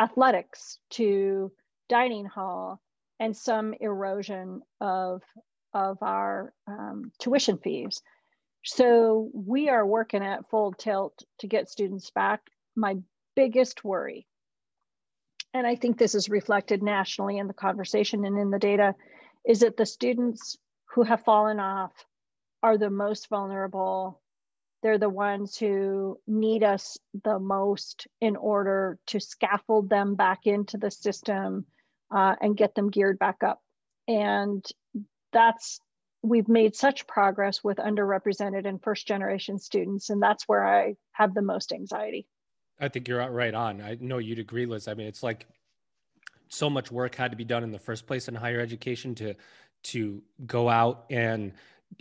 athletics 0.00 0.78
to 0.90 1.52
dining 1.88 2.24
hall 2.24 2.80
and 3.18 3.36
some 3.36 3.74
erosion 3.80 4.62
of 4.80 5.22
of 5.72 5.98
our 6.02 6.52
um, 6.66 7.12
tuition 7.20 7.58
fees. 7.58 8.02
So 8.64 9.30
we 9.32 9.68
are 9.68 9.86
working 9.86 10.22
at 10.22 10.48
full 10.50 10.72
tilt 10.72 11.22
to 11.38 11.46
get 11.46 11.68
students 11.68 12.10
back. 12.10 12.40
My 12.74 12.96
biggest 13.36 13.84
worry 13.84 14.26
and 15.54 15.66
i 15.66 15.74
think 15.76 15.98
this 15.98 16.14
is 16.14 16.28
reflected 16.28 16.82
nationally 16.82 17.38
in 17.38 17.46
the 17.46 17.54
conversation 17.54 18.24
and 18.24 18.38
in 18.38 18.50
the 18.50 18.58
data 18.58 18.94
is 19.46 19.60
that 19.60 19.76
the 19.76 19.86
students 19.86 20.56
who 20.94 21.02
have 21.02 21.24
fallen 21.24 21.60
off 21.60 21.92
are 22.62 22.76
the 22.76 22.90
most 22.90 23.28
vulnerable 23.28 24.20
they're 24.82 24.98
the 24.98 25.08
ones 25.08 25.56
who 25.56 26.18
need 26.26 26.62
us 26.62 26.98
the 27.24 27.38
most 27.38 28.06
in 28.20 28.36
order 28.36 28.98
to 29.06 29.20
scaffold 29.20 29.90
them 29.90 30.14
back 30.14 30.46
into 30.46 30.78
the 30.78 30.90
system 30.90 31.66
uh, 32.10 32.34
and 32.40 32.56
get 32.56 32.74
them 32.74 32.90
geared 32.90 33.18
back 33.18 33.42
up. 33.42 33.60
And 34.08 34.64
that's, 35.32 35.80
we've 36.22 36.48
made 36.48 36.74
such 36.74 37.06
progress 37.06 37.62
with 37.62 37.76
underrepresented 37.76 38.66
and 38.66 38.82
first 38.82 39.06
generation 39.06 39.58
students. 39.58 40.10
And 40.10 40.22
that's 40.22 40.48
where 40.48 40.66
I 40.66 40.96
have 41.12 41.34
the 41.34 41.42
most 41.42 41.72
anxiety. 41.72 42.26
I 42.80 42.88
think 42.88 43.06
you're 43.06 43.30
right 43.30 43.54
on. 43.54 43.82
I 43.82 43.98
know 44.00 44.18
you'd 44.18 44.38
agree, 44.38 44.66
Liz. 44.66 44.88
I 44.88 44.94
mean, 44.94 45.06
it's 45.06 45.22
like 45.22 45.46
so 46.48 46.70
much 46.70 46.90
work 46.90 47.14
had 47.14 47.30
to 47.30 47.36
be 47.36 47.44
done 47.44 47.62
in 47.62 47.70
the 47.70 47.78
first 47.78 48.06
place 48.06 48.26
in 48.28 48.34
higher 48.34 48.60
education 48.60 49.14
to 49.16 49.34
to 49.82 50.22
go 50.46 50.68
out 50.68 51.06
and 51.10 51.52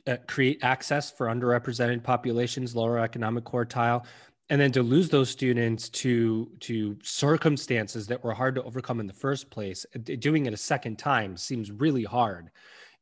uh, 0.08 0.18
create 0.28 0.60
access 0.62 1.12
for 1.12 1.28
underrepresented 1.28 2.04
populations, 2.04 2.76
lower 2.76 3.00
economic 3.00 3.44
quartile, 3.44 4.06
and 4.50 4.60
then 4.60 4.72
to 4.72 4.82
lose 4.82 5.10
those 5.10 5.30
students 5.30 5.90
to 5.90 6.50
to 6.62 6.98
circumstances 7.04 8.08
that 8.08 8.24
were 8.24 8.34
hard 8.34 8.56
to 8.56 8.64
overcome 8.64 9.00
in 9.00 9.08
the 9.08 9.14
first 9.14 9.50
place, 9.50 9.86
doing 10.20 10.46
it 10.46 10.54
a 10.54 10.58
second 10.58 10.98
time 10.98 11.38
seems 11.38 11.72
really 11.72 12.04
hard. 12.04 12.50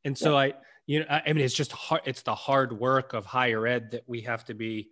And 0.03 0.17
so 0.17 0.31
yeah. 0.31 0.37
I, 0.37 0.53
you 0.85 0.99
know, 0.99 1.05
I 1.09 1.33
mean, 1.33 1.43
it's 1.43 1.53
just 1.53 1.71
hard. 1.71 2.01
It's 2.05 2.21
the 2.21 2.35
hard 2.35 2.77
work 2.77 3.13
of 3.13 3.25
higher 3.25 3.65
ed 3.65 3.91
that 3.91 4.03
we 4.07 4.21
have 4.21 4.43
to 4.45 4.53
be 4.53 4.89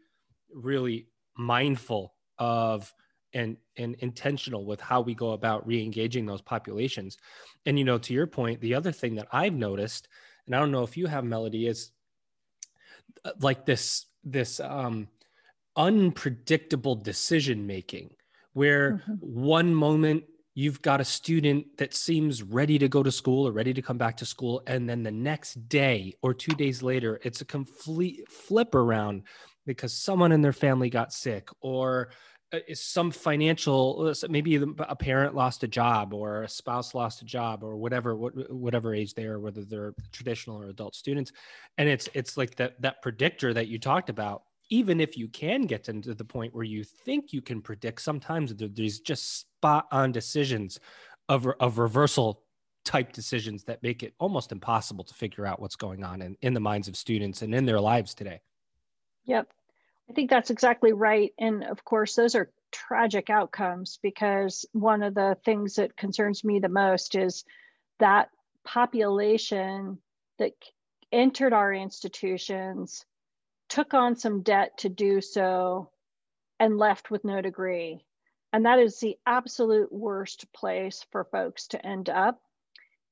really 0.54 1.08
mindful 1.38 2.14
of 2.40 2.94
and 3.34 3.58
and 3.78 3.96
intentional 3.96 4.66
with 4.66 4.80
how 4.80 5.02
we 5.02 5.14
go 5.14 5.32
about 5.32 5.68
re-engaging 5.68 6.26
those 6.26 6.42
populations 6.42 7.18
and 7.66 7.78
you 7.78 7.84
know 7.84 7.98
to 7.98 8.14
your 8.14 8.28
point 8.28 8.60
the 8.62 8.74
other 8.74 8.92
thing 8.92 9.16
that 9.16 9.28
i've 9.32 9.54
noticed 9.54 10.08
and 10.46 10.56
I 10.56 10.60
don't 10.60 10.72
know 10.72 10.84
if 10.84 10.98
you 10.98 11.08
have 11.08 11.24
melody 11.24 11.68
is 11.68 11.92
uh, 13.24 13.32
like 13.40 13.66
this 13.66 14.06
this 14.24 14.60
um 14.60 15.08
unpredictable 15.76 16.96
decision 16.96 17.68
making 17.68 18.12
where 18.54 18.94
mm-hmm. 18.94 19.14
one 19.22 19.76
moment 19.76 20.24
you've 20.54 20.82
got 20.82 21.02
a 21.02 21.06
student 21.06 21.66
that 21.78 21.94
seems 21.94 22.42
ready 22.42 22.80
to 22.80 22.88
go 22.88 23.04
to 23.04 23.12
school 23.12 23.46
or 23.46 23.52
ready 23.52 23.74
to 23.74 23.82
come 23.82 23.98
back 23.98 24.16
to 24.18 24.26
school 24.26 24.64
and 24.68 24.90
then 24.90 25.04
the 25.04 25.12
next 25.12 25.68
day 25.68 26.14
or 26.22 26.34
2 26.34 26.56
days 26.56 26.82
later 26.82 27.20
it's 27.24 27.42
a 27.42 27.46
complete 27.46 28.30
flip 28.32 28.74
around 28.74 29.24
because 29.66 29.94
someone 29.94 30.32
in 30.32 30.42
their 30.42 30.54
family 30.54 30.90
got 30.90 31.12
sick 31.12 31.50
or 31.60 32.10
some 32.74 33.12
financial 33.12 34.08
uh, 34.10 34.28
maybe 34.30 34.56
a 34.56 34.96
parent 34.96 35.36
lost 35.36 35.64
a 35.64 35.68
job 35.68 36.14
or 36.14 36.44
a 36.44 36.50
spouse 36.50 36.94
lost 36.94 37.22
a 37.22 37.26
job 37.26 37.64
or 37.64 37.76
whatever 37.76 38.16
whatever 38.16 38.94
age 38.94 39.14
they 39.14 39.26
are 39.26 39.40
whether 39.40 39.64
they're 39.64 39.94
traditional 40.12 40.62
or 40.62 40.70
adult 40.70 40.96
students. 40.96 41.32
And 41.78 41.88
it's 41.90 42.10
it's 42.14 42.38
like 42.38 42.56
that 42.56 42.82
that 42.82 43.02
predictor 43.02 43.54
that 43.54 43.68
you 43.68 43.80
talked 43.80 44.10
about 44.10 44.44
even 44.70 45.00
if 45.00 45.18
you 45.18 45.28
can 45.28 45.64
get 45.64 45.84
to 45.84 45.94
the 45.94 46.26
point 46.26 46.54
where 46.54 46.64
you 46.64 46.84
think 46.84 47.32
you 47.32 47.42
can 47.42 47.62
predict 47.62 48.02
sometimes 48.02 48.54
there's 48.56 49.00
just 49.00 49.40
spot 49.40 49.86
on 49.92 50.12
decisions 50.12 50.80
of, 51.30 51.48
of 51.60 51.78
reversal 51.78 52.42
type 52.84 53.14
decisions 53.14 53.64
that 53.64 53.82
make 53.84 54.04
it 54.04 54.14
almost 54.20 54.52
impossible 54.52 55.04
to 55.04 55.14
figure 55.14 55.46
out 55.46 55.60
what's 55.60 55.76
going 55.76 56.04
on 56.04 56.22
in, 56.22 56.36
in 56.42 56.54
the 56.54 56.60
minds 56.60 56.88
of 56.88 56.96
students 56.96 57.42
and 57.42 57.54
in 57.54 57.66
their 57.66 57.80
lives 57.80 58.14
today. 58.14 58.42
Yep 59.26 59.48
I 60.10 60.14
think 60.14 60.30
that's 60.30 60.52
exactly 60.52 60.94
right. 60.94 61.34
And 61.40 61.64
of 61.64 61.84
course, 61.84 62.16
those 62.16 62.36
are 62.36 62.52
tragic 62.72 63.30
outcomes 63.30 64.00
because 64.02 64.66
one 64.72 65.02
of 65.02 65.16
the 65.16 65.38
things 65.46 65.76
that 65.76 65.98
concerns 65.98 66.44
me 66.44 66.60
the 66.60 66.70
most 66.70 67.16
is 67.16 67.44
that 68.00 68.30
population 68.64 70.00
that 70.38 70.54
entered 71.12 71.54
our 71.54 71.74
institutions, 71.74 73.06
took 73.70 73.94
on 73.94 74.16
some 74.16 74.42
debt 74.42 74.78
to 74.80 74.90
do 74.90 75.22
so, 75.22 75.90
and 76.60 76.78
left 76.78 77.12
with 77.12 77.24
no 77.24 77.42
degree. 77.42 78.06
And 78.54 78.66
that 78.66 78.80
is 78.80 79.00
the 79.00 79.18
absolute 79.26 79.92
worst 79.92 80.52
place 80.54 81.06
for 81.12 81.26
folks 81.26 81.68
to 81.68 81.86
end 81.86 82.10
up. 82.10 82.40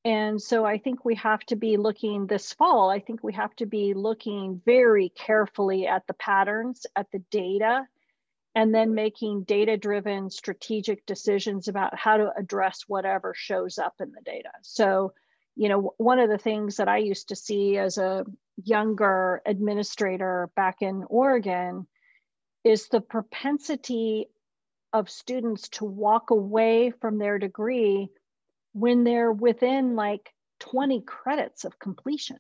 And 0.06 0.41
so 0.41 0.66
I 0.66 0.78
think 0.80 1.06
we 1.06 1.16
have 1.16 1.39
to 1.45 1.56
be 1.56 1.78
looking 1.78 2.28
this 2.28 2.51
fall, 2.51 2.89
I 2.89 2.99
think 2.99 3.24
we 3.24 3.34
have 3.34 3.56
to 3.58 3.66
be 3.66 3.93
looking 3.93 4.62
very 4.66 5.10
carefully 5.10 5.88
at 5.88 6.06
the 6.08 6.14
patterns, 6.14 6.86
at 6.95 7.10
the 7.12 7.20
data, 7.32 7.88
and 8.54 8.76
then 8.76 8.93
making 8.93 9.43
data 9.43 9.78
driven 9.78 10.30
strategic 10.30 11.06
decisions 11.06 11.70
about 11.70 11.97
how 11.97 12.18
to 12.18 12.32
address 12.38 12.84
whatever 12.88 13.34
shows 13.36 13.78
up 13.78 13.95
in 14.01 14.12
the 14.12 14.22
data. 14.22 14.51
So, 14.62 15.14
you 15.56 15.70
know, 15.70 15.93
one 15.97 16.20
of 16.20 16.30
the 16.30 16.38
things 16.38 16.78
that 16.78 16.89
I 16.89 16.97
used 16.97 17.30
to 17.30 17.36
see 17.36 17.78
as 17.78 17.97
a 17.97 18.26
younger 18.62 19.41
administrator 19.45 20.49
back 20.56 20.82
in 20.82 21.06
Oregon 21.10 21.88
is 22.64 22.89
the 22.89 23.01
propensity 23.01 24.28
of 24.91 25.10
students 25.10 25.70
to 25.70 25.86
walk 25.86 26.30
away 26.30 26.91
from 26.91 27.18
their 27.18 27.39
degree 27.39 28.10
when 28.74 29.04
they're 29.04 29.32
within 29.32 29.96
like 29.96 30.34
20 30.60 31.02
credits 31.02 31.66
of 31.66 31.80
completion. 31.80 32.38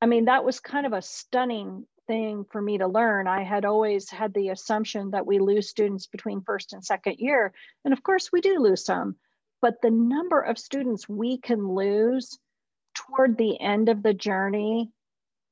I 0.00 0.06
mean, 0.06 0.26
that 0.26 0.44
was 0.44 0.60
kind 0.60 0.86
of 0.86 0.92
a 0.92 1.02
stunning 1.02 1.86
thing 2.06 2.44
for 2.50 2.60
me 2.60 2.78
to 2.78 2.86
learn. 2.86 3.26
I 3.26 3.42
had 3.42 3.64
always 3.64 4.10
had 4.10 4.32
the 4.34 4.48
assumption 4.48 5.10
that 5.10 5.26
we 5.26 5.38
lose 5.38 5.68
students 5.68 6.06
between 6.06 6.42
first 6.42 6.72
and 6.72 6.84
second 6.84 7.16
year. 7.18 7.52
And 7.84 7.92
of 7.92 8.02
course, 8.02 8.30
we 8.32 8.40
do 8.40 8.58
lose 8.58 8.84
some, 8.84 9.16
but 9.60 9.82
the 9.82 9.90
number 9.90 10.40
of 10.40 10.58
students 10.58 11.08
we 11.08 11.38
can 11.38 11.74
lose 11.74 12.38
toward 12.94 13.36
the 13.36 13.60
end 13.60 13.88
of 13.88 14.02
the 14.02 14.14
journey 14.14 14.90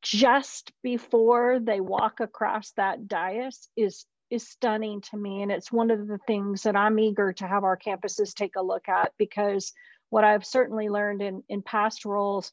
just 0.03 0.73
before 0.83 1.59
they 1.61 1.81
walk 1.81 2.21
across 2.21 2.73
that 2.73 3.09
dais 3.09 3.69
is 3.77 4.07
is 4.31 4.49
stunning 4.49 5.01
to 5.01 5.17
me 5.17 5.43
and 5.43 5.53
it's 5.53 5.71
one 5.71 5.91
of 5.91 6.07
the 6.07 6.19
things 6.27 6.63
that 6.63 6.77
i'm 6.77 6.99
eager 6.99 7.33
to 7.33 7.47
have 7.47 7.65
our 7.65 7.79
campuses 7.79 8.35
take 8.35 8.57
a 8.57 8.63
look 8.63 8.89
at 8.89 9.13
because 9.19 9.73
what 10.11 10.25
i've 10.25 10.45
certainly 10.45 10.89
learned 10.89 11.23
in 11.23 11.43
in 11.49 11.63
past 11.63 12.05
roles 12.05 12.53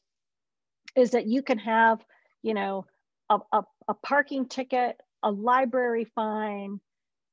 is 0.96 1.12
that 1.12 1.26
you 1.26 1.42
can 1.42 1.58
have 1.58 2.04
you 2.42 2.54
know 2.54 2.86
a, 3.28 3.38
a, 3.52 3.62
a 3.88 3.94
parking 3.94 4.46
ticket 4.48 5.00
a 5.22 5.30
library 5.30 6.06
fine 6.14 6.80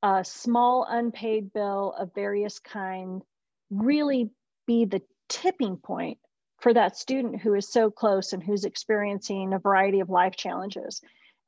a 0.03 0.23
small 0.23 0.85
unpaid 0.89 1.53
bill 1.53 1.93
of 1.97 2.13
various 2.15 2.59
kind 2.59 3.21
really 3.69 4.31
be 4.65 4.85
the 4.85 5.01
tipping 5.29 5.77
point 5.77 6.17
for 6.59 6.73
that 6.73 6.97
student 6.97 7.41
who 7.41 7.53
is 7.55 7.71
so 7.71 7.89
close 7.89 8.33
and 8.33 8.43
who's 8.43 8.65
experiencing 8.65 9.53
a 9.53 9.59
variety 9.59 9.99
of 9.99 10.09
life 10.09 10.35
challenges. 10.35 11.01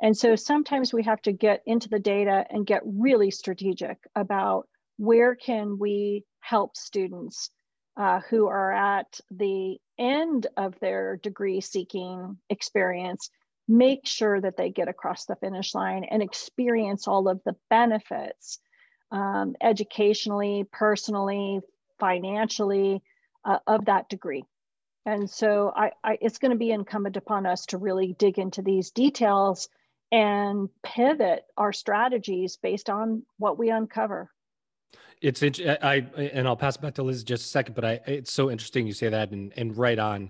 And 0.04 0.18
so 0.18 0.36
sometimes 0.36 0.94
we 0.94 1.04
have 1.04 1.22
to 1.22 1.32
get 1.32 1.64
into 1.66 1.88
the 1.88 1.98
data 1.98 2.46
and 2.50 2.68
get 2.68 2.82
really 2.84 3.32
strategic 3.32 3.98
about 4.16 4.68
where 4.98 5.34
can 5.34 5.80
we 5.80 6.26
help 6.42 6.76
students 6.76 7.50
uh, 7.96 8.20
who 8.30 8.48
are 8.48 8.74
at 8.74 9.22
the 9.32 9.78
end 9.98 10.48
of 10.58 10.78
their 10.82 11.16
degree 11.16 11.62
seeking 11.62 12.38
experience 12.50 13.30
make 13.70 14.06
sure 14.06 14.42
that 14.42 14.58
they 14.58 14.70
get 14.70 14.90
across 14.90 15.24
the 15.24 15.38
finish 15.38 15.74
line 15.74 16.04
and 16.04 16.22
experience 16.22 17.08
all 17.08 17.30
of 17.30 17.42
the 17.46 17.56
benefits 17.70 18.60
um, 19.10 19.56
educationally, 19.62 20.66
personally, 20.70 21.62
financially 21.98 23.02
uh, 23.46 23.60
of 23.68 23.86
that 23.86 24.10
degree. 24.10 24.44
And 25.06 25.30
so 25.30 25.72
I, 25.74 25.92
I, 26.04 26.18
it's 26.20 26.40
going 26.40 26.52
to 26.52 26.58
be 26.58 26.72
incumbent 26.72 27.16
upon 27.16 27.46
us 27.46 27.68
to 27.68 27.78
really 27.78 28.16
dig 28.20 28.38
into 28.38 28.62
these 28.62 28.92
details 28.92 29.70
and 30.14 30.70
pivot 30.84 31.44
our 31.58 31.74
strategies 31.74 32.56
based 32.56 32.88
on 32.88 33.24
what 33.40 33.58
we 33.58 33.72
uncover. 33.72 34.30
It's 35.22 35.42
I 35.42 36.06
and 36.18 36.48
I'll 36.48 36.56
pass 36.56 36.76
it 36.76 36.82
back 36.82 36.94
to 36.96 37.04
Liz 37.04 37.24
just 37.24 37.46
a 37.46 37.48
second, 37.48 37.74
but 37.74 37.84
I 37.84 38.00
it's 38.06 38.32
so 38.32 38.52
interesting 38.52 38.86
you 38.86 38.94
say 38.94 39.10
that 39.10 39.32
and 39.32 39.52
and 39.58 39.76
right 39.76 39.98
on 39.98 40.30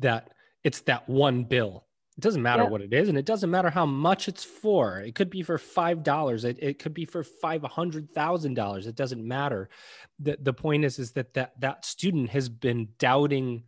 that 0.00 0.32
it's 0.64 0.80
that 0.82 1.08
one 1.08 1.44
bill. 1.44 1.84
It 2.18 2.20
doesn't 2.20 2.42
matter 2.42 2.64
yep. 2.64 2.72
what 2.72 2.82
it 2.82 2.92
is, 2.92 3.08
and 3.08 3.16
it 3.16 3.24
doesn't 3.24 3.50
matter 3.50 3.70
how 3.70 3.86
much 3.86 4.28
it's 4.28 4.44
for. 4.44 4.98
It 4.98 5.14
could 5.14 5.30
be 5.30 5.42
for 5.42 5.56
five 5.56 6.02
dollars. 6.02 6.44
It, 6.44 6.58
it 6.60 6.78
could 6.78 6.92
be 6.92 7.04
for 7.04 7.22
five 7.22 7.62
hundred 7.62 8.10
thousand 8.10 8.54
dollars. 8.54 8.86
It 8.86 8.96
doesn't 8.96 9.26
matter. 9.26 9.68
The 10.18 10.36
the 10.40 10.52
point 10.52 10.84
is 10.84 10.98
is 10.98 11.12
that 11.12 11.34
that 11.34 11.52
that 11.60 11.84
student 11.84 12.30
has 12.30 12.48
been 12.48 12.88
doubting 12.98 13.64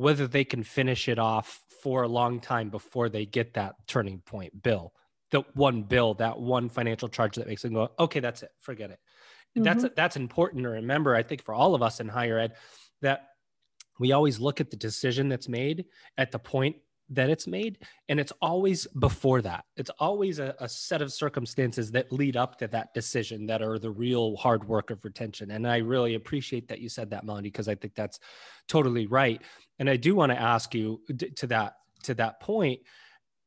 whether 0.00 0.26
they 0.26 0.44
can 0.44 0.62
finish 0.62 1.08
it 1.08 1.18
off 1.18 1.60
for 1.82 2.04
a 2.04 2.08
long 2.08 2.40
time 2.40 2.70
before 2.70 3.10
they 3.10 3.26
get 3.26 3.52
that 3.52 3.74
turning 3.86 4.18
point 4.20 4.62
bill 4.62 4.94
the 5.30 5.42
one 5.52 5.82
bill 5.82 6.14
that 6.14 6.40
one 6.40 6.70
financial 6.70 7.06
charge 7.08 7.36
that 7.36 7.46
makes 7.46 7.60
them 7.60 7.74
go 7.74 7.90
okay 7.98 8.18
that's 8.18 8.42
it 8.42 8.50
forget 8.60 8.90
it 8.90 8.98
mm-hmm. 9.56 9.62
that's 9.62 9.84
that's 9.94 10.16
important 10.16 10.62
to 10.62 10.70
remember 10.70 11.14
i 11.14 11.22
think 11.22 11.44
for 11.44 11.54
all 11.54 11.74
of 11.74 11.82
us 11.82 12.00
in 12.00 12.08
higher 12.08 12.38
ed 12.38 12.54
that 13.02 13.28
we 13.98 14.12
always 14.12 14.40
look 14.40 14.58
at 14.58 14.70
the 14.70 14.76
decision 14.76 15.28
that's 15.28 15.48
made 15.50 15.84
at 16.16 16.32
the 16.32 16.38
point 16.38 16.76
that 17.10 17.28
it's 17.28 17.46
made 17.46 17.78
and 18.08 18.20
it's 18.20 18.32
always 18.40 18.86
before 18.98 19.42
that. 19.42 19.64
It's 19.76 19.90
always 19.98 20.38
a, 20.38 20.54
a, 20.60 20.68
set 20.68 21.02
of 21.02 21.12
circumstances 21.12 21.90
that 21.90 22.12
lead 22.12 22.36
up 22.36 22.58
to 22.58 22.68
that 22.68 22.94
decision 22.94 23.46
that 23.46 23.62
are 23.62 23.78
the 23.78 23.90
real 23.90 24.36
hard 24.36 24.66
work 24.66 24.90
of 24.90 25.04
retention. 25.04 25.50
And 25.50 25.66
i 25.66 25.78
really 25.78 26.14
appreciate 26.14 26.68
that 26.68 26.80
you 26.80 26.88
said 26.88 27.10
that 27.10 27.24
melanie 27.24 27.48
because 27.48 27.68
i 27.68 27.74
think 27.74 27.94
that's 27.94 28.20
totally 28.68 29.06
right. 29.06 29.42
And 29.78 29.90
i 29.90 29.96
do 29.96 30.14
want 30.14 30.30
to 30.32 30.40
ask 30.40 30.74
you 30.74 31.00
to 31.36 31.46
that 31.48 31.76
to 32.04 32.14
that 32.14 32.40
point 32.40 32.80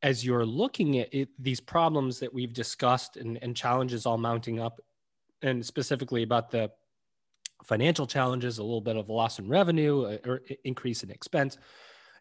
as 0.01 0.25
you're 0.25 0.45
looking 0.45 0.99
at 0.99 1.13
it, 1.13 1.29
these 1.39 1.61
problems 1.61 2.19
that 2.19 2.33
we've 2.33 2.53
discussed 2.53 3.15
and, 3.15 3.39
and 3.41 3.55
challenges 3.55 4.05
all 4.05 4.17
mounting 4.17 4.59
up 4.59 4.81
and 5.41 5.65
specifically 5.65 6.23
about 6.23 6.51
the 6.51 6.69
financial 7.63 8.05
challenges 8.05 8.57
a 8.57 8.63
little 8.63 8.81
bit 8.81 8.97
of 8.97 9.09
loss 9.09 9.39
in 9.39 9.47
revenue 9.47 10.03
uh, 10.03 10.17
or 10.29 10.41
increase 10.65 11.01
in 11.03 11.09
expense 11.09 11.57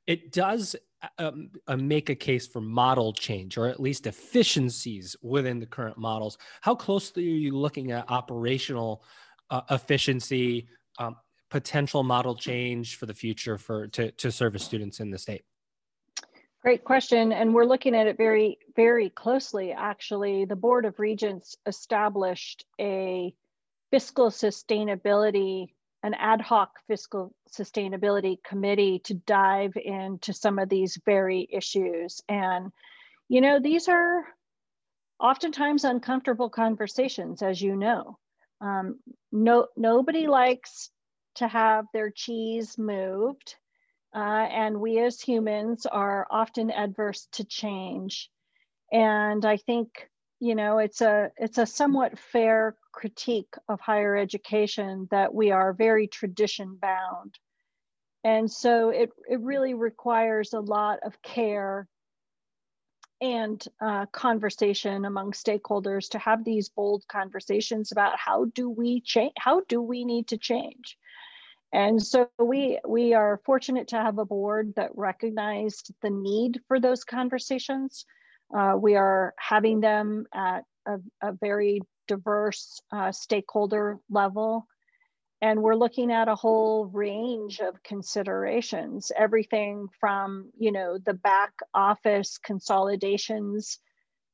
it 0.07 0.33
does 0.33 0.77
um, 1.19 1.51
make 1.77 2.11
a 2.11 2.15
case 2.15 2.47
for 2.47 2.61
model 2.61 3.13
change 3.13 3.59
or 3.59 3.67
at 3.67 3.81
least 3.81 4.07
efficiencies 4.07 5.17
within 5.23 5.59
the 5.59 5.67
current 5.67 5.99
models. 5.99 6.39
How 6.61 6.75
closely 6.75 7.25
are 7.25 7.37
you 7.37 7.57
looking 7.57 7.91
at 7.93 8.11
operational 8.11 9.03
uh, 9.51 9.63
efficiency, 9.71 10.69
um, 10.99 11.17
potential 11.51 12.03
model 12.03 12.35
change 12.35 12.97
for 12.97 13.07
the 13.07 13.15
future 13.15 13.59
for 13.59 13.89
to, 13.89 14.11
to 14.13 14.31
service 14.31 14.65
students 14.65 15.01
in 15.01 15.11
the 15.11 15.19
state? 15.19 15.43
Great 16.63 16.85
question. 16.85 17.33
And 17.33 17.53
we're 17.53 17.65
looking 17.65 17.97
at 17.97 18.07
it 18.07 18.17
very, 18.17 18.59
very 18.77 19.11
closely. 19.11 19.73
Actually, 19.73 20.45
the 20.45 20.55
Board 20.55 20.85
of 20.85 21.01
Regents 21.01 21.57
established 21.67 22.65
a 22.81 23.35
fiscal 23.91 24.31
sustainability 24.31 25.71
an 26.03 26.15
ad 26.15 26.41
hoc 26.41 26.79
fiscal 26.89 27.35
sustainability 27.51 28.43
committee 28.43 28.99
to 29.01 29.15
dive 29.15 29.73
into 29.77 30.33
some 30.33 30.59
of 30.59 30.69
these 30.69 31.01
very 31.05 31.49
issues. 31.51 32.21
And, 32.29 32.73
you 33.29 33.41
know, 33.41 33.61
these 33.61 33.89
are 33.89 34.25
oftentimes 35.21 35.85
uncomfortable 35.85 36.51
conversations, 36.51 37.43
as 37.43 37.63
you 37.63 37.77
know. 37.77 38.19
Um, 38.61 38.99
no, 39.31 39.69
nobody 39.77 40.27
likes 40.27 40.91
to 41.37 41.49
have 41.49 41.87
their 41.93 42.11
cheese 42.11 42.77
moved. 42.77 43.57
Uh, 44.15 44.19
and 44.19 44.81
we 44.81 44.99
as 44.99 45.21
humans 45.21 45.87
are 45.87 46.27
often 46.31 46.71
adverse 46.71 47.29
to 47.33 47.45
change. 47.45 48.31
And 48.93 49.45
I 49.45 49.57
think 49.57 50.11
you 50.43 50.57
know 50.57 50.79
it's 50.79 51.01
a 51.01 51.31
it's 51.37 51.59
a 51.59 51.65
somewhat 51.65 52.19
fair 52.19 52.75
critique 52.91 53.55
of 53.69 53.81
higher 53.81 54.17
education 54.17 55.07
that 55.13 55.33
we 55.33 55.53
are 55.53 55.73
very 55.73 56.09
tradition 56.09 56.77
bound. 56.83 57.39
And 58.25 58.51
so 58.51 58.91
it, 58.91 59.11
it 59.29 59.41
really 59.41 59.75
requires 59.75 60.53
a 60.53 60.59
lot 60.59 60.99
of 61.05 61.21
care 61.23 61.89
and 63.21 63.65
uh, 63.81 64.07
conversation 64.07 65.05
among 65.05 65.31
stakeholders 65.31 66.09
to 66.11 66.19
have 66.19 66.45
these 66.45 66.69
bold 66.69 67.05
conversations 67.07 67.93
about 67.93 68.19
how 68.19 68.47
do 68.47 68.69
we 68.69 69.01
change 69.01 69.35
how 69.39 69.63
do 69.69 69.81
we 69.81 70.05
need 70.05 70.27
to 70.27 70.39
change? 70.39 70.99
And 71.73 72.03
so 72.03 72.29
we 72.41 72.81
we 72.85 73.15
are 73.15 73.41
fortunate 73.45 73.87
to 73.89 73.97
have 73.97 74.19
a 74.19 74.25
board 74.25 74.73
that 74.75 74.91
recognized 74.97 75.93
the 76.03 76.11
need 76.11 76.61
for 76.67 76.81
those 76.81 77.05
conversations 77.05 78.07
uh, 78.57 78.77
we 78.79 78.97
are 78.97 79.35
having 79.39 79.81
them 79.81 80.27
at 80.35 80.65
a, 80.87 80.99
a 81.23 81.33
very 81.33 81.81
diverse 82.09 82.81
uh, 82.93 83.13
stakeholder 83.13 83.99
level. 84.11 84.67
And 85.41 85.61
we're 85.61 85.75
looking 85.75 86.13
at 86.13 86.29
a 86.29 86.37
whole 86.37 86.87
range 86.87 87.59
of 87.59 87.83
considerations, 87.83 89.11
everything 89.17 89.89
from, 89.99 90.51
you 90.57 90.71
know, 90.71 90.99
the 90.99 91.15
back 91.15 91.53
office 91.75 92.39
consolidations, 92.39 93.79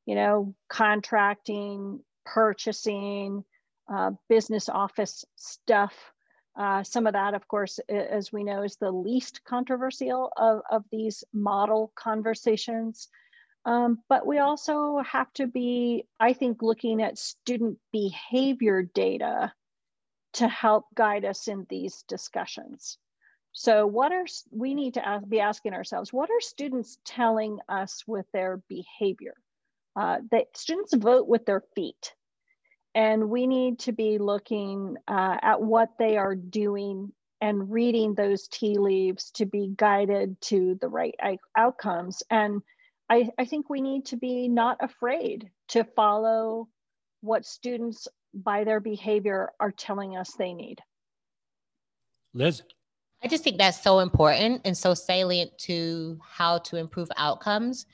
you 0.05 0.15
know, 0.15 0.55
contracting, 0.69 2.01
purchasing, 2.27 3.43
uh, 3.91 4.11
business 4.29 4.69
office 4.69 5.25
stuff. 5.37 5.95
Uh, 6.59 6.83
some 6.83 7.07
of 7.07 7.15
that, 7.15 7.33
of 7.33 7.49
course, 7.49 7.79
as 7.89 8.31
we 8.33 8.45
know, 8.45 8.63
is 8.63 8.77
the 8.77 8.91
least 8.91 9.41
controversial 9.45 10.31
of, 10.37 10.61
of 10.71 10.85
these 10.93 11.25
model 11.33 11.91
conversations. 11.95 13.09
Um, 13.65 13.99
but 14.09 14.27
we 14.27 14.39
also 14.39 14.99
have 14.99 15.33
to 15.35 15.47
be, 15.47 16.07
I 16.19 16.33
think, 16.33 16.63
looking 16.63 17.03
at 17.03 17.19
student 17.19 17.79
behavior 17.93 18.83
data 18.83 19.53
to 20.35 20.49
help 20.49 20.87
guide 20.95 21.25
us 21.25 21.49
in 21.49 21.67
these 21.69 22.05
discussions. 22.09 22.99
So, 23.53 23.87
what 23.87 24.13
are 24.13 24.27
we 24.51 24.75
need 24.75 24.95
to 24.95 25.07
ask, 25.07 25.29
be 25.29 25.41
asking 25.41 25.75
ourselves? 25.75 26.13
What 26.13 26.31
are 26.31 26.41
students 26.41 26.99
telling 27.05 27.59
us 27.69 28.05
with 28.07 28.27
their 28.33 28.63
behavior? 28.69 29.35
Uh, 29.97 30.19
that 30.31 30.57
students 30.57 30.95
vote 30.95 31.27
with 31.27 31.45
their 31.45 31.63
feet, 31.75 32.15
and 32.95 33.29
we 33.29 33.47
need 33.47 33.81
to 33.81 33.93
be 33.93 34.19
looking 34.19 34.97
uh, 35.09 35.39
at 35.43 35.61
what 35.61 35.91
they 35.99 36.17
are 36.17 36.37
doing 36.37 37.13
and 37.41 37.71
reading 37.71 38.15
those 38.15 38.49
tea 38.49 38.79
leaves 38.79 39.31
to 39.33 39.47
be 39.47 39.73
guided 39.77 40.41
to 40.41 40.77
the 40.81 40.89
right 40.89 41.15
outcomes. 41.57 42.23
And 42.31 42.63
I, 43.11 43.31
I 43.39 43.45
think 43.45 43.71
we 43.71 43.81
need 43.81 44.07
to 44.07 44.17
be 44.17 44.49
not 44.49 44.77
afraid 44.81 45.51
to 45.69 45.85
follow 45.85 46.69
what 47.21 47.47
students 47.47 48.07
by 48.35 48.65
their 48.65 48.81
behavior 48.81 49.51
are 49.59 49.73
telling 49.73 50.17
us 50.17 50.33
they 50.33 50.53
need. 50.53 50.81
Liz. 52.35 52.63
I 53.23 53.29
just 53.29 53.43
think 53.43 53.59
that's 53.59 53.83
so 53.83 53.99
important 53.99 54.63
and 54.65 54.77
so 54.77 54.95
salient 54.95 55.57
to 55.59 56.21
how 56.23 56.59
to 56.59 56.77
improve 56.77 57.09
outcomes, 57.17 57.87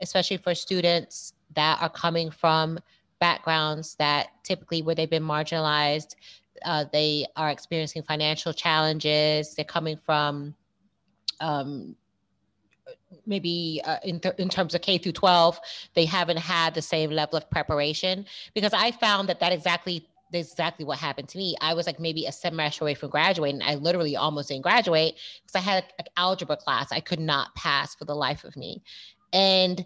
especially 0.00 0.38
for 0.38 0.54
students 0.54 1.34
that 1.54 1.82
are 1.82 1.90
coming 1.90 2.30
from 2.30 2.78
backgrounds 3.18 3.96
that 3.96 4.28
typically 4.42 4.80
where 4.80 4.94
they've 4.94 5.10
been 5.10 5.22
marginalized, 5.22 6.14
uh, 6.64 6.86
they 6.92 7.26
are 7.36 7.50
experiencing 7.50 8.02
financial 8.02 8.54
challenges, 8.54 9.54
they're 9.54 9.64
coming 9.64 9.96
from 9.96 10.54
um, 11.40 11.94
maybe 13.26 13.80
uh, 13.84 13.98
in, 14.04 14.20
th- 14.20 14.34
in 14.38 14.48
terms 14.48 14.74
of 14.74 14.82
K 14.82 14.98
through 14.98 15.12
12, 15.12 15.60
they 15.94 16.04
haven't 16.04 16.38
had 16.38 16.74
the 16.74 16.82
same 16.82 17.10
level 17.10 17.36
of 17.36 17.48
preparation 17.50 18.26
because 18.54 18.72
I 18.72 18.90
found 18.92 19.28
that 19.28 19.40
that 19.40 19.52
exactly 19.52 20.06
exactly 20.32 20.84
what 20.84 20.98
happened 20.98 21.28
to 21.28 21.38
me. 21.38 21.56
I 21.60 21.74
was 21.74 21.86
like 21.86 21.98
maybe 21.98 22.26
a 22.26 22.32
semester 22.32 22.84
away 22.84 22.94
from 22.94 23.10
graduating. 23.10 23.62
I 23.62 23.74
literally 23.74 24.16
almost 24.16 24.48
didn't 24.48 24.62
graduate 24.62 25.16
because 25.42 25.56
I 25.56 25.60
had 25.60 25.84
an 25.98 26.06
algebra 26.16 26.56
class 26.56 26.92
I 26.92 27.00
could 27.00 27.20
not 27.20 27.54
pass 27.56 27.94
for 27.94 28.04
the 28.04 28.14
life 28.14 28.44
of 28.44 28.56
me. 28.56 28.82
And 29.32 29.84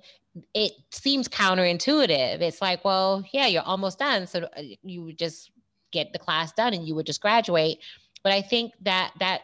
it 0.52 0.72
seems 0.90 1.28
counterintuitive. 1.28 2.40
It's 2.40 2.60
like, 2.60 2.84
well, 2.84 3.24
yeah, 3.32 3.46
you're 3.46 3.62
almost 3.62 3.98
done. 3.98 4.26
So 4.26 4.48
you 4.82 5.04
would 5.04 5.18
just 5.18 5.50
get 5.92 6.12
the 6.12 6.18
class 6.18 6.52
done 6.52 6.74
and 6.74 6.86
you 6.86 6.94
would 6.94 7.06
just 7.06 7.20
graduate. 7.20 7.78
But 8.22 8.32
I 8.32 8.42
think 8.42 8.72
that 8.82 9.12
that 9.20 9.42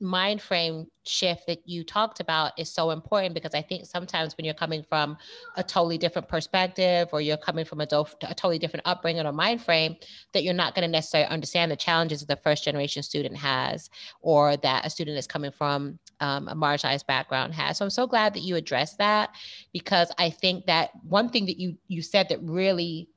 mind 0.00 0.40
frame 0.40 0.86
shift 1.04 1.46
that 1.46 1.66
you 1.66 1.82
talked 1.82 2.20
about 2.20 2.52
is 2.58 2.70
so 2.70 2.90
important 2.90 3.34
because 3.34 3.54
I 3.54 3.62
think 3.62 3.86
sometimes 3.86 4.36
when 4.36 4.44
you're 4.44 4.54
coming 4.54 4.84
from 4.88 5.16
a 5.56 5.62
totally 5.62 5.98
different 5.98 6.28
perspective 6.28 7.08
or 7.12 7.20
you're 7.20 7.36
coming 7.36 7.64
from 7.64 7.80
a, 7.80 7.86
do- 7.86 8.04
a 8.22 8.34
totally 8.34 8.58
different 8.58 8.86
upbringing 8.86 9.26
or 9.26 9.32
mind 9.32 9.62
frame, 9.62 9.96
that 10.34 10.44
you're 10.44 10.54
not 10.54 10.74
going 10.74 10.86
to 10.86 10.90
necessarily 10.90 11.28
understand 11.28 11.72
the 11.72 11.76
challenges 11.76 12.20
that 12.20 12.28
the 12.28 12.40
first 12.42 12.64
generation 12.64 13.02
student 13.02 13.36
has 13.36 13.90
or 14.20 14.56
that 14.58 14.86
a 14.86 14.90
student 14.90 15.16
that's 15.16 15.26
coming 15.26 15.50
from 15.50 15.98
um, 16.20 16.46
a 16.48 16.54
marginalized 16.54 17.06
background 17.06 17.54
has. 17.54 17.78
So 17.78 17.84
I'm 17.84 17.90
so 17.90 18.06
glad 18.06 18.34
that 18.34 18.40
you 18.40 18.56
addressed 18.56 18.98
that 18.98 19.30
because 19.72 20.12
I 20.18 20.30
think 20.30 20.66
that 20.66 20.90
one 21.02 21.28
thing 21.28 21.46
that 21.46 21.58
you 21.58 21.76
you 21.88 22.02
said 22.02 22.28
that 22.28 22.40
really 22.42 23.08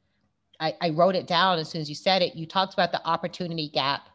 I, 0.59 0.75
I 0.79 0.89
wrote 0.91 1.15
it 1.15 1.25
down 1.25 1.57
as 1.57 1.69
soon 1.69 1.81
as 1.81 1.89
you 1.89 1.95
said 1.95 2.21
it. 2.21 2.35
You 2.35 2.45
talked 2.45 2.73
about 2.73 2.91
the 2.91 3.05
opportunity 3.05 3.67
gap 3.67 4.09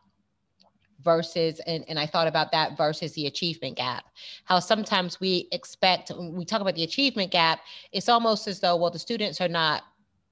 versus 1.02 1.60
and, 1.66 1.84
and 1.88 1.98
i 1.98 2.06
thought 2.06 2.26
about 2.26 2.50
that 2.52 2.76
versus 2.76 3.12
the 3.12 3.26
achievement 3.26 3.76
gap. 3.76 4.04
How 4.44 4.58
sometimes 4.58 5.20
we 5.20 5.48
expect 5.52 6.10
when 6.10 6.34
we 6.34 6.44
talk 6.44 6.60
about 6.60 6.74
the 6.74 6.84
achievement 6.84 7.30
gap 7.30 7.60
it's 7.92 8.08
almost 8.08 8.48
as 8.48 8.60
though 8.60 8.76
well 8.76 8.90
the 8.90 8.98
students 8.98 9.40
are 9.40 9.48
not 9.48 9.84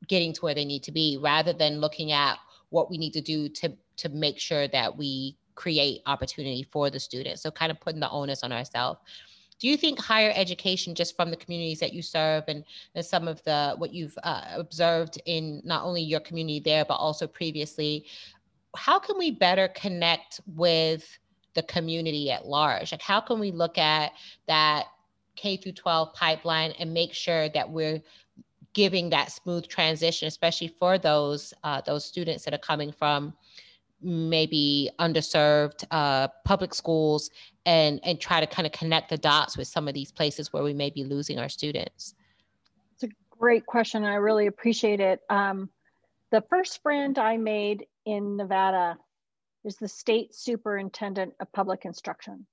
getting 0.08 0.32
to 0.32 0.40
where 0.42 0.54
they 0.54 0.64
need 0.64 0.82
to 0.84 0.92
be 0.92 1.18
rather 1.20 1.52
than 1.52 1.80
looking 1.80 2.12
at 2.12 2.38
what 2.70 2.90
we 2.90 2.98
need 2.98 3.12
to 3.12 3.20
do 3.20 3.48
to 3.48 3.72
to 3.96 4.08
make 4.08 4.38
sure 4.38 4.66
that 4.68 4.96
we 4.96 5.36
create 5.54 6.02
opportunity 6.06 6.66
for 6.70 6.90
the 6.90 7.00
students. 7.00 7.42
So 7.42 7.50
kind 7.50 7.70
of 7.70 7.80
putting 7.80 8.00
the 8.00 8.10
onus 8.10 8.42
on 8.42 8.52
ourselves. 8.52 9.00
Do 9.60 9.68
you 9.68 9.76
think 9.76 10.00
higher 10.00 10.32
education 10.34 10.94
just 10.94 11.16
from 11.16 11.30
the 11.30 11.36
communities 11.36 11.78
that 11.78 11.92
you 11.92 12.02
serve 12.02 12.44
and, 12.48 12.64
and 12.94 13.06
some 13.06 13.28
of 13.28 13.42
the 13.44 13.74
what 13.78 13.94
you've 13.94 14.18
uh, 14.24 14.42
observed 14.56 15.20
in 15.26 15.62
not 15.64 15.84
only 15.84 16.02
your 16.02 16.20
community 16.20 16.58
there 16.58 16.84
but 16.84 16.96
also 16.96 17.26
previously 17.26 18.04
how 18.76 18.98
can 18.98 19.18
we 19.18 19.30
better 19.30 19.68
connect 19.68 20.40
with 20.46 21.18
the 21.54 21.62
community 21.62 22.30
at 22.30 22.46
large? 22.46 22.92
Like, 22.92 23.02
how 23.02 23.20
can 23.20 23.38
we 23.38 23.50
look 23.50 23.78
at 23.78 24.12
that 24.48 24.86
K 25.36 25.56
through 25.56 25.72
12 25.72 26.12
pipeline 26.14 26.72
and 26.78 26.92
make 26.92 27.12
sure 27.12 27.48
that 27.50 27.70
we're 27.70 28.02
giving 28.72 29.10
that 29.10 29.32
smooth 29.32 29.66
transition, 29.68 30.28
especially 30.28 30.68
for 30.68 30.98
those 30.98 31.54
uh, 31.62 31.80
those 31.82 32.04
students 32.04 32.44
that 32.44 32.54
are 32.54 32.58
coming 32.58 32.92
from 32.92 33.34
maybe 34.02 34.90
underserved 34.98 35.84
uh, 35.90 36.28
public 36.44 36.74
schools, 36.74 37.30
and 37.66 38.00
and 38.04 38.20
try 38.20 38.40
to 38.40 38.46
kind 38.46 38.66
of 38.66 38.72
connect 38.72 39.08
the 39.10 39.16
dots 39.16 39.56
with 39.56 39.68
some 39.68 39.88
of 39.88 39.94
these 39.94 40.12
places 40.12 40.52
where 40.52 40.62
we 40.62 40.74
may 40.74 40.90
be 40.90 41.04
losing 41.04 41.38
our 41.38 41.48
students. 41.48 42.14
It's 42.94 43.04
a 43.04 43.08
great 43.30 43.64
question. 43.66 44.04
I 44.04 44.16
really 44.16 44.46
appreciate 44.46 45.00
it. 45.00 45.20
Um, 45.30 45.70
the 46.30 46.42
first 46.50 46.82
friend 46.82 47.16
I 47.18 47.36
made 47.36 47.86
in 48.04 48.36
Nevada 48.36 48.98
is 49.64 49.76
the 49.76 49.88
state 49.88 50.34
superintendent 50.34 51.34
of 51.40 51.52
public 51.52 51.84
instruction. 51.84 52.46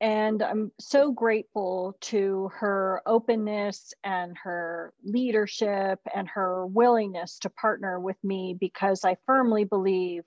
And 0.00 0.42
I'm 0.42 0.70
so 0.78 1.10
grateful 1.10 1.96
to 2.02 2.50
her 2.54 3.02
openness 3.04 3.92
and 4.04 4.36
her 4.44 4.94
leadership 5.04 5.98
and 6.14 6.28
her 6.28 6.64
willingness 6.66 7.40
to 7.40 7.50
partner 7.50 7.98
with 7.98 8.16
me 8.22 8.56
because 8.58 9.04
I 9.04 9.16
firmly 9.26 9.64
believe 9.64 10.22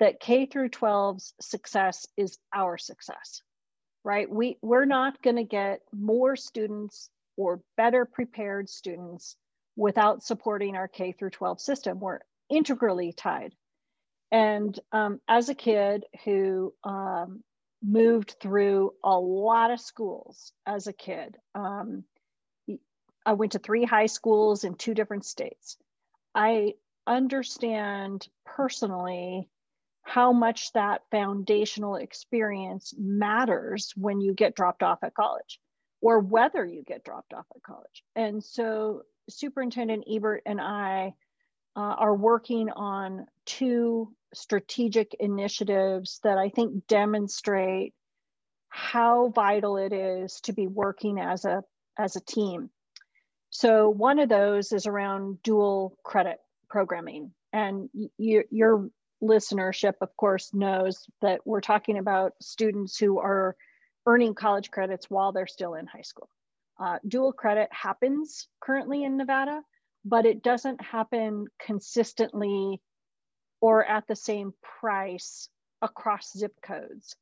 that 0.00 0.20
K 0.20 0.46
through 0.46 0.70
12's 0.70 1.34
success 1.40 2.06
is 2.16 2.38
our 2.54 2.78
success, 2.78 3.42
right? 4.04 4.30
We, 4.30 4.56
we're 4.62 4.86
not 4.86 5.20
going 5.22 5.36
to 5.36 5.44
get 5.44 5.80
more 5.92 6.34
students 6.36 7.10
or 7.36 7.60
better 7.76 8.06
prepared 8.06 8.70
students 8.70 9.36
without 9.76 10.22
supporting 10.22 10.76
our 10.76 10.88
K 10.88 11.12
through 11.12 11.30
12 11.30 11.60
system. 11.60 12.00
We're 12.00 12.20
integrally 12.48 13.12
tied. 13.12 13.54
And 14.30 14.78
um, 14.92 15.20
as 15.28 15.48
a 15.48 15.54
kid 15.54 16.04
who 16.24 16.74
um, 16.84 17.42
moved 17.82 18.36
through 18.40 18.92
a 19.02 19.18
lot 19.18 19.70
of 19.70 19.80
schools 19.80 20.52
as 20.66 20.86
a 20.86 20.92
kid, 20.92 21.36
um, 21.54 22.04
I 23.24 23.32
went 23.34 23.52
to 23.52 23.58
three 23.58 23.84
high 23.84 24.06
schools 24.06 24.64
in 24.64 24.74
two 24.74 24.94
different 24.94 25.24
states. 25.24 25.76
I 26.34 26.74
understand 27.06 28.26
personally 28.44 29.48
how 30.02 30.32
much 30.32 30.72
that 30.72 31.02
foundational 31.10 31.96
experience 31.96 32.94
matters 32.96 33.92
when 33.96 34.20
you 34.20 34.32
get 34.32 34.56
dropped 34.56 34.82
off 34.82 35.00
at 35.02 35.14
college 35.14 35.60
or 36.00 36.20
whether 36.20 36.64
you 36.64 36.82
get 36.82 37.04
dropped 37.04 37.34
off 37.34 37.44
at 37.54 37.62
college. 37.62 38.02
And 38.16 38.42
so 38.42 39.02
Superintendent 39.28 40.04
Ebert 40.10 40.42
and 40.46 40.60
I 40.60 41.14
uh, 41.76 41.80
are 41.80 42.14
working 42.14 42.70
on 42.70 43.26
two 43.44 44.14
strategic 44.34 45.14
initiatives 45.18 46.20
that 46.22 46.38
I 46.38 46.48
think 46.50 46.86
demonstrate 46.86 47.94
how 48.68 49.28
vital 49.28 49.76
it 49.76 49.92
is 49.92 50.40
to 50.42 50.52
be 50.52 50.66
working 50.66 51.18
as 51.18 51.44
a 51.44 51.62
as 51.98 52.16
a 52.16 52.20
team. 52.20 52.70
So 53.50 53.88
one 53.88 54.18
of 54.18 54.28
those 54.28 54.72
is 54.72 54.86
around 54.86 55.42
dual 55.42 55.96
credit 56.04 56.38
programming, 56.68 57.32
and 57.52 57.88
your 58.18 58.90
listenership, 59.22 59.94
of 60.00 60.14
course, 60.16 60.52
knows 60.52 61.06
that 61.22 61.40
we're 61.44 61.60
talking 61.60 61.98
about 61.98 62.34
students 62.40 62.98
who 62.98 63.18
are 63.18 63.56
earning 64.06 64.34
college 64.34 64.70
credits 64.70 65.10
while 65.10 65.32
they're 65.32 65.46
still 65.46 65.74
in 65.74 65.86
high 65.86 66.02
school. 66.02 66.28
Uh, 66.78 66.98
dual 67.06 67.32
credit 67.32 67.68
happens 67.72 68.46
currently 68.60 69.02
in 69.02 69.16
Nevada, 69.16 69.62
but 70.04 70.26
it 70.26 70.42
doesn't 70.42 70.80
happen 70.80 71.46
consistently 71.58 72.80
or 73.60 73.84
at 73.84 74.06
the 74.06 74.16
same 74.16 74.52
price 74.80 75.48
across 75.82 76.32
zip 76.36 76.54
codes. 76.62 77.16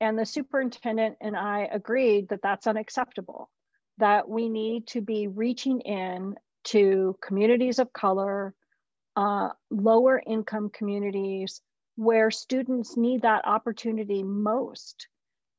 And 0.00 0.18
the 0.18 0.26
superintendent 0.26 1.16
and 1.20 1.36
I 1.36 1.68
agreed 1.70 2.28
that 2.28 2.42
that's 2.42 2.66
unacceptable, 2.66 3.50
that 3.98 4.28
we 4.28 4.48
need 4.48 4.88
to 4.88 5.00
be 5.00 5.28
reaching 5.28 5.80
in 5.80 6.34
to 6.64 7.16
communities 7.22 7.78
of 7.78 7.92
color, 7.92 8.54
uh, 9.16 9.50
lower 9.70 10.20
income 10.26 10.70
communities 10.70 11.60
where 11.96 12.30
students 12.30 12.96
need 12.96 13.22
that 13.22 13.46
opportunity 13.46 14.22
most 14.22 15.06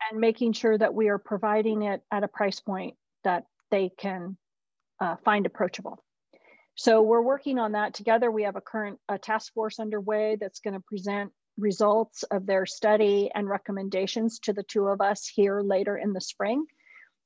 and 0.09 0.19
making 0.19 0.51
sure 0.53 0.77
that 0.77 0.93
we 0.93 1.07
are 1.07 1.17
providing 1.17 1.81
it 1.83 2.01
at 2.11 2.23
a 2.23 2.27
price 2.27 2.59
point 2.59 2.95
that 3.23 3.45
they 3.71 3.89
can 3.97 4.37
uh, 4.99 5.15
find 5.23 5.45
approachable. 5.45 6.03
So 6.75 7.01
we're 7.01 7.21
working 7.21 7.57
on 7.57 7.71
that 7.71 7.93
together. 7.93 8.29
We 8.29 8.43
have 8.43 8.57
a 8.57 8.61
current 8.61 8.99
a 9.07 9.17
task 9.17 9.53
force 9.53 9.79
underway 9.79 10.37
that's 10.39 10.59
going 10.59 10.73
to 10.73 10.81
present 10.81 11.31
results 11.57 12.23
of 12.23 12.45
their 12.45 12.65
study 12.65 13.31
and 13.33 13.47
recommendations 13.47 14.39
to 14.39 14.53
the 14.53 14.63
two 14.63 14.87
of 14.87 14.99
us 14.99 15.25
here 15.25 15.61
later 15.61 15.97
in 15.97 16.11
the 16.11 16.19
spring. 16.19 16.65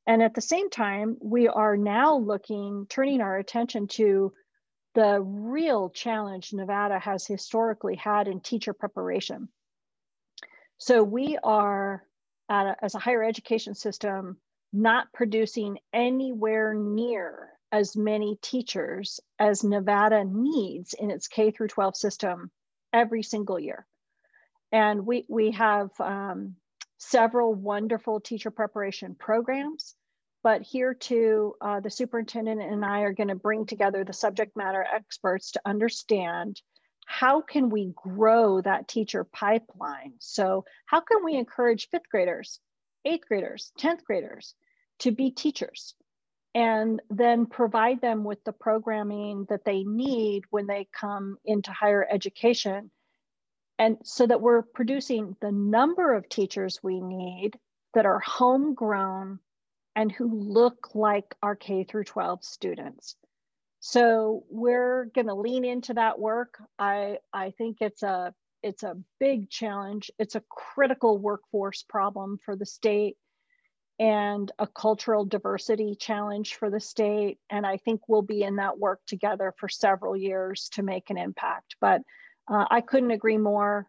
And 0.05 0.21
at 0.21 0.35
the 0.35 0.41
same 0.41 0.69
time, 0.69 1.17
we 1.21 1.47
are 1.47 1.77
now 1.77 2.17
looking, 2.17 2.85
turning 2.89 3.21
our 3.21 3.37
attention 3.37 3.87
to 3.89 4.33
the 4.93 5.19
real 5.21 5.89
challenge 5.89 6.53
Nevada 6.53 6.99
has 6.99 7.25
historically 7.25 7.95
had 7.95 8.27
in 8.27 8.41
teacher 8.41 8.73
preparation. 8.73 9.49
So 10.77 11.03
we 11.03 11.37
are, 11.43 12.03
a, 12.49 12.75
as 12.81 12.95
a 12.95 12.99
higher 12.99 13.23
education 13.23 13.75
system, 13.75 14.37
not 14.71 15.11
producing 15.13 15.79
anywhere 15.91 16.73
near 16.73 17.49
as 17.71 17.95
many 17.95 18.37
teachers 18.41 19.19
as 19.37 19.63
Nevada 19.63 20.23
needs 20.23 20.93
in 20.93 21.11
its 21.11 21.27
K 21.27 21.51
through 21.51 21.67
12 21.67 21.95
system 21.95 22.51
every 22.91 23.23
single 23.23 23.59
year. 23.59 23.85
And 24.71 25.05
we, 25.05 25.25
we 25.27 25.51
have 25.51 25.89
um, 25.99 26.55
several 26.97 27.53
wonderful 27.53 28.19
teacher 28.19 28.51
preparation 28.51 29.15
programs, 29.15 29.95
but 30.43 30.61
here 30.61 30.93
too, 30.93 31.55
uh, 31.61 31.79
the 31.79 31.89
superintendent 31.89 32.61
and 32.61 32.85
I 32.85 33.01
are 33.01 33.13
gonna 33.13 33.35
bring 33.35 33.65
together 33.65 34.03
the 34.03 34.13
subject 34.13 34.55
matter 34.55 34.83
experts 34.83 35.51
to 35.51 35.61
understand 35.65 36.61
how 37.05 37.41
can 37.41 37.69
we 37.69 37.91
grow 37.95 38.61
that 38.61 38.87
teacher 38.87 39.23
pipeline? 39.23 40.13
So, 40.19 40.65
how 40.85 40.99
can 40.99 41.25
we 41.25 41.35
encourage 41.35 41.89
fifth 41.89 42.07
graders, 42.07 42.59
eighth 43.03 43.27
graders, 43.27 43.71
10th 43.79 44.03
graders 44.03 44.53
to 44.99 45.11
be 45.11 45.31
teachers? 45.31 45.95
And 46.55 47.01
then 47.09 47.45
provide 47.45 48.01
them 48.01 48.23
with 48.23 48.43
the 48.43 48.51
programming 48.51 49.45
that 49.49 49.65
they 49.65 49.83
need 49.83 50.43
when 50.49 50.65
they 50.65 50.87
come 50.91 51.37
into 51.45 51.71
higher 51.71 52.07
education. 52.09 52.89
And 53.77 53.97
so 54.03 54.25
that 54.25 54.41
we're 54.41 54.63
producing 54.63 55.35
the 55.41 55.51
number 55.51 56.13
of 56.13 56.27
teachers 56.27 56.79
we 56.81 56.99
need 56.99 57.57
that 57.93 58.05
are 58.05 58.19
homegrown 58.19 59.39
and 59.95 60.11
who 60.11 60.27
look 60.27 60.95
like 60.95 61.35
our 61.41 61.55
K 61.55 61.83
through 61.83 62.05
12 62.05 62.43
students. 62.43 63.15
So 63.79 64.43
we're 64.49 65.05
going 65.15 65.27
to 65.27 65.33
lean 65.33 65.63
into 65.65 65.93
that 65.93 66.19
work. 66.19 66.61
I 66.77 67.19
I 67.31 67.51
think 67.51 67.77
it's 67.81 68.03
a 68.03 68.33
it's 68.61 68.83
a 68.83 68.97
big 69.19 69.49
challenge. 69.49 70.11
It's 70.19 70.35
a 70.35 70.43
critical 70.49 71.17
workforce 71.17 71.83
problem 71.83 72.39
for 72.43 72.55
the 72.55 72.65
state 72.65 73.15
and 73.99 74.51
a 74.57 74.65
cultural 74.65 75.25
diversity 75.25 75.95
challenge 75.95 76.55
for 76.55 76.69
the 76.69 76.79
state. 76.79 77.37
And 77.49 77.65
I 77.65 77.77
think 77.77 78.01
we'll 78.07 78.21
be 78.21 78.43
in 78.43 78.55
that 78.55 78.79
work 78.79 79.01
together 79.05 79.53
for 79.57 79.67
several 79.67 80.15
years 80.15 80.69
to 80.73 80.83
make 80.83 81.09
an 81.09 81.17
impact. 81.17 81.75
But 81.81 82.01
uh, 82.47 82.65
I 82.69 82.81
couldn't 82.81 83.11
agree 83.11 83.37
more. 83.37 83.87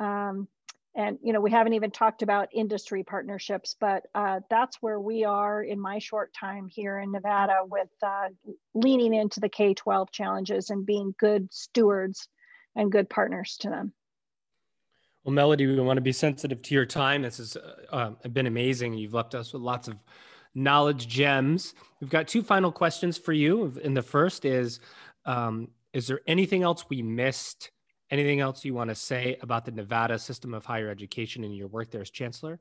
Um, 0.00 0.48
and 0.94 1.18
you 1.22 1.32
know 1.32 1.40
we 1.40 1.50
haven't 1.50 1.74
even 1.74 1.90
talked 1.90 2.22
about 2.22 2.48
industry 2.52 3.02
partnerships 3.02 3.76
but 3.80 4.04
uh, 4.14 4.40
that's 4.48 4.76
where 4.80 5.00
we 5.00 5.24
are 5.24 5.62
in 5.62 5.80
my 5.80 5.98
short 5.98 6.32
time 6.32 6.68
here 6.68 6.98
in 6.98 7.10
nevada 7.10 7.58
with 7.68 7.88
uh, 8.02 8.28
leaning 8.74 9.14
into 9.14 9.40
the 9.40 9.48
k-12 9.48 10.10
challenges 10.10 10.70
and 10.70 10.86
being 10.86 11.14
good 11.18 11.52
stewards 11.52 12.28
and 12.76 12.92
good 12.92 13.08
partners 13.08 13.56
to 13.60 13.68
them 13.68 13.92
well 15.24 15.32
melody 15.32 15.66
we 15.66 15.80
want 15.80 15.96
to 15.96 16.02
be 16.02 16.12
sensitive 16.12 16.62
to 16.62 16.74
your 16.74 16.86
time 16.86 17.22
this 17.22 17.38
has 17.38 17.56
uh, 17.90 18.10
been 18.32 18.46
amazing 18.46 18.94
you've 18.94 19.14
left 19.14 19.34
us 19.34 19.52
with 19.52 19.62
lots 19.62 19.88
of 19.88 19.96
knowledge 20.54 21.08
gems 21.08 21.74
we've 22.00 22.10
got 22.10 22.28
two 22.28 22.42
final 22.42 22.70
questions 22.70 23.18
for 23.18 23.32
you 23.32 23.74
and 23.82 23.96
the 23.96 24.02
first 24.02 24.44
is 24.44 24.80
um, 25.26 25.68
is 25.92 26.06
there 26.06 26.20
anything 26.26 26.62
else 26.62 26.84
we 26.88 27.02
missed 27.02 27.70
Anything 28.10 28.40
else 28.40 28.64
you 28.64 28.74
want 28.74 28.90
to 28.90 28.94
say 28.94 29.38
about 29.40 29.64
the 29.64 29.72
Nevada 29.72 30.18
system 30.18 30.52
of 30.52 30.64
higher 30.64 30.88
education 30.88 31.42
and 31.42 31.56
your 31.56 31.68
work 31.68 31.90
there 31.90 32.02
as 32.02 32.10
chancellor? 32.10 32.60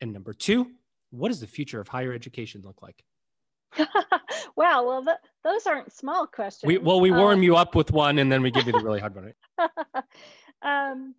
And 0.00 0.12
number 0.12 0.32
two, 0.32 0.70
what 1.10 1.28
does 1.28 1.40
the 1.40 1.46
future 1.46 1.80
of 1.80 1.88
higher 1.88 2.12
education 2.12 2.62
look 2.64 2.82
like? 2.82 3.02
wow, 4.56 4.86
well, 4.86 5.04
th- 5.04 5.16
those 5.42 5.66
aren't 5.66 5.92
small 5.92 6.26
questions. 6.26 6.68
We, 6.68 6.78
well, 6.78 7.00
we 7.00 7.10
warm 7.10 7.38
um, 7.38 7.42
you 7.42 7.56
up 7.56 7.74
with 7.74 7.90
one 7.90 8.18
and 8.18 8.30
then 8.30 8.42
we 8.42 8.50
give 8.50 8.66
you 8.66 8.72
the 8.72 8.78
really 8.78 9.00
hard 9.00 9.14
one, 9.14 9.32
right? 9.58 9.70
um, 10.62 11.14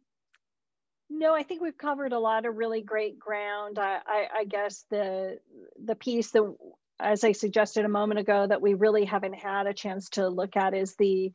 no, 1.18 1.34
I 1.34 1.44
think 1.44 1.62
we've 1.62 1.78
covered 1.78 2.14
a 2.14 2.20
lot 2.20 2.46
of 2.46 2.56
really 2.58 2.82
great 2.82 3.18
ground. 3.18 3.80
I, 3.80 4.00
I, 4.06 4.28
I 4.40 4.44
guess 4.46 4.86
the 4.90 5.40
the 5.84 5.96
piece 5.96 6.32
that, 6.32 6.56
as 7.00 7.24
I 7.24 7.32
suggested 7.32 7.86
a 7.86 7.90
moment 7.90 8.20
ago, 8.20 8.46
that 8.48 8.62
we 8.62 8.74
really 8.74 9.06
haven't 9.06 9.36
had 9.36 9.68
a 9.68 9.74
chance 9.74 10.10
to 10.12 10.28
look 10.28 10.56
at 10.56 10.74
is 10.74 10.96
the 10.96 11.32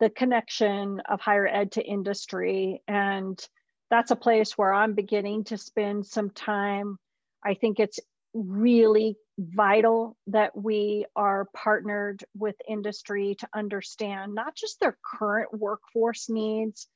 the 0.00 0.10
connection 0.10 1.00
of 1.08 1.20
higher 1.20 1.46
ed 1.46 1.72
to 1.72 1.82
industry. 1.82 2.82
And 2.88 3.38
that's 3.90 4.10
a 4.10 4.16
place 4.16 4.58
where 4.58 4.72
I'm 4.72 4.94
beginning 4.94 5.44
to 5.44 5.56
spend 5.56 6.06
some 6.06 6.30
time. 6.30 6.98
I 7.44 7.54
think 7.54 7.78
it's 7.78 8.00
really 8.34 9.16
vital 9.38 10.16
that 10.26 10.56
we 10.56 11.06
are 11.14 11.46
partnered 11.54 12.24
with 12.34 12.56
industry 12.68 13.36
to 13.38 13.48
understand 13.54 14.34
not 14.34 14.54
just 14.54 14.80
their 14.80 14.96
current 15.18 15.52
workforce 15.52 16.28
needs, 16.28 16.88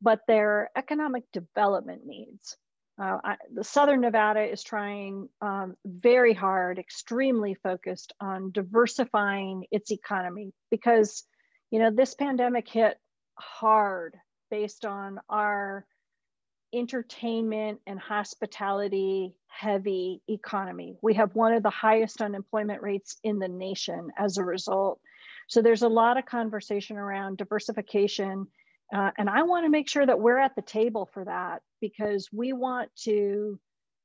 but 0.00 0.20
their 0.26 0.70
economic 0.76 1.24
development 1.32 2.02
needs. 2.06 2.56
Uh, 2.98 3.18
I, 3.22 3.36
the 3.52 3.64
Southern 3.64 4.00
Nevada 4.00 4.42
is 4.42 4.62
trying 4.62 5.28
um, 5.42 5.76
very 5.84 6.32
hard, 6.32 6.78
extremely 6.78 7.54
focused 7.54 8.14
on 8.20 8.52
diversifying 8.52 9.64
its 9.70 9.90
economy 9.92 10.52
because 10.70 11.24
you 11.70 11.78
know, 11.78 11.90
this 11.90 12.14
pandemic 12.14 12.68
hit 12.68 12.98
hard 13.34 14.16
based 14.50 14.84
on 14.84 15.18
our 15.28 15.84
entertainment 16.74 17.80
and 17.86 17.98
hospitality 17.98 19.34
heavy 19.48 20.20
economy. 20.28 20.96
We 21.02 21.14
have 21.14 21.34
one 21.34 21.54
of 21.54 21.62
the 21.62 21.70
highest 21.70 22.20
unemployment 22.20 22.82
rates 22.82 23.16
in 23.24 23.38
the 23.38 23.48
nation 23.48 24.10
as 24.18 24.36
a 24.36 24.44
result. 24.44 25.00
So 25.48 25.62
there's 25.62 25.82
a 25.82 25.88
lot 25.88 26.18
of 26.18 26.26
conversation 26.26 26.96
around 26.96 27.38
diversification. 27.38 28.46
Uh, 28.94 29.10
and 29.18 29.28
I 29.28 29.42
want 29.42 29.64
to 29.64 29.70
make 29.70 29.88
sure 29.88 30.06
that 30.06 30.20
we're 30.20 30.38
at 30.38 30.54
the 30.54 30.62
table 30.62 31.08
for 31.12 31.24
that 31.24 31.62
because 31.80 32.28
we 32.32 32.52
want 32.52 32.90
to 33.02 33.58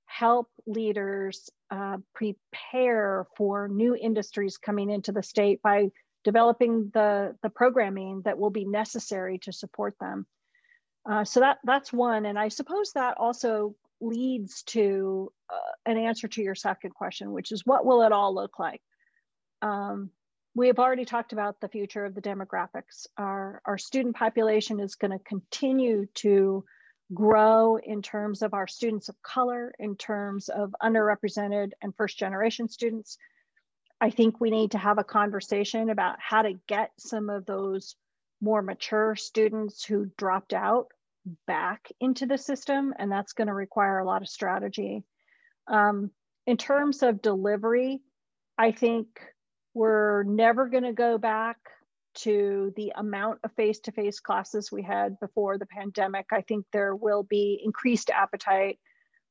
help 0.06 0.50
leaders 0.66 1.50
uh, 1.70 1.98
prepare 2.14 3.28
for 3.38 3.68
new 3.68 3.96
industries 3.96 4.58
coming 4.58 4.90
into 4.90 5.12
the 5.12 5.24
state 5.24 5.62
by 5.62 5.90
developing 6.24 6.92
the, 6.94 7.36
the 7.44 7.50
programming 7.50 8.22
that 8.26 8.38
will 8.38 8.50
be 8.50 8.66
necessary 8.66 9.40
to 9.40 9.54
support 9.54 9.96
them. 10.00 10.26
Uh, 11.10 11.24
so 11.24 11.40
that 11.40 11.58
that's 11.64 11.92
one, 11.92 12.26
and 12.26 12.38
I 12.38 12.50
suppose 12.50 12.92
that 12.94 13.18
also 13.18 13.76
leads 14.02 14.64
to 14.64 15.32
uh, 15.50 15.72
an 15.86 15.98
answer 15.98 16.28
to 16.28 16.42
your 16.44 16.56
second 16.56 16.92
question, 16.92 17.32
which 17.32 17.52
is 17.52 17.66
what 17.66 17.86
will 17.86 18.04
it 18.04 18.12
all 18.12 18.36
look 18.36 18.60
like? 18.60 18.82
Um, 19.62 20.12
we 20.54 20.68
have 20.68 20.80
already 20.80 21.06
talked 21.06 21.34
about 21.34 21.60
the 21.60 21.70
future 21.70 22.06
of 22.06 22.16
the 22.16 22.22
demographics. 22.22 23.08
Our, 23.18 23.62
our 23.66 23.78
student 23.78 24.16
population 24.16 24.80
is 24.80 24.96
going 24.96 25.12
to 25.12 25.24
continue 25.24 26.08
to 26.16 26.66
grow 27.14 27.78
in 27.78 28.02
terms 28.02 28.42
of 28.42 28.54
our 28.54 28.68
students 28.68 29.10
of 29.10 29.22
color, 29.22 29.74
in 29.80 29.96
terms 29.96 30.50
of 30.50 30.74
underrepresented 30.82 31.72
and 31.82 31.96
first 31.96 32.18
generation 32.18 32.68
students, 32.68 33.18
I 34.00 34.10
think 34.10 34.42
we 34.42 34.50
need 34.50 34.72
to 34.72 34.80
have 34.80 34.98
a 34.98 35.04
conversation 35.04 35.92
about 35.92 36.16
how 36.20 36.42
to 36.42 36.60
get 36.68 36.92
some 36.98 37.30
of 37.30 37.46
those 37.46 37.96
more 38.42 38.64
mature 38.64 39.16
students 39.16 39.86
who 39.86 40.10
dropped 40.18 40.54
out 40.54 40.88
back 41.46 41.88
into 42.00 42.26
the 42.26 42.38
system, 42.38 42.96
and 42.98 43.12
that's 43.12 43.34
going 43.34 43.48
to 43.48 43.54
require 43.54 44.00
a 44.00 44.06
lot 44.06 44.24
of 44.24 44.28
strategy. 44.28 45.04
Um, 45.68 46.10
in 46.48 46.58
terms 46.58 47.04
of 47.04 47.22
delivery, 47.22 48.02
I 48.58 48.72
think 48.72 49.08
we're 49.74 50.24
never 50.24 50.68
going 50.68 50.84
to 50.84 50.94
go 50.94 51.18
back 51.18 51.58
to 52.14 52.74
the 52.76 52.92
amount 52.96 53.40
of 53.44 53.52
face 53.54 53.80
to 53.80 53.92
face 53.92 54.20
classes 54.20 54.72
we 54.72 54.84
had 54.84 55.20
before 55.20 55.58
the 55.58 55.66
pandemic. 55.66 56.26
I 56.32 56.42
think 56.42 56.66
there 56.74 56.96
will 56.96 57.24
be 57.24 57.62
increased 57.64 58.10
appetite 58.10 58.80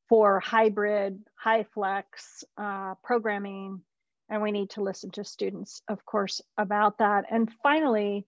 for 0.08 0.40
hybrid, 0.40 1.20
high 1.36 1.64
flex 1.64 2.42
uh, 2.56 2.94
programming 3.04 3.82
and 4.30 4.40
we 4.40 4.52
need 4.52 4.70
to 4.70 4.82
listen 4.82 5.10
to 5.10 5.24
students, 5.24 5.82
of 5.88 6.06
course, 6.06 6.40
about 6.56 6.98
that. 6.98 7.24
And 7.30 7.50
finally, 7.64 8.26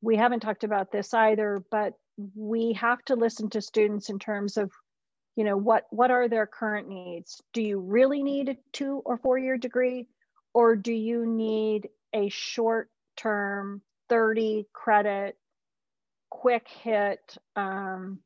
we 0.00 0.16
haven't 0.16 0.40
talked 0.40 0.64
about 0.64 0.92
this 0.92 1.12
either, 1.12 1.62
but 1.70 1.94
we 2.36 2.74
have 2.74 3.04
to 3.06 3.16
listen 3.16 3.50
to 3.50 3.60
students 3.60 4.10
in 4.10 4.20
terms 4.20 4.56
of, 4.56 4.70
you 5.34 5.42
know, 5.42 5.56
what, 5.56 5.86
what 5.90 6.12
are 6.12 6.28
their 6.28 6.46
current 6.46 6.88
needs? 6.88 7.42
Do 7.52 7.62
you 7.62 7.80
really 7.80 8.22
need 8.22 8.48
a 8.48 8.56
two 8.72 9.02
or 9.04 9.18
four 9.18 9.38
year 9.38 9.58
degree? 9.58 10.06
Or 10.54 10.76
do 10.76 10.92
you 10.92 11.26
need 11.26 11.88
a 12.14 12.28
short 12.28 12.90
term 13.16 13.82
30 14.08 14.66
credit, 14.72 15.36
quick 16.30 16.68
hit 16.68 17.36
um, 17.56 18.20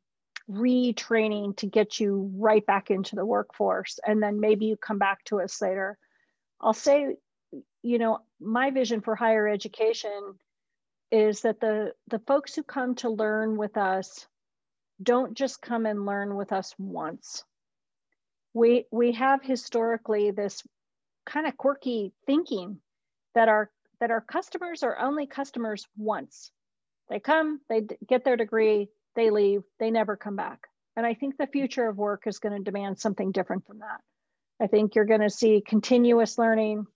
retraining 0.51 1.57
to 1.59 1.67
get 1.67 2.01
you 2.01 2.31
right 2.37 2.65
back 2.67 2.91
into 2.91 3.17
the 3.17 3.27
workforce? 3.27 3.99
And 4.07 4.23
then 4.23 4.41
maybe 4.41 4.67
you 4.67 4.77
come 4.77 4.99
back 4.99 5.25
to 5.27 5.41
us 5.41 5.61
later 5.63 5.99
I'll 6.61 6.73
say, 6.73 7.17
you 7.83 7.99
know, 7.99 8.21
my 8.41 8.71
vision 8.71 9.01
for 9.01 9.15
higher 9.15 9.47
education 9.49 10.35
is 11.13 11.43
that 11.43 11.61
the 11.61 11.93
the 12.09 12.19
folks 12.21 12.55
who 12.55 12.63
come 12.63 12.95
to 12.97 13.11
learn 13.11 13.57
with 13.57 13.77
us 13.77 14.27
don't 15.03 15.35
just 15.35 15.63
come 15.63 15.87
and 15.87 16.07
learn 16.07 16.37
with 16.37 16.53
us 16.53 16.75
once. 16.79 17.45
We 18.55 18.87
we 18.91 19.13
have 19.13 19.43
historically 19.43 20.31
this 20.31 20.63
kind 21.27 21.47
of 21.47 21.57
quirky 21.57 22.13
thinking 22.27 22.79
that 23.35 23.49
our 23.49 23.71
that 24.01 24.11
our 24.11 24.21
customers 24.21 24.83
are 24.83 24.99
only 24.99 25.27
customers 25.27 25.87
once. 25.97 26.51
They 27.09 27.21
come, 27.21 27.61
they 27.69 27.83
get 28.07 28.25
their 28.25 28.37
degree, 28.37 28.89
they 29.15 29.31
leave, 29.31 29.63
they 29.79 29.91
never 29.91 30.17
come 30.17 30.37
back. 30.37 30.67
And 30.97 31.07
I 31.07 31.15
think 31.15 31.37
the 31.37 31.47
future 31.47 31.89
of 31.89 31.97
work 31.97 32.27
is 32.27 32.39
going 32.39 32.57
to 32.57 32.63
demand 32.63 32.99
something 32.99 33.33
different 33.33 33.67
than 33.67 33.79
that. 33.79 34.01
I 34.61 34.67
think 34.67 34.95
you're 34.95 35.05
going 35.05 35.21
to 35.21 35.31
see 35.31 35.63
continuous 35.67 36.39
learning, 36.39 36.87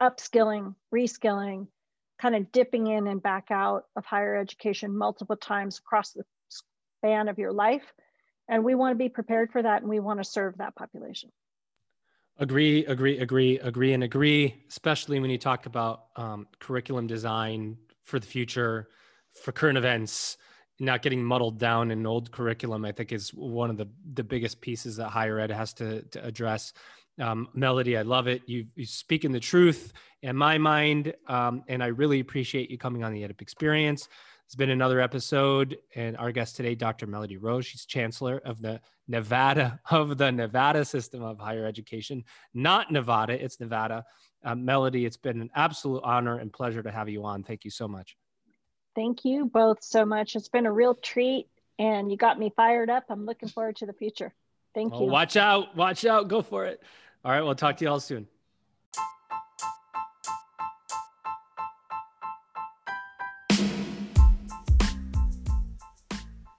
upskilling, 0.00 0.74
reskilling, 0.94 1.68
kind 2.20 2.34
of 2.34 2.52
dipping 2.52 2.86
in 2.86 3.06
and 3.06 3.22
back 3.22 3.46
out 3.50 3.84
of 3.96 4.04
higher 4.04 4.36
education 4.36 4.96
multiple 4.96 5.36
times 5.36 5.78
across 5.78 6.12
the 6.12 6.22
span 6.48 7.28
of 7.28 7.38
your 7.38 7.52
life. 7.52 7.92
And 8.48 8.64
we 8.64 8.74
want 8.74 8.92
to 8.92 9.02
be 9.02 9.08
prepared 9.08 9.52
for 9.52 9.62
that 9.62 9.82
and 9.82 9.90
we 9.90 10.00
want 10.00 10.20
to 10.20 10.28
serve 10.28 10.58
that 10.58 10.74
population. 10.74 11.30
Agree, 12.38 12.86
agree, 12.86 13.18
agree, 13.18 13.58
agree, 13.58 13.92
and 13.92 14.02
agree, 14.02 14.64
especially 14.68 15.20
when 15.20 15.30
you 15.30 15.36
talk 15.38 15.66
about 15.66 16.04
um, 16.16 16.46
curriculum 16.58 17.06
design 17.06 17.76
for 18.04 18.18
the 18.18 18.26
future. 18.26 18.88
for 19.44 19.52
current 19.52 19.78
events, 19.78 20.36
not 20.80 21.02
getting 21.02 21.22
muddled 21.22 21.58
down 21.58 21.90
in 21.90 22.04
old 22.06 22.32
curriculum, 22.32 22.84
I 22.84 22.92
think 22.92 23.12
is 23.12 23.30
one 23.34 23.70
of 23.70 23.76
the 23.76 23.88
the 24.14 24.24
biggest 24.24 24.60
pieces 24.60 24.96
that 24.96 25.10
higher 25.10 25.38
ed 25.38 25.50
has 25.50 25.72
to, 25.74 26.02
to 26.02 26.24
address. 26.24 26.72
Um, 27.20 27.48
Melody, 27.54 27.96
I 27.96 28.02
love 28.02 28.26
it. 28.26 28.42
You 28.46 28.66
you 28.74 28.86
speaking 28.86 29.32
the 29.32 29.40
truth 29.40 29.92
in 30.22 30.36
my 30.36 30.58
mind, 30.58 31.14
um, 31.28 31.62
and 31.68 31.82
I 31.82 31.88
really 31.88 32.20
appreciate 32.20 32.70
you 32.70 32.78
coming 32.78 33.04
on 33.04 33.12
the 33.12 33.22
EdUp 33.22 33.40
Experience. 33.42 34.08
It's 34.50 34.56
been 34.56 34.70
another 34.70 35.00
episode, 35.00 35.78
and 35.94 36.16
our 36.16 36.32
guest 36.32 36.56
today, 36.56 36.74
Dr. 36.74 37.06
Melody 37.06 37.36
Rose. 37.36 37.66
She's 37.66 37.86
chancellor 37.86 38.42
of 38.44 38.60
the 38.60 38.80
Nevada 39.06 39.78
of 39.92 40.18
the 40.18 40.32
Nevada 40.32 40.84
System 40.84 41.22
of 41.22 41.38
Higher 41.38 41.64
Education, 41.64 42.24
not 42.52 42.90
Nevada. 42.90 43.32
It's 43.40 43.60
Nevada. 43.60 44.04
Uh, 44.44 44.56
Melody, 44.56 45.06
it's 45.06 45.16
been 45.16 45.40
an 45.40 45.50
absolute 45.54 46.00
honor 46.02 46.38
and 46.38 46.52
pleasure 46.52 46.82
to 46.82 46.90
have 46.90 47.08
you 47.08 47.24
on. 47.24 47.44
Thank 47.44 47.64
you 47.64 47.70
so 47.70 47.86
much. 47.86 48.16
Thank 48.96 49.24
you 49.24 49.46
both 49.46 49.84
so 49.84 50.04
much. 50.04 50.34
It's 50.34 50.48
been 50.48 50.66
a 50.66 50.72
real 50.72 50.96
treat, 50.96 51.46
and 51.78 52.10
you 52.10 52.16
got 52.16 52.36
me 52.36 52.52
fired 52.56 52.90
up. 52.90 53.04
I'm 53.08 53.26
looking 53.26 53.50
forward 53.50 53.76
to 53.76 53.86
the 53.86 53.92
future. 53.92 54.34
Thank 54.74 54.94
you. 54.94 55.06
Watch 55.06 55.36
out. 55.36 55.76
Watch 55.76 56.04
out. 56.04 56.26
Go 56.26 56.42
for 56.42 56.66
it. 56.66 56.82
All 57.24 57.30
right. 57.30 57.42
We'll 57.42 57.54
talk 57.54 57.76
to 57.76 57.84
you 57.84 57.90
all 57.92 58.00
soon. 58.00 58.26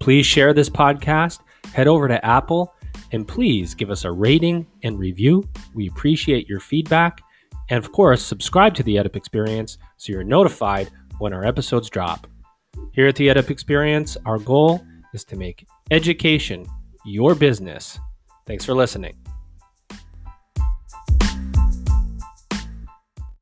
Please 0.00 0.24
share 0.24 0.54
this 0.54 0.70
podcast, 0.70 1.40
head 1.74 1.86
over 1.86 2.08
to 2.08 2.24
Apple, 2.24 2.72
and 3.12 3.28
please 3.28 3.74
give 3.74 3.90
us 3.90 4.06
a 4.06 4.10
rating 4.10 4.66
and 4.82 4.98
review. 4.98 5.46
We 5.74 5.88
appreciate 5.88 6.48
your 6.48 6.60
feedback. 6.60 7.20
And 7.68 7.76
of 7.76 7.92
course, 7.92 8.22
subscribe 8.22 8.74
to 8.76 8.82
the 8.82 8.96
EdUp 8.96 9.16
Experience 9.16 9.76
so 9.98 10.14
you're 10.14 10.24
notified 10.24 10.88
when 11.18 11.34
our 11.34 11.44
episodes 11.44 11.90
drop. 11.90 12.26
Here 12.92 13.06
at 13.06 13.16
the 13.16 13.28
EdUp 13.28 13.50
Experience, 13.50 14.16
our 14.24 14.38
goal 14.38 14.82
is 15.14 15.24
to 15.24 15.36
make 15.36 15.66
education 15.90 16.66
your 17.04 17.34
business. 17.34 17.98
Thanks 18.46 18.64
for 18.64 18.74
listening. 18.74 19.27